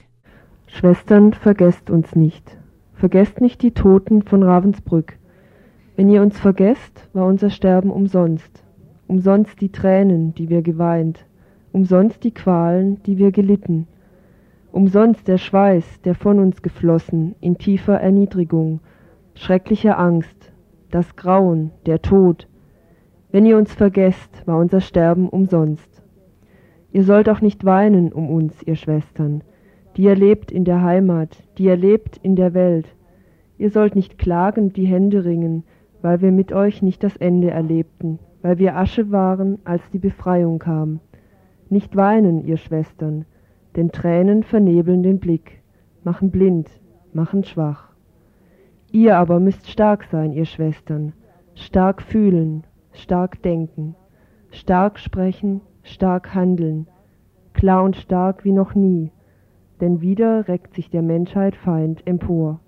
Schwestern, 0.66 1.32
vergesst 1.32 1.88
uns 1.88 2.16
nicht. 2.16 2.58
Vergesst 2.94 3.40
nicht 3.40 3.62
die 3.62 3.70
Toten 3.70 4.22
von 4.22 4.42
Ravensbrück. 4.42 5.18
Wenn 5.94 6.10
ihr 6.10 6.20
uns 6.20 6.36
vergesst, 6.36 7.08
war 7.12 7.26
unser 7.26 7.50
Sterben 7.50 7.90
umsonst. 7.90 8.64
Umsonst 9.06 9.60
die 9.60 9.70
Tränen, 9.70 10.34
die 10.34 10.48
wir 10.48 10.62
geweint. 10.62 11.24
Umsonst 11.70 12.24
die 12.24 12.34
Qualen, 12.34 13.00
die 13.04 13.16
wir 13.16 13.30
gelitten. 13.30 13.86
Umsonst 14.72 15.28
der 15.28 15.38
Schweiß, 15.38 16.02
der 16.02 16.16
von 16.16 16.40
uns 16.40 16.60
geflossen 16.60 17.36
in 17.40 17.56
tiefer 17.56 18.00
Erniedrigung, 18.00 18.80
schrecklicher 19.34 19.96
Angst, 19.96 20.52
das 20.90 21.14
Grauen, 21.14 21.70
der 21.86 22.02
Tod, 22.02 22.48
wenn 23.30 23.44
ihr 23.44 23.58
uns 23.58 23.74
vergesst, 23.74 24.46
war 24.46 24.58
unser 24.58 24.80
Sterben 24.80 25.28
umsonst. 25.28 26.02
Ihr 26.92 27.04
sollt 27.04 27.28
auch 27.28 27.40
nicht 27.40 27.64
weinen 27.64 28.12
um 28.12 28.30
uns, 28.30 28.62
ihr 28.62 28.76
Schwestern, 28.76 29.42
die 29.96 30.04
ihr 30.04 30.16
lebt 30.16 30.50
in 30.50 30.64
der 30.64 30.82
Heimat, 30.82 31.36
die 31.58 31.64
ihr 31.64 31.76
lebt 31.76 32.16
in 32.18 32.36
der 32.36 32.54
Welt. 32.54 32.86
Ihr 33.58 33.70
sollt 33.70 33.94
nicht 33.94 34.18
klagend 34.18 34.76
die 34.76 34.86
Hände 34.86 35.24
ringen, 35.24 35.64
weil 36.00 36.22
wir 36.22 36.32
mit 36.32 36.52
euch 36.52 36.80
nicht 36.80 37.02
das 37.02 37.16
Ende 37.16 37.50
erlebten, 37.50 38.18
weil 38.40 38.58
wir 38.58 38.76
Asche 38.76 39.10
waren, 39.10 39.58
als 39.64 39.82
die 39.90 39.98
Befreiung 39.98 40.58
kam. 40.58 41.00
Nicht 41.68 41.96
weinen, 41.96 42.46
ihr 42.46 42.56
Schwestern, 42.56 43.26
denn 43.76 43.90
Tränen 43.90 44.42
vernebeln 44.42 45.02
den 45.02 45.18
Blick, 45.18 45.60
machen 46.02 46.30
blind, 46.30 46.70
machen 47.12 47.44
schwach. 47.44 47.90
Ihr 48.90 49.18
aber 49.18 49.38
müsst 49.38 49.68
stark 49.68 50.04
sein, 50.04 50.32
ihr 50.32 50.46
Schwestern, 50.46 51.12
stark 51.54 52.00
fühlen, 52.00 52.64
stark 52.98 53.42
denken, 53.42 53.94
stark 54.50 54.98
sprechen, 54.98 55.60
stark 55.82 56.34
handeln, 56.34 56.86
klar 57.52 57.82
und 57.82 57.96
stark 57.96 58.44
wie 58.44 58.52
noch 58.52 58.74
nie, 58.74 59.10
denn 59.80 60.00
wieder 60.00 60.48
reckt 60.48 60.74
sich 60.74 60.90
der 60.90 61.02
Menschheit 61.02 61.56
Feind 61.56 62.06
empor. 62.06 62.60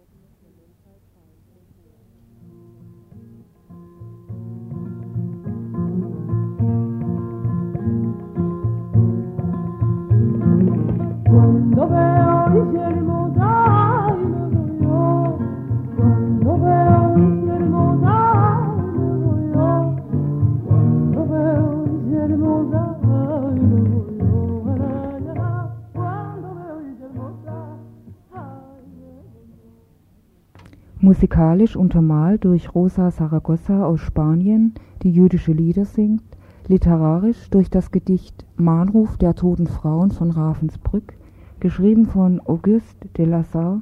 Musikalisch 31.21 31.77
untermalt 31.77 32.45
durch 32.45 32.75
Rosa 32.75 33.11
Saragossa 33.11 33.85
aus 33.85 34.01
Spanien, 34.01 34.73
die 35.03 35.11
jüdische 35.11 35.53
Lieder 35.53 35.85
singt, 35.85 36.23
literarisch 36.67 37.51
durch 37.51 37.69
das 37.69 37.91
Gedicht 37.91 38.47
Mahnruf 38.57 39.19
der 39.19 39.35
toten 39.35 39.67
Frauen 39.67 40.13
von 40.13 40.31
Ravensbrück, 40.31 41.13
geschrieben 41.61 42.07
von 42.07 42.41
Auguste 42.47 43.07
de 43.19 43.27
Lazare, 43.27 43.81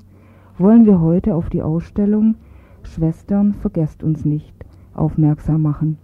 wollen 0.59 0.85
wir 0.85 1.01
heute 1.01 1.37
auf 1.37 1.49
die 1.49 1.63
Ausstellung 1.63 2.35
Schwestern 2.83 3.55
vergesst 3.55 4.03
uns 4.03 4.25
nicht 4.25 4.57
aufmerksam 4.95 5.63
machen. 5.63 5.97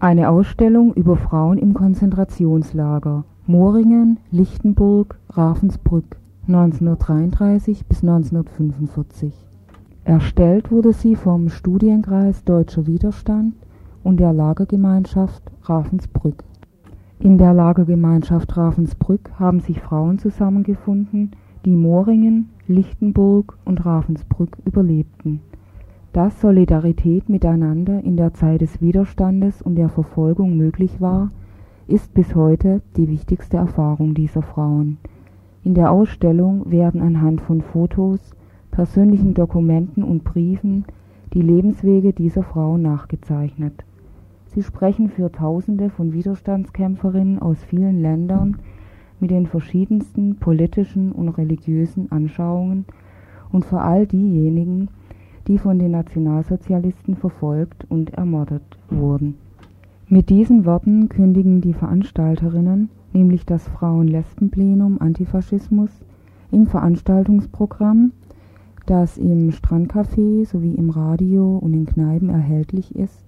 Eine 0.00 0.28
Ausstellung 0.28 0.92
über 0.92 1.16
Frauen 1.16 1.56
im 1.56 1.72
Konzentrationslager 1.72 3.24
Moringen, 3.46 4.18
Lichtenburg, 4.30 5.18
Ravensbrück 5.30 6.18
1933 6.46 7.86
bis 7.86 8.02
1945. 8.02 9.53
Erstellt 10.04 10.70
wurde 10.70 10.92
sie 10.92 11.16
vom 11.16 11.48
Studienkreis 11.48 12.44
Deutscher 12.44 12.86
Widerstand 12.86 13.54
und 14.02 14.20
der 14.20 14.34
Lagergemeinschaft 14.34 15.42
Ravensbrück. 15.62 16.44
In 17.20 17.38
der 17.38 17.54
Lagergemeinschaft 17.54 18.54
Ravensbrück 18.54 19.30
haben 19.38 19.60
sich 19.60 19.80
Frauen 19.80 20.18
zusammengefunden, 20.18 21.30
die 21.64 21.74
Moringen, 21.74 22.50
Lichtenburg 22.68 23.56
und 23.64 23.86
Ravensbrück 23.86 24.58
überlebten. 24.66 25.40
Dass 26.12 26.38
Solidarität 26.38 27.30
miteinander 27.30 28.04
in 28.04 28.18
der 28.18 28.34
Zeit 28.34 28.60
des 28.60 28.82
Widerstandes 28.82 29.62
und 29.62 29.76
der 29.76 29.88
Verfolgung 29.88 30.54
möglich 30.54 31.00
war, 31.00 31.30
ist 31.86 32.12
bis 32.12 32.34
heute 32.34 32.82
die 32.98 33.08
wichtigste 33.08 33.56
Erfahrung 33.56 34.12
dieser 34.12 34.42
Frauen. 34.42 34.98
In 35.62 35.72
der 35.72 35.90
Ausstellung 35.90 36.70
werden 36.70 37.00
anhand 37.00 37.40
von 37.40 37.62
Fotos 37.62 38.34
persönlichen 38.74 39.34
Dokumenten 39.34 40.02
und 40.02 40.24
Briefen 40.24 40.84
die 41.32 41.42
Lebenswege 41.42 42.12
dieser 42.12 42.42
Frauen 42.42 42.82
nachgezeichnet. 42.82 43.84
Sie 44.46 44.64
sprechen 44.64 45.10
für 45.10 45.30
Tausende 45.30 45.90
von 45.90 46.12
Widerstandskämpferinnen 46.12 47.38
aus 47.38 47.62
vielen 47.62 48.02
Ländern 48.02 48.56
mit 49.20 49.30
den 49.30 49.46
verschiedensten 49.46 50.40
politischen 50.40 51.12
und 51.12 51.28
religiösen 51.28 52.10
Anschauungen 52.10 52.84
und 53.52 53.64
für 53.64 53.80
all 53.80 54.08
diejenigen, 54.08 54.88
die 55.46 55.58
von 55.58 55.78
den 55.78 55.92
Nationalsozialisten 55.92 57.14
verfolgt 57.14 57.86
und 57.88 58.14
ermordet 58.14 58.76
wurden. 58.90 59.36
Mit 60.08 60.30
diesen 60.30 60.64
Worten 60.64 61.08
kündigen 61.08 61.60
die 61.60 61.74
Veranstalterinnen, 61.74 62.90
nämlich 63.12 63.46
das 63.46 63.68
Frauen-Lesben-Plenum 63.68 65.00
Antifaschismus, 65.00 65.90
im 66.50 66.66
Veranstaltungsprogramm 66.66 68.10
das 68.86 69.16
im 69.18 69.50
Strandcafé 69.50 70.46
sowie 70.46 70.74
im 70.74 70.90
Radio 70.90 71.58
und 71.58 71.74
in 71.74 71.86
Kneipen 71.86 72.28
erhältlich 72.28 72.94
ist, 72.94 73.24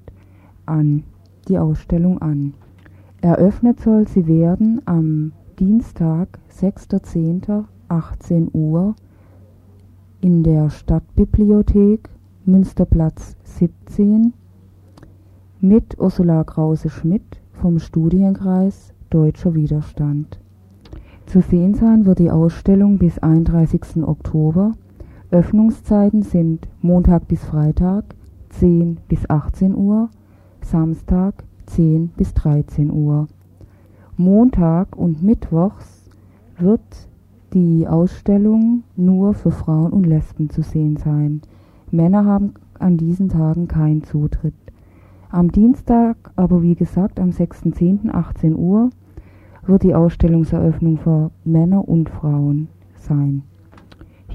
an, 0.66 1.04
die 1.48 1.59
Ausstellung 1.59 2.20
an. 2.20 2.54
Eröffnet 3.20 3.80
soll 3.80 4.07
sie 4.07 4.26
werden 4.26 4.82
am 4.84 5.32
Dienstag, 5.59 6.38
6.10.18 6.61 8.52
Uhr 8.52 8.94
in 10.20 10.42
der 10.42 10.70
Stadtbibliothek 10.70 12.11
Münsterplatz 12.44 13.36
17 13.44 14.32
mit 15.61 15.98
Ursula 15.98 16.44
Krause-Schmidt 16.44 17.40
vom 17.52 17.78
Studienkreis 17.78 18.92
Deutscher 19.11 19.54
Widerstand. 19.54 20.38
Zu 21.26 21.40
sehen 21.40 21.74
sein 21.74 22.04
wird 22.07 22.18
die 22.18 22.30
Ausstellung 22.30 22.98
bis 22.98 23.18
31. 23.18 24.04
Oktober 24.04 24.72
Öffnungszeiten 25.32 26.22
sind 26.22 26.68
Montag 26.82 27.26
bis 27.26 27.44
Freitag 27.44 28.04
10 28.50 28.98
bis 29.08 29.28
18 29.28 29.74
Uhr, 29.74 30.08
Samstag 30.62 31.42
10 31.66 32.08
bis 32.16 32.32
13 32.34 32.92
Uhr. 32.92 33.26
Montag 34.16 34.96
und 34.96 35.24
Mittwochs 35.24 36.08
wird 36.58 37.08
die 37.52 37.88
Ausstellung 37.88 38.84
nur 38.94 39.34
für 39.34 39.50
Frauen 39.50 39.92
und 39.92 40.06
Lesben 40.06 40.48
zu 40.48 40.62
sehen 40.62 40.96
sein. 40.96 41.42
Männer 41.90 42.24
haben 42.24 42.54
an 42.78 42.96
diesen 42.96 43.28
Tagen 43.28 43.66
keinen 43.66 44.04
Zutritt. 44.04 44.54
Am 45.28 45.50
Dienstag, 45.50 46.16
aber 46.36 46.62
wie 46.62 46.76
gesagt 46.76 47.18
am 47.18 47.30
6.10. 47.30 48.14
18 48.14 48.56
Uhr, 48.56 48.90
wird 49.64 49.82
die 49.82 49.94
Ausstellungseröffnung 49.94 50.98
für 50.98 51.32
Männer 51.44 51.88
und 51.88 52.10
Frauen 52.10 52.68
sein. 52.94 53.42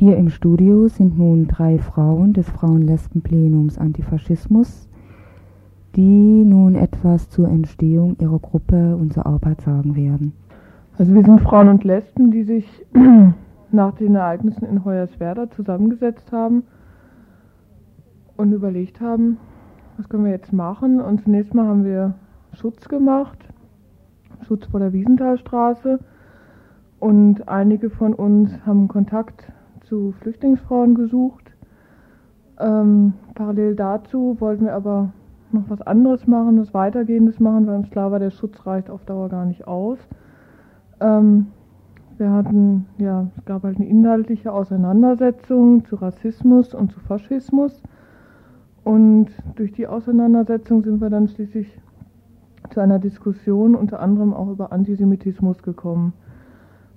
Hier 0.01 0.17
im 0.17 0.29
Studio 0.29 0.87
sind 0.87 1.19
nun 1.19 1.45
drei 1.45 1.77
Frauen 1.77 2.33
des 2.33 2.49
Frauen-Lesben-Plenums 2.49 3.77
Antifaschismus, 3.77 4.89
die 5.95 6.43
nun 6.43 6.73
etwas 6.73 7.29
zur 7.29 7.47
Entstehung 7.47 8.15
ihrer 8.19 8.39
Gruppe 8.39 8.95
und 8.95 9.13
zur 9.13 9.27
Arbeit 9.27 9.61
sagen 9.61 9.95
werden. 9.95 10.33
Also 10.97 11.13
wir 11.13 11.23
sind 11.23 11.39
Frauen 11.41 11.69
und 11.69 11.83
Lesben, 11.83 12.31
die 12.31 12.41
sich 12.41 12.65
nach 13.71 13.93
den 13.93 14.15
Ereignissen 14.15 14.65
in 14.65 14.83
Hoyerswerda 14.83 15.51
zusammengesetzt 15.51 16.31
haben 16.31 16.63
und 18.37 18.53
überlegt 18.53 19.01
haben, 19.01 19.37
was 19.97 20.09
können 20.09 20.25
wir 20.25 20.31
jetzt 20.31 20.51
machen. 20.51 20.99
Und 20.99 21.21
zunächst 21.21 21.53
mal 21.53 21.67
haben 21.67 21.85
wir 21.85 22.15
Schutz 22.53 22.89
gemacht, 22.89 23.37
Schutz 24.47 24.65
vor 24.65 24.79
der 24.79 24.93
Wiesenthalstraße. 24.93 25.99
Und 26.99 27.47
einige 27.47 27.91
von 27.91 28.15
uns 28.15 28.65
haben 28.65 28.87
Kontakt 28.87 29.45
zu 29.91 30.13
Flüchtlingsfrauen 30.21 30.95
gesucht. 30.95 31.51
Ähm, 32.61 33.11
parallel 33.35 33.75
dazu 33.75 34.37
wollten 34.39 34.63
wir 34.63 34.73
aber 34.73 35.11
noch 35.51 35.69
was 35.69 35.81
anderes 35.81 36.27
machen, 36.27 36.61
was 36.61 36.73
Weitergehendes 36.73 37.41
machen, 37.41 37.67
weil 37.67 37.75
uns 37.75 37.89
klar 37.89 38.09
war, 38.09 38.19
der 38.19 38.29
Schutz 38.29 38.65
reicht 38.65 38.89
auf 38.89 39.03
Dauer 39.03 39.27
gar 39.27 39.45
nicht 39.45 39.67
aus. 39.67 39.99
Ähm, 41.01 41.47
wir 42.17 42.31
hatten, 42.31 42.85
ja, 42.99 43.27
es 43.35 43.43
gab 43.43 43.63
halt 43.63 43.79
eine 43.79 43.89
inhaltliche 43.89 44.53
Auseinandersetzung 44.53 45.83
zu 45.83 45.97
Rassismus 45.97 46.73
und 46.73 46.93
zu 46.93 47.01
Faschismus. 47.01 47.83
Und 48.85 49.27
durch 49.55 49.73
die 49.73 49.87
Auseinandersetzung 49.87 50.83
sind 50.83 51.01
wir 51.01 51.09
dann 51.09 51.27
schließlich 51.27 51.67
zu 52.69 52.79
einer 52.79 52.99
Diskussion 52.99 53.75
unter 53.75 53.99
anderem 53.99 54.33
auch 54.33 54.47
über 54.47 54.71
Antisemitismus 54.71 55.61
gekommen. 55.61 56.13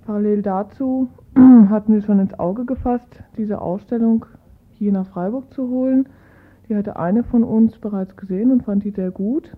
Parallel 0.05 0.43
dazu 0.43 1.09
hatten 1.69 1.93
wir 1.93 2.01
schon 2.01 2.19
ins 2.19 2.37
Auge 2.37 2.65
gefasst, 2.65 3.23
diese 3.37 3.59
Ausstellung 3.59 4.25
hier 4.69 4.91
nach 4.91 5.07
Freiburg 5.07 5.51
zu 5.51 5.67
holen. 5.67 6.07
Die 6.69 6.75
hatte 6.75 6.97
eine 6.97 7.23
von 7.23 7.43
uns 7.43 7.77
bereits 7.79 8.15
gesehen 8.15 8.51
und 8.51 8.63
fand 8.63 8.83
die 8.83 8.91
sehr 8.91 9.09
gut. 9.09 9.55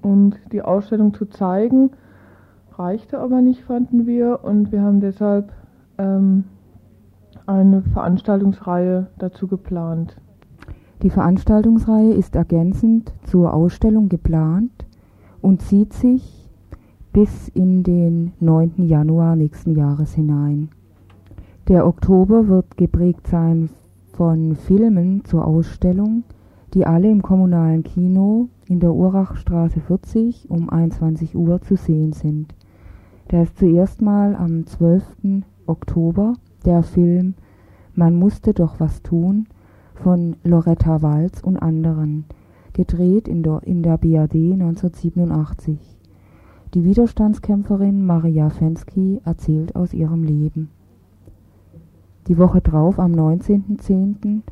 Und 0.00 0.38
die 0.50 0.62
Ausstellung 0.62 1.12
zu 1.12 1.26
zeigen, 1.26 1.90
reichte 2.78 3.18
aber 3.18 3.42
nicht, 3.42 3.64
fanden 3.64 4.06
wir. 4.06 4.40
Und 4.42 4.72
wir 4.72 4.80
haben 4.80 5.00
deshalb 5.00 5.52
ähm, 5.98 6.44
eine 7.46 7.82
Veranstaltungsreihe 7.82 9.08
dazu 9.18 9.46
geplant. 9.46 10.16
Die 11.02 11.10
Veranstaltungsreihe 11.10 12.12
ist 12.12 12.34
ergänzend 12.34 13.12
zur 13.24 13.52
Ausstellung 13.52 14.08
geplant 14.08 14.86
und 15.42 15.60
zieht 15.62 15.92
sich 15.92 16.39
bis 17.12 17.48
in 17.48 17.82
den 17.82 18.32
9. 18.38 18.74
Januar 18.78 19.34
nächsten 19.34 19.76
Jahres 19.76 20.14
hinein. 20.14 20.68
Der 21.68 21.86
Oktober 21.86 22.46
wird 22.46 22.76
geprägt 22.76 23.26
sein 23.26 23.70
von 24.12 24.54
Filmen 24.54 25.24
zur 25.24 25.44
Ausstellung, 25.44 26.22
die 26.72 26.86
alle 26.86 27.10
im 27.10 27.22
kommunalen 27.22 27.82
Kino 27.82 28.48
in 28.66 28.78
der 28.78 28.94
Urachstraße 28.94 29.80
40 29.80 30.50
um 30.50 30.70
21 30.70 31.34
Uhr 31.36 31.60
zu 31.60 31.76
sehen 31.76 32.12
sind. 32.12 32.54
Da 33.28 33.42
ist 33.42 33.58
zuerst 33.58 34.02
mal 34.02 34.36
am 34.36 34.66
12. 34.66 35.42
Oktober 35.66 36.34
der 36.64 36.82
Film 36.82 37.34
Man 37.94 38.14
musste 38.14 38.54
doch 38.54 38.78
was 38.78 39.02
tun 39.02 39.46
von 39.94 40.36
Loretta 40.44 41.02
Walz 41.02 41.42
und 41.42 41.56
anderen, 41.56 42.24
gedreht 42.72 43.26
in 43.28 43.42
der, 43.42 43.62
in 43.64 43.82
der 43.82 43.98
BRD 43.98 44.52
1987. 44.52 45.99
Die 46.72 46.84
Widerstandskämpferin 46.84 48.06
Maria 48.06 48.48
Fensky 48.48 49.20
erzählt 49.24 49.74
aus 49.74 49.92
ihrem 49.92 50.22
Leben. 50.22 50.70
Die 52.28 52.38
Woche 52.38 52.60
drauf, 52.60 53.00
am 53.00 53.10
19.10., 53.10 54.42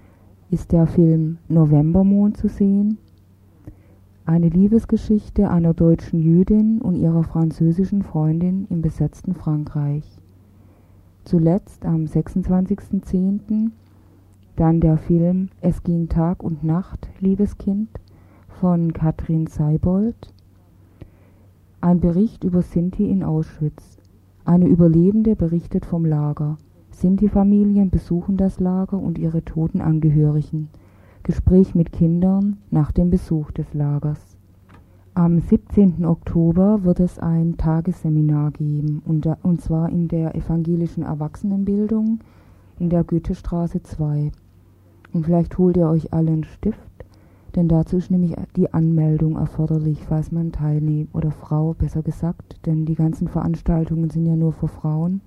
ist 0.51 0.73
der 0.73 0.89
Film 0.89 1.39
Novembermond 1.47 2.37
zu 2.37 2.49
sehen. 2.49 2.99
Eine 4.25 4.49
Liebesgeschichte 4.49 5.49
einer 5.49 5.75
deutschen 5.75 6.19
Jüdin 6.19 6.81
und 6.81 6.97
ihrer 6.97 7.23
französischen 7.23 8.03
Freundin 8.03 8.67
im 8.69 8.83
besetzten 8.83 9.35
Frankreich. 9.35 10.19
Zuletzt 11.23 11.87
am 11.87 12.07
26.10. 12.07 13.71
Dann 14.57 14.81
der 14.81 14.97
Film 14.97 15.51
Es 15.61 15.85
ging 15.85 16.09
Tag 16.09 16.43
und 16.43 16.65
Nacht, 16.65 17.09
liebes 17.21 17.59
Kind 17.59 17.91
von 18.49 18.93
Katrin 18.93 19.47
Seibold. 19.47 20.35
Ein 21.81 22.01
Bericht 22.01 22.43
über 22.43 22.63
Sinti 22.63 23.09
in 23.09 23.23
Auschwitz. 23.23 23.99
Eine 24.45 24.67
Überlebende 24.67 25.37
berichtet 25.37 25.87
vom 25.87 26.05
Lager. 26.05 26.59
Sinti-Familien 26.91 27.91
besuchen 27.91 28.37
das 28.37 28.59
Lager 28.59 28.99
und 28.99 29.17
ihre 29.17 29.45
toten 29.45 29.81
Angehörigen. 29.81 30.71
Gespräch 31.23 31.77
mit 31.77 31.93
Kindern 31.93 32.57
nach 32.73 32.91
dem 32.91 33.11
Besuch 33.11 33.53
des 33.53 33.75
Lagers. 33.75 34.37
Am 35.15 35.39
17. 35.39 36.05
Oktober 36.05 36.83
wird 36.83 36.99
es 36.99 37.21
ein 37.21 37.57
Tagesseminar 37.57 38.51
geben, 38.51 39.01
und, 39.07 39.61
zwar 39.61 39.89
in 39.89 40.09
der 40.09 40.35
evangelischen 40.35 41.05
Erwachsenenbildung 41.05 42.19
in 42.81 42.91
der 42.91 43.05
Goethestraße 43.05 43.85
2. 43.85 44.33
Und 45.13 45.27
vielleicht 45.27 45.57
holt 45.59 45.77
ihr 45.77 45.89
euch 45.89 46.13
alle 46.13 46.33
einen 46.33 46.45
Stift, 46.45 46.81
denn 47.55 47.69
dazu 47.69 47.97
ist 47.97 48.11
nämlich 48.11 48.35
die 48.57 48.73
Anmeldung 48.73 49.37
erforderlich, 49.37 50.05
falls 50.05 50.33
man 50.33 50.53
teilnimmt, 50.53 51.15
oder 51.15 51.31
Frau 51.31 51.75
besser 51.75 52.03
gesagt, 52.03 52.67
denn 52.67 52.85
die 52.85 52.95
ganzen 52.95 53.29
Veranstaltungen 53.29 54.11
sind 54.11 54.27
ja 54.27 54.37
nur 54.37 54.53
für 54.53 54.69
Frauen, 54.69 55.23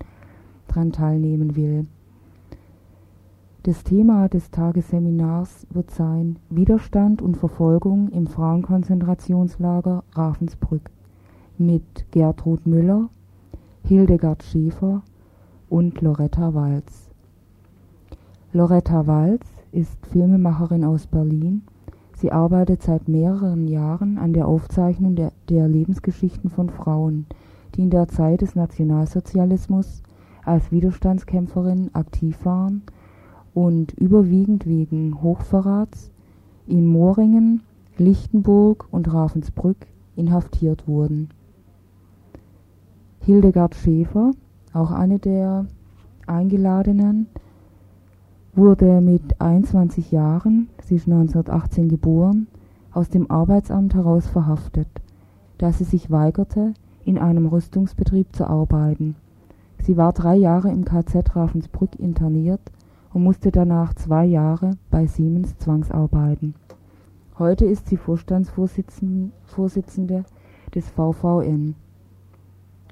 dran 0.68 0.92
teilnehmen 0.92 1.56
will. 1.56 1.88
Das 3.64 3.84
Thema 3.84 4.28
des 4.28 4.50
Tagesseminars 4.50 5.68
wird 5.70 5.92
sein 5.92 6.38
Widerstand 6.50 7.22
und 7.22 7.38
Verfolgung 7.38 8.10
im 8.10 8.26
Frauenkonzentrationslager 8.26 10.04
Ravensbrück 10.14 10.90
mit 11.60 12.12
Gertrud 12.12 12.66
Müller, 12.66 13.10
Hildegard 13.84 14.42
Schäfer 14.42 15.04
und 15.70 16.02
Loretta 16.02 16.56
Walz. 16.56 17.12
Loretta 18.52 19.06
Walz 19.06 19.46
ist 19.72 20.06
Filmemacherin 20.08 20.84
aus 20.84 21.06
Berlin. 21.06 21.62
Sie 22.22 22.32
arbeitet 22.32 22.84
seit 22.84 23.08
mehreren 23.08 23.68
Jahren 23.68 24.20
an 24.20 24.32
der 24.32 24.48
Aufzeichnung 24.48 25.16
der, 25.16 25.32
der 25.50 25.68
Lebensgeschichten 25.68 26.52
von 26.52 26.70
Frauen, 26.70 27.26
die 27.74 27.82
in 27.82 27.90
der 27.90 28.10
Zeit 28.10 28.42
des 28.42 28.54
Nationalsozialismus 28.54 30.04
als 30.46 30.72
Widerstandskämpferin 30.72 31.90
aktiv 31.96 32.38
waren 32.46 32.84
und 33.56 33.94
überwiegend 33.94 34.68
wegen 34.68 35.24
Hochverrats 35.24 36.12
in 36.68 36.86
Moringen, 36.86 37.64
Lichtenburg 37.98 38.88
und 38.92 39.12
Ravensbrück 39.12 39.88
inhaftiert 40.16 40.88
wurden. 40.88 41.30
Hildegard 43.22 43.74
Schäfer, 43.74 44.30
auch 44.74 44.92
eine 44.92 45.18
der 45.18 45.66
Eingeladenen, 46.28 47.26
wurde 48.54 49.02
mit 49.02 49.40
21 49.40 50.12
Jahren, 50.12 50.68
sie 50.84 50.96
ist 50.96 51.08
1918 51.08 51.88
geboren, 51.88 52.48
aus 52.92 53.10
dem 53.10 53.32
Arbeitsamt 53.32 53.94
heraus 53.94 54.28
verhaftet, 54.28 54.90
da 55.58 55.72
sie 55.72 55.86
sich 55.86 56.12
weigerte, 56.12 56.74
in 57.06 57.18
einem 57.18 57.48
Rüstungsbetrieb 57.48 58.36
zu 58.36 58.46
arbeiten. 58.46 59.16
Sie 59.80 59.98
war 59.98 60.14
drei 60.14 60.36
Jahre 60.36 60.70
im 60.70 60.86
KZ 60.86 61.36
Ravensbrück 61.36 61.96
interniert 61.96 62.62
und 63.14 63.24
musste 63.24 63.52
danach 63.52 63.94
zwei 63.94 64.26
Jahre 64.26 64.72
bei 64.90 65.08
Siemens 65.08 65.58
zwangsarbeiten. 65.58 66.56
Heute 67.40 67.66
ist 67.66 67.88
sie 67.88 67.98
Vorstandsvorsitzende 67.98 70.24
des 70.76 70.90
VVN, 70.90 71.76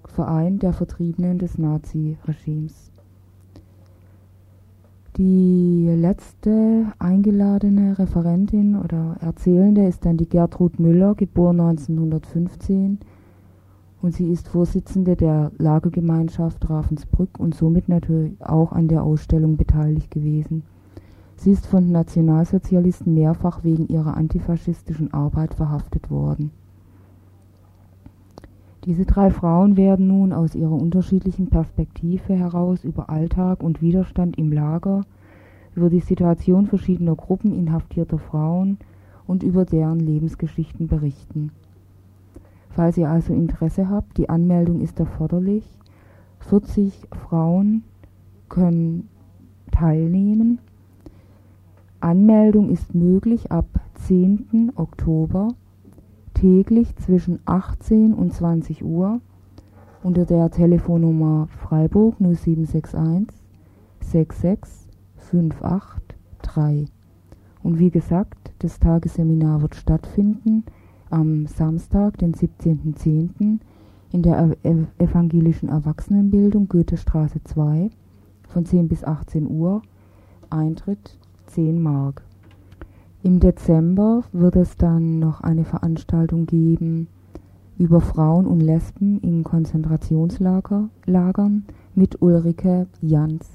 Verein 0.05 0.60
der 0.60 0.74
Vertriebenen 0.74 1.38
des 1.38 1.57
Nazi-Regimes. 1.57 2.89
Die 5.20 5.86
letzte 5.97 6.93
eingeladene 6.97 7.99
Referentin 7.99 8.78
oder 8.78 9.17
Erzählende 9.20 9.86
ist 9.86 10.05
dann 10.05 10.15
die 10.15 10.30
Gertrud 10.30 10.80
Müller, 10.80 11.13
geboren 11.13 11.59
1915. 11.59 12.99
Und 14.01 14.13
sie 14.13 14.32
ist 14.32 14.47
Vorsitzende 14.47 15.17
der 15.17 15.51
Lagergemeinschaft 15.57 16.70
Ravensbrück 16.70 17.38
und 17.38 17.53
somit 17.53 17.89
natürlich 17.89 18.41
auch 18.41 18.72
an 18.72 18.88
der 18.88 19.03
Ausstellung 19.03 19.57
beteiligt 19.57 20.09
gewesen. 20.09 20.63
Sie 21.36 21.51
ist 21.51 21.67
von 21.67 21.91
Nationalsozialisten 21.91 23.13
mehrfach 23.13 23.65
wegen 23.65 23.89
ihrer 23.89 24.15
antifaschistischen 24.15 25.13
Arbeit 25.13 25.53
verhaftet 25.53 26.09
worden. 26.09 26.51
Diese 28.86 29.05
drei 29.05 29.30
Frauen 29.30 29.75
werden 29.75 30.07
nun 30.07 30.32
aus 30.32 30.55
ihrer 30.55 30.71
unterschiedlichen 30.71 31.47
Perspektive 31.47 32.34
heraus 32.34 32.86
über 32.86 33.09
Alltag 33.09 33.61
und 33.61 33.82
Widerstand 33.82 34.38
im 34.38 34.53
Lager, 34.53 35.01
über 35.75 35.89
die 35.89 35.99
Situation 35.99 36.65
verschiedener 36.65 37.15
Gruppen 37.15 37.53
inhaftierter 37.53 38.19
Frauen 38.19 38.77
und 39.27 39.43
über 39.43 39.65
deren 39.65 39.99
Lebensgeschichten 39.99 40.88
berichten. 40.88 41.51
Falls 42.69 42.97
ihr 42.97 43.09
also 43.09 43.34
Interesse 43.34 43.89
habt, 43.89 44.17
die 44.17 44.30
Anmeldung 44.30 44.80
ist 44.80 44.99
erforderlich. 44.99 45.65
40 46.39 47.07
Frauen 47.11 47.84
können 48.47 49.09
teilnehmen. 49.71 50.59
Anmeldung 51.99 52.69
ist 52.69 52.95
möglich 52.95 53.51
ab 53.51 53.65
10. 53.95 54.71
Oktober 54.75 55.49
täglich 56.40 56.96
zwischen 56.96 57.40
18 57.46 58.14
und 58.14 58.34
20 58.34 58.86
Uhr 58.86 59.20
unter 60.04 60.26
der 60.26 60.50
Telefonnummer 60.50 61.48
Freiburg 61.48 62.22
0761 62.22 63.38
66583. 64.00 66.90
Und 67.62 67.78
wie 67.78 67.90
gesagt, 67.90 68.54
das 68.60 68.80
Tagesseminar 68.80 69.62
wird 69.62 69.76
stattfinden 69.76 70.64
am 71.10 71.46
Samstag, 71.46 72.18
den 72.20 72.34
17.10. 72.34 73.60
in 74.14 74.22
der 74.22 74.56
evangelischen 74.98 75.68
Erwachsenenbildung 75.68 76.70
Goethestraße 76.70 77.44
2 77.44 77.90
von 78.48 78.66
10 78.66 78.88
bis 78.88 79.04
18 79.04 79.46
Uhr. 79.46 79.82
Eintritt 80.50 81.20
10 81.48 81.82
Mark. 81.82 82.24
Im 83.22 83.41
Dezember 83.41 84.24
wird 84.32 84.55
es 84.55 84.78
dann 84.78 85.20
noch 85.20 85.41
eine 85.41 85.65
Veranstaltung 85.65 86.45
geben 86.45 87.09
über 87.78 87.99
Frauen 87.99 88.47
und 88.47 88.61
Lesben 88.61 89.20
in 89.20 89.43
Konzentrationslagern 89.43 91.65
mit 91.95 92.22
Ulrike 92.22 92.88
Jans 93.01 93.49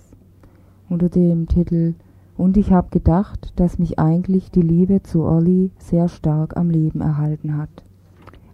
unter 0.91 1.09
dem 1.09 1.49
Titel 1.49 1.95
Und 2.37 2.59
ich 2.59 2.73
habe 2.73 2.91
gedacht, 2.91 3.55
dass 3.57 3.79
mich 3.79 3.99
eigentlich 3.99 4.51
die 4.51 4.61
Liebe 4.61 5.03
zu 5.03 5.23
Olli 5.23 5.71
sehr 5.79 6.09
stark 6.09 6.59
am 6.59 6.69
Leben 6.69 7.01
erhalten 7.01 7.57
hat. 7.57 7.71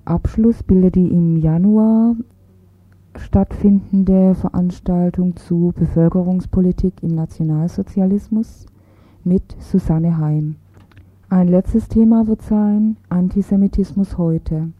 Abschluss 0.04 0.62
bildet 0.62 0.94
die 0.94 1.08
im 1.08 1.38
Januar 1.38 2.14
stattfindende 3.16 4.36
Veranstaltung 4.36 5.34
zu 5.34 5.72
Bevölkerungspolitik 5.76 7.02
im 7.02 7.16
Nationalsozialismus 7.16 8.66
mit 9.24 9.56
Susanne 9.58 10.16
Heim. 10.18 10.54
Ein 11.31 11.49
letztes 11.49 11.89
Thema 11.89 12.26
wird 12.26 12.43
sein 12.43 12.97
Antisemitismus 13.09 14.18
heute. 14.18 14.72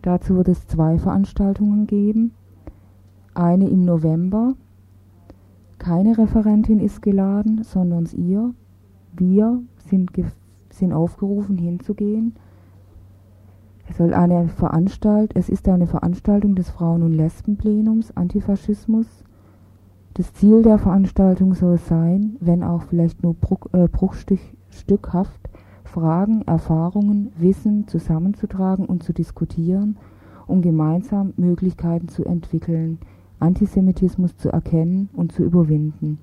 Dazu 0.00 0.36
wird 0.36 0.48
es 0.48 0.66
zwei 0.66 0.96
Veranstaltungen 0.96 1.86
geben. 1.86 2.32
Eine 3.34 3.68
im 3.68 3.84
November. 3.84 4.54
Keine 5.78 6.16
Referentin 6.16 6.80
ist 6.80 7.02
geladen, 7.02 7.62
sondern 7.64 8.08
ihr. 8.16 8.54
Wir 9.12 9.60
sind, 9.88 10.12
sind 10.70 10.92
aufgerufen 10.92 11.58
hinzugehen 11.58 12.34
es, 13.88 13.96
soll 13.96 14.14
eine 14.14 14.48
Veranstalt 14.48 15.34
es 15.34 15.48
ist 15.48 15.68
eine 15.68 15.86
Veranstaltung 15.86 16.54
des 16.54 16.70
Frauen- 16.70 17.02
und 17.02 17.12
Lesbenplenums 17.12 18.16
Antifaschismus. 18.16 19.06
Das 20.14 20.32
Ziel 20.34 20.62
der 20.62 20.78
Veranstaltung 20.78 21.54
soll 21.54 21.78
sein, 21.78 22.36
wenn 22.40 22.62
auch 22.62 22.82
vielleicht 22.82 23.22
nur 23.22 23.34
bruch, 23.34 23.66
äh, 23.72 23.88
bruchstückhaft, 23.88 25.47
Fragen, 25.92 26.42
Erfahrungen, 26.42 27.32
Wissen 27.38 27.88
zusammenzutragen 27.88 28.86
und 28.86 29.02
zu 29.02 29.12
diskutieren, 29.12 29.96
um 30.46 30.62
gemeinsam 30.62 31.32
Möglichkeiten 31.36 32.08
zu 32.08 32.24
entwickeln, 32.24 32.98
Antisemitismus 33.40 34.36
zu 34.36 34.50
erkennen 34.50 35.08
und 35.14 35.32
zu 35.32 35.42
überwinden. 35.42 36.18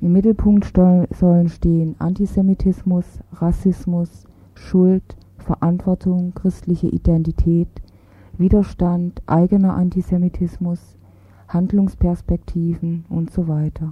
Im 0.00 0.12
Mittelpunkt 0.12 0.72
sollen 1.10 1.48
stehen 1.48 1.94
Antisemitismus, 1.98 3.04
Rassismus, 3.32 4.24
Schuld, 4.54 5.16
Verantwortung, 5.38 6.34
christliche 6.34 6.88
Identität, 6.88 7.68
Widerstand, 8.38 9.22
eigener 9.26 9.74
Antisemitismus, 9.74 10.96
Handlungsperspektiven 11.48 13.04
und 13.08 13.30
so 13.30 13.46
weiter. 13.46 13.90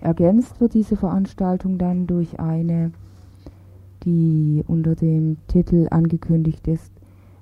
Ergänzt 0.00 0.60
wird 0.60 0.74
diese 0.74 0.96
Veranstaltung 0.96 1.76
dann 1.78 2.06
durch 2.06 2.38
eine, 2.38 2.92
die 4.08 4.64
unter 4.66 4.94
dem 4.94 5.36
Titel 5.48 5.86
angekündigt 5.90 6.66
ist, 6.66 6.90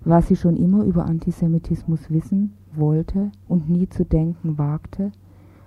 was 0.05 0.27
sie 0.27 0.35
schon 0.35 0.57
immer 0.57 0.83
über 0.83 1.07
Antisemitismus 1.07 2.11
wissen 2.11 2.55
wollte 2.75 3.31
und 3.47 3.71
nie 3.71 3.89
zu 3.89 4.05
denken 4.05 4.59
wagte, 4.59 5.13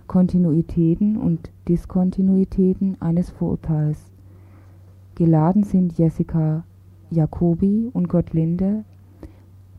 Kontinuitäten 0.07 1.15
und 1.15 1.51
Diskontinuitäten 1.69 2.97
eines 2.99 3.29
Vorurteils. 3.29 4.11
Geladen 5.15 5.63
sind 5.63 5.97
Jessica 5.97 6.65
Jacobi 7.11 7.89
und 7.93 8.09
Gottlinde 8.09 8.83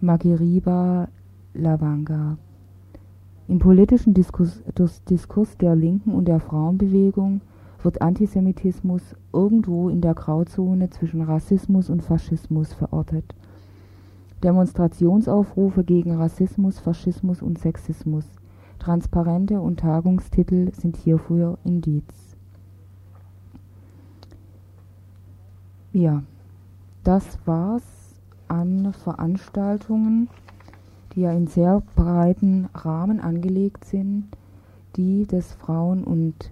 Magiriba 0.01 1.09
Lavanga. 1.53 2.39
Im 3.47 3.59
politischen 3.59 4.15
Diskurs, 4.15 4.63
Diskurs 5.11 5.59
der 5.59 5.77
Linken 5.77 6.15
und 6.15 6.29
der 6.29 6.41
Frauenbewegung 6.41 7.43
wird 7.83 8.03
Antisemitismus 8.03 9.15
irgendwo 9.33 9.89
in 9.89 10.01
der 10.01 10.15
Grauzone 10.15 10.91
zwischen 10.91 11.23
Rassismus 11.23 11.91
und 11.91 12.03
Faschismus 12.03 12.73
verortet. 12.73 13.35
Demonstrationsaufrufe 14.43 15.85
gegen 15.85 16.15
Rassismus, 16.15 16.79
Faschismus 16.79 17.43
und 17.43 17.59
Sexismus, 17.59 18.25
Transparente 18.79 19.61
und 19.61 19.81
Tagungstitel 19.81 20.73
sind 20.75 20.97
hierfür 20.97 21.59
Indiz. 21.65 22.05
Ja, 25.93 26.23
das 27.05 27.39
war's 27.45 27.83
an 28.49 28.93
Veranstaltungen, 28.93 30.29
die 31.15 31.23
ja 31.23 31.33
in 31.33 31.47
sehr 31.47 31.83
breiten 31.95 32.69
Rahmen 32.75 33.21
angelegt 33.21 33.85
sind, 33.85 34.29
die 34.97 35.27
das 35.27 35.53
Frauen- 35.53 36.05
und 36.05 36.51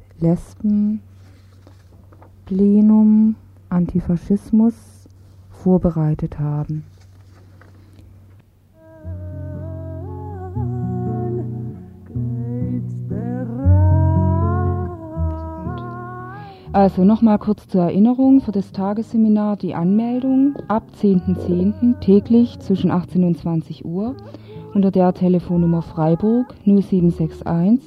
Lesbenplenum 2.49 3.37
Antifaschismus 3.69 4.75
vorbereitet 5.51 6.39
haben. 6.39 6.85
Also 16.73 17.03
nochmal 17.03 17.39
kurz 17.39 17.67
zur 17.67 17.83
Erinnerung 17.83 18.41
für 18.41 18.53
das 18.53 18.73
Tagesseminar 18.73 19.57
die 19.57 19.75
Anmeldung 19.75 20.55
ab 20.69 20.85
10.10. 21.01 21.99
täglich 22.01 22.59
zwischen 22.61 22.91
18 22.91 23.25
und 23.25 23.39
20 23.39 23.85
Uhr 23.85 24.17
unter 24.75 24.91
der 24.91 25.13
Telefonnummer 25.13 25.83
Freiburg 25.83 26.55
0761 26.65 27.81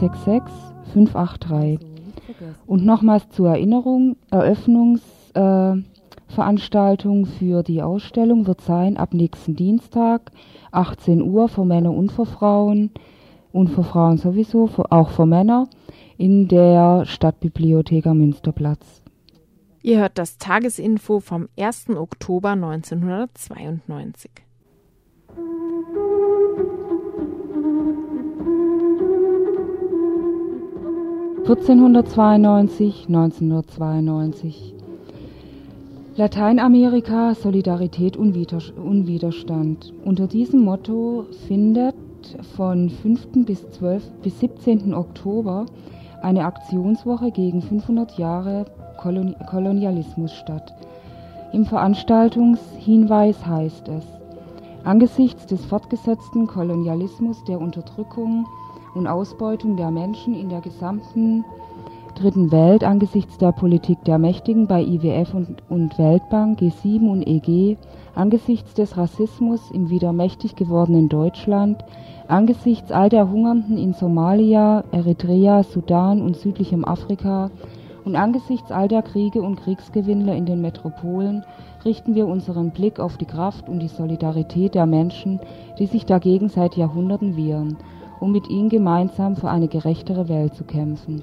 66 0.00 0.42
583. 0.92 1.93
Und 2.66 2.84
nochmals 2.84 3.28
zur 3.30 3.50
Erinnerung, 3.50 4.16
Eröffnungsveranstaltung 4.30 7.24
äh, 7.24 7.26
für 7.26 7.62
die 7.62 7.82
Ausstellung 7.82 8.46
wird 8.46 8.60
sein 8.60 8.96
ab 8.96 9.14
nächsten 9.14 9.56
Dienstag 9.56 10.30
18 10.72 11.22
Uhr 11.22 11.48
für 11.48 11.64
Männer 11.64 11.92
und 11.92 12.12
für 12.12 12.26
Frauen 12.26 12.90
und 13.52 13.68
für 13.68 13.84
Frauen 13.84 14.18
sowieso, 14.18 14.66
für, 14.66 14.90
auch 14.90 15.10
für 15.10 15.26
Männer 15.26 15.68
in 16.18 16.48
der 16.48 17.04
Stadtbibliothek 17.06 18.06
am 18.06 18.18
Münsterplatz. 18.18 19.02
Ihr 19.82 20.00
hört 20.00 20.18
das 20.18 20.38
Tagesinfo 20.38 21.20
vom 21.20 21.48
1. 21.58 21.90
Oktober 21.90 22.50
1992. 22.50 24.30
(1492, 31.46 33.06
1992) 33.06 34.74
Lateinamerika, 36.16 37.34
Solidarität 37.34 38.16
und 38.16 38.34
Widerstand. 38.34 39.92
Unter 40.06 40.26
diesem 40.26 40.60
Motto 40.60 41.26
findet 41.46 41.94
von 42.56 42.88
5. 42.88 43.44
bis 43.44 43.70
12. 43.72 44.10
bis 44.22 44.40
17. 44.40 44.94
Oktober 44.94 45.66
eine 46.22 46.46
Aktionswoche 46.46 47.30
gegen 47.30 47.60
500 47.60 48.16
Jahre 48.16 48.64
Koloni 48.96 49.36
Kolonialismus 49.46 50.32
statt. 50.32 50.74
Im 51.52 51.66
Veranstaltungshinweis 51.66 53.44
heißt 53.44 53.88
es, 53.88 54.06
angesichts 54.82 55.44
des 55.44 55.62
fortgesetzten 55.66 56.46
Kolonialismus, 56.46 57.44
der 57.44 57.60
Unterdrückung 57.60 58.46
und 58.94 59.06
Ausbeutung 59.06 59.76
der 59.76 59.90
Menschen 59.90 60.34
in 60.34 60.48
der 60.48 60.60
gesamten 60.60 61.44
Dritten 62.14 62.52
Welt, 62.52 62.84
angesichts 62.84 63.38
der 63.38 63.50
Politik 63.50 64.04
der 64.04 64.18
Mächtigen 64.18 64.68
bei 64.68 64.82
IWF 64.82 65.34
und, 65.34 65.62
und 65.68 65.98
Weltbank, 65.98 66.60
G7 66.60 67.10
und 67.10 67.26
EG, 67.26 67.76
angesichts 68.14 68.74
des 68.74 68.96
Rassismus 68.96 69.72
im 69.72 69.90
wieder 69.90 70.12
mächtig 70.12 70.54
gewordenen 70.54 71.08
Deutschland, 71.08 71.84
Angesichts 72.26 72.90
all 72.90 73.10
der 73.10 73.30
Hungernden 73.30 73.76
in 73.76 73.92
Somalia, 73.92 74.82
Eritrea, 74.92 75.62
Sudan 75.62 76.22
und 76.22 76.36
südlichem 76.36 76.82
Afrika 76.82 77.50
und 78.06 78.16
angesichts 78.16 78.72
all 78.72 78.88
der 78.88 79.02
Kriege 79.02 79.42
und 79.42 79.56
Kriegsgewinnler 79.56 80.34
in 80.34 80.46
den 80.46 80.62
Metropolen 80.62 81.44
richten 81.84 82.14
wir 82.14 82.26
unseren 82.26 82.70
Blick 82.70 82.98
auf 82.98 83.18
die 83.18 83.26
Kraft 83.26 83.68
und 83.68 83.80
die 83.80 83.88
Solidarität 83.88 84.74
der 84.74 84.86
Menschen, 84.86 85.38
die 85.78 85.84
sich 85.84 86.06
dagegen 86.06 86.48
seit 86.48 86.78
Jahrhunderten 86.78 87.36
wehren, 87.36 87.76
um 88.24 88.32
mit 88.32 88.48
ihnen 88.48 88.70
gemeinsam 88.70 89.36
für 89.36 89.50
eine 89.50 89.68
gerechtere 89.68 90.30
Welt 90.30 90.54
zu 90.54 90.64
kämpfen 90.64 91.22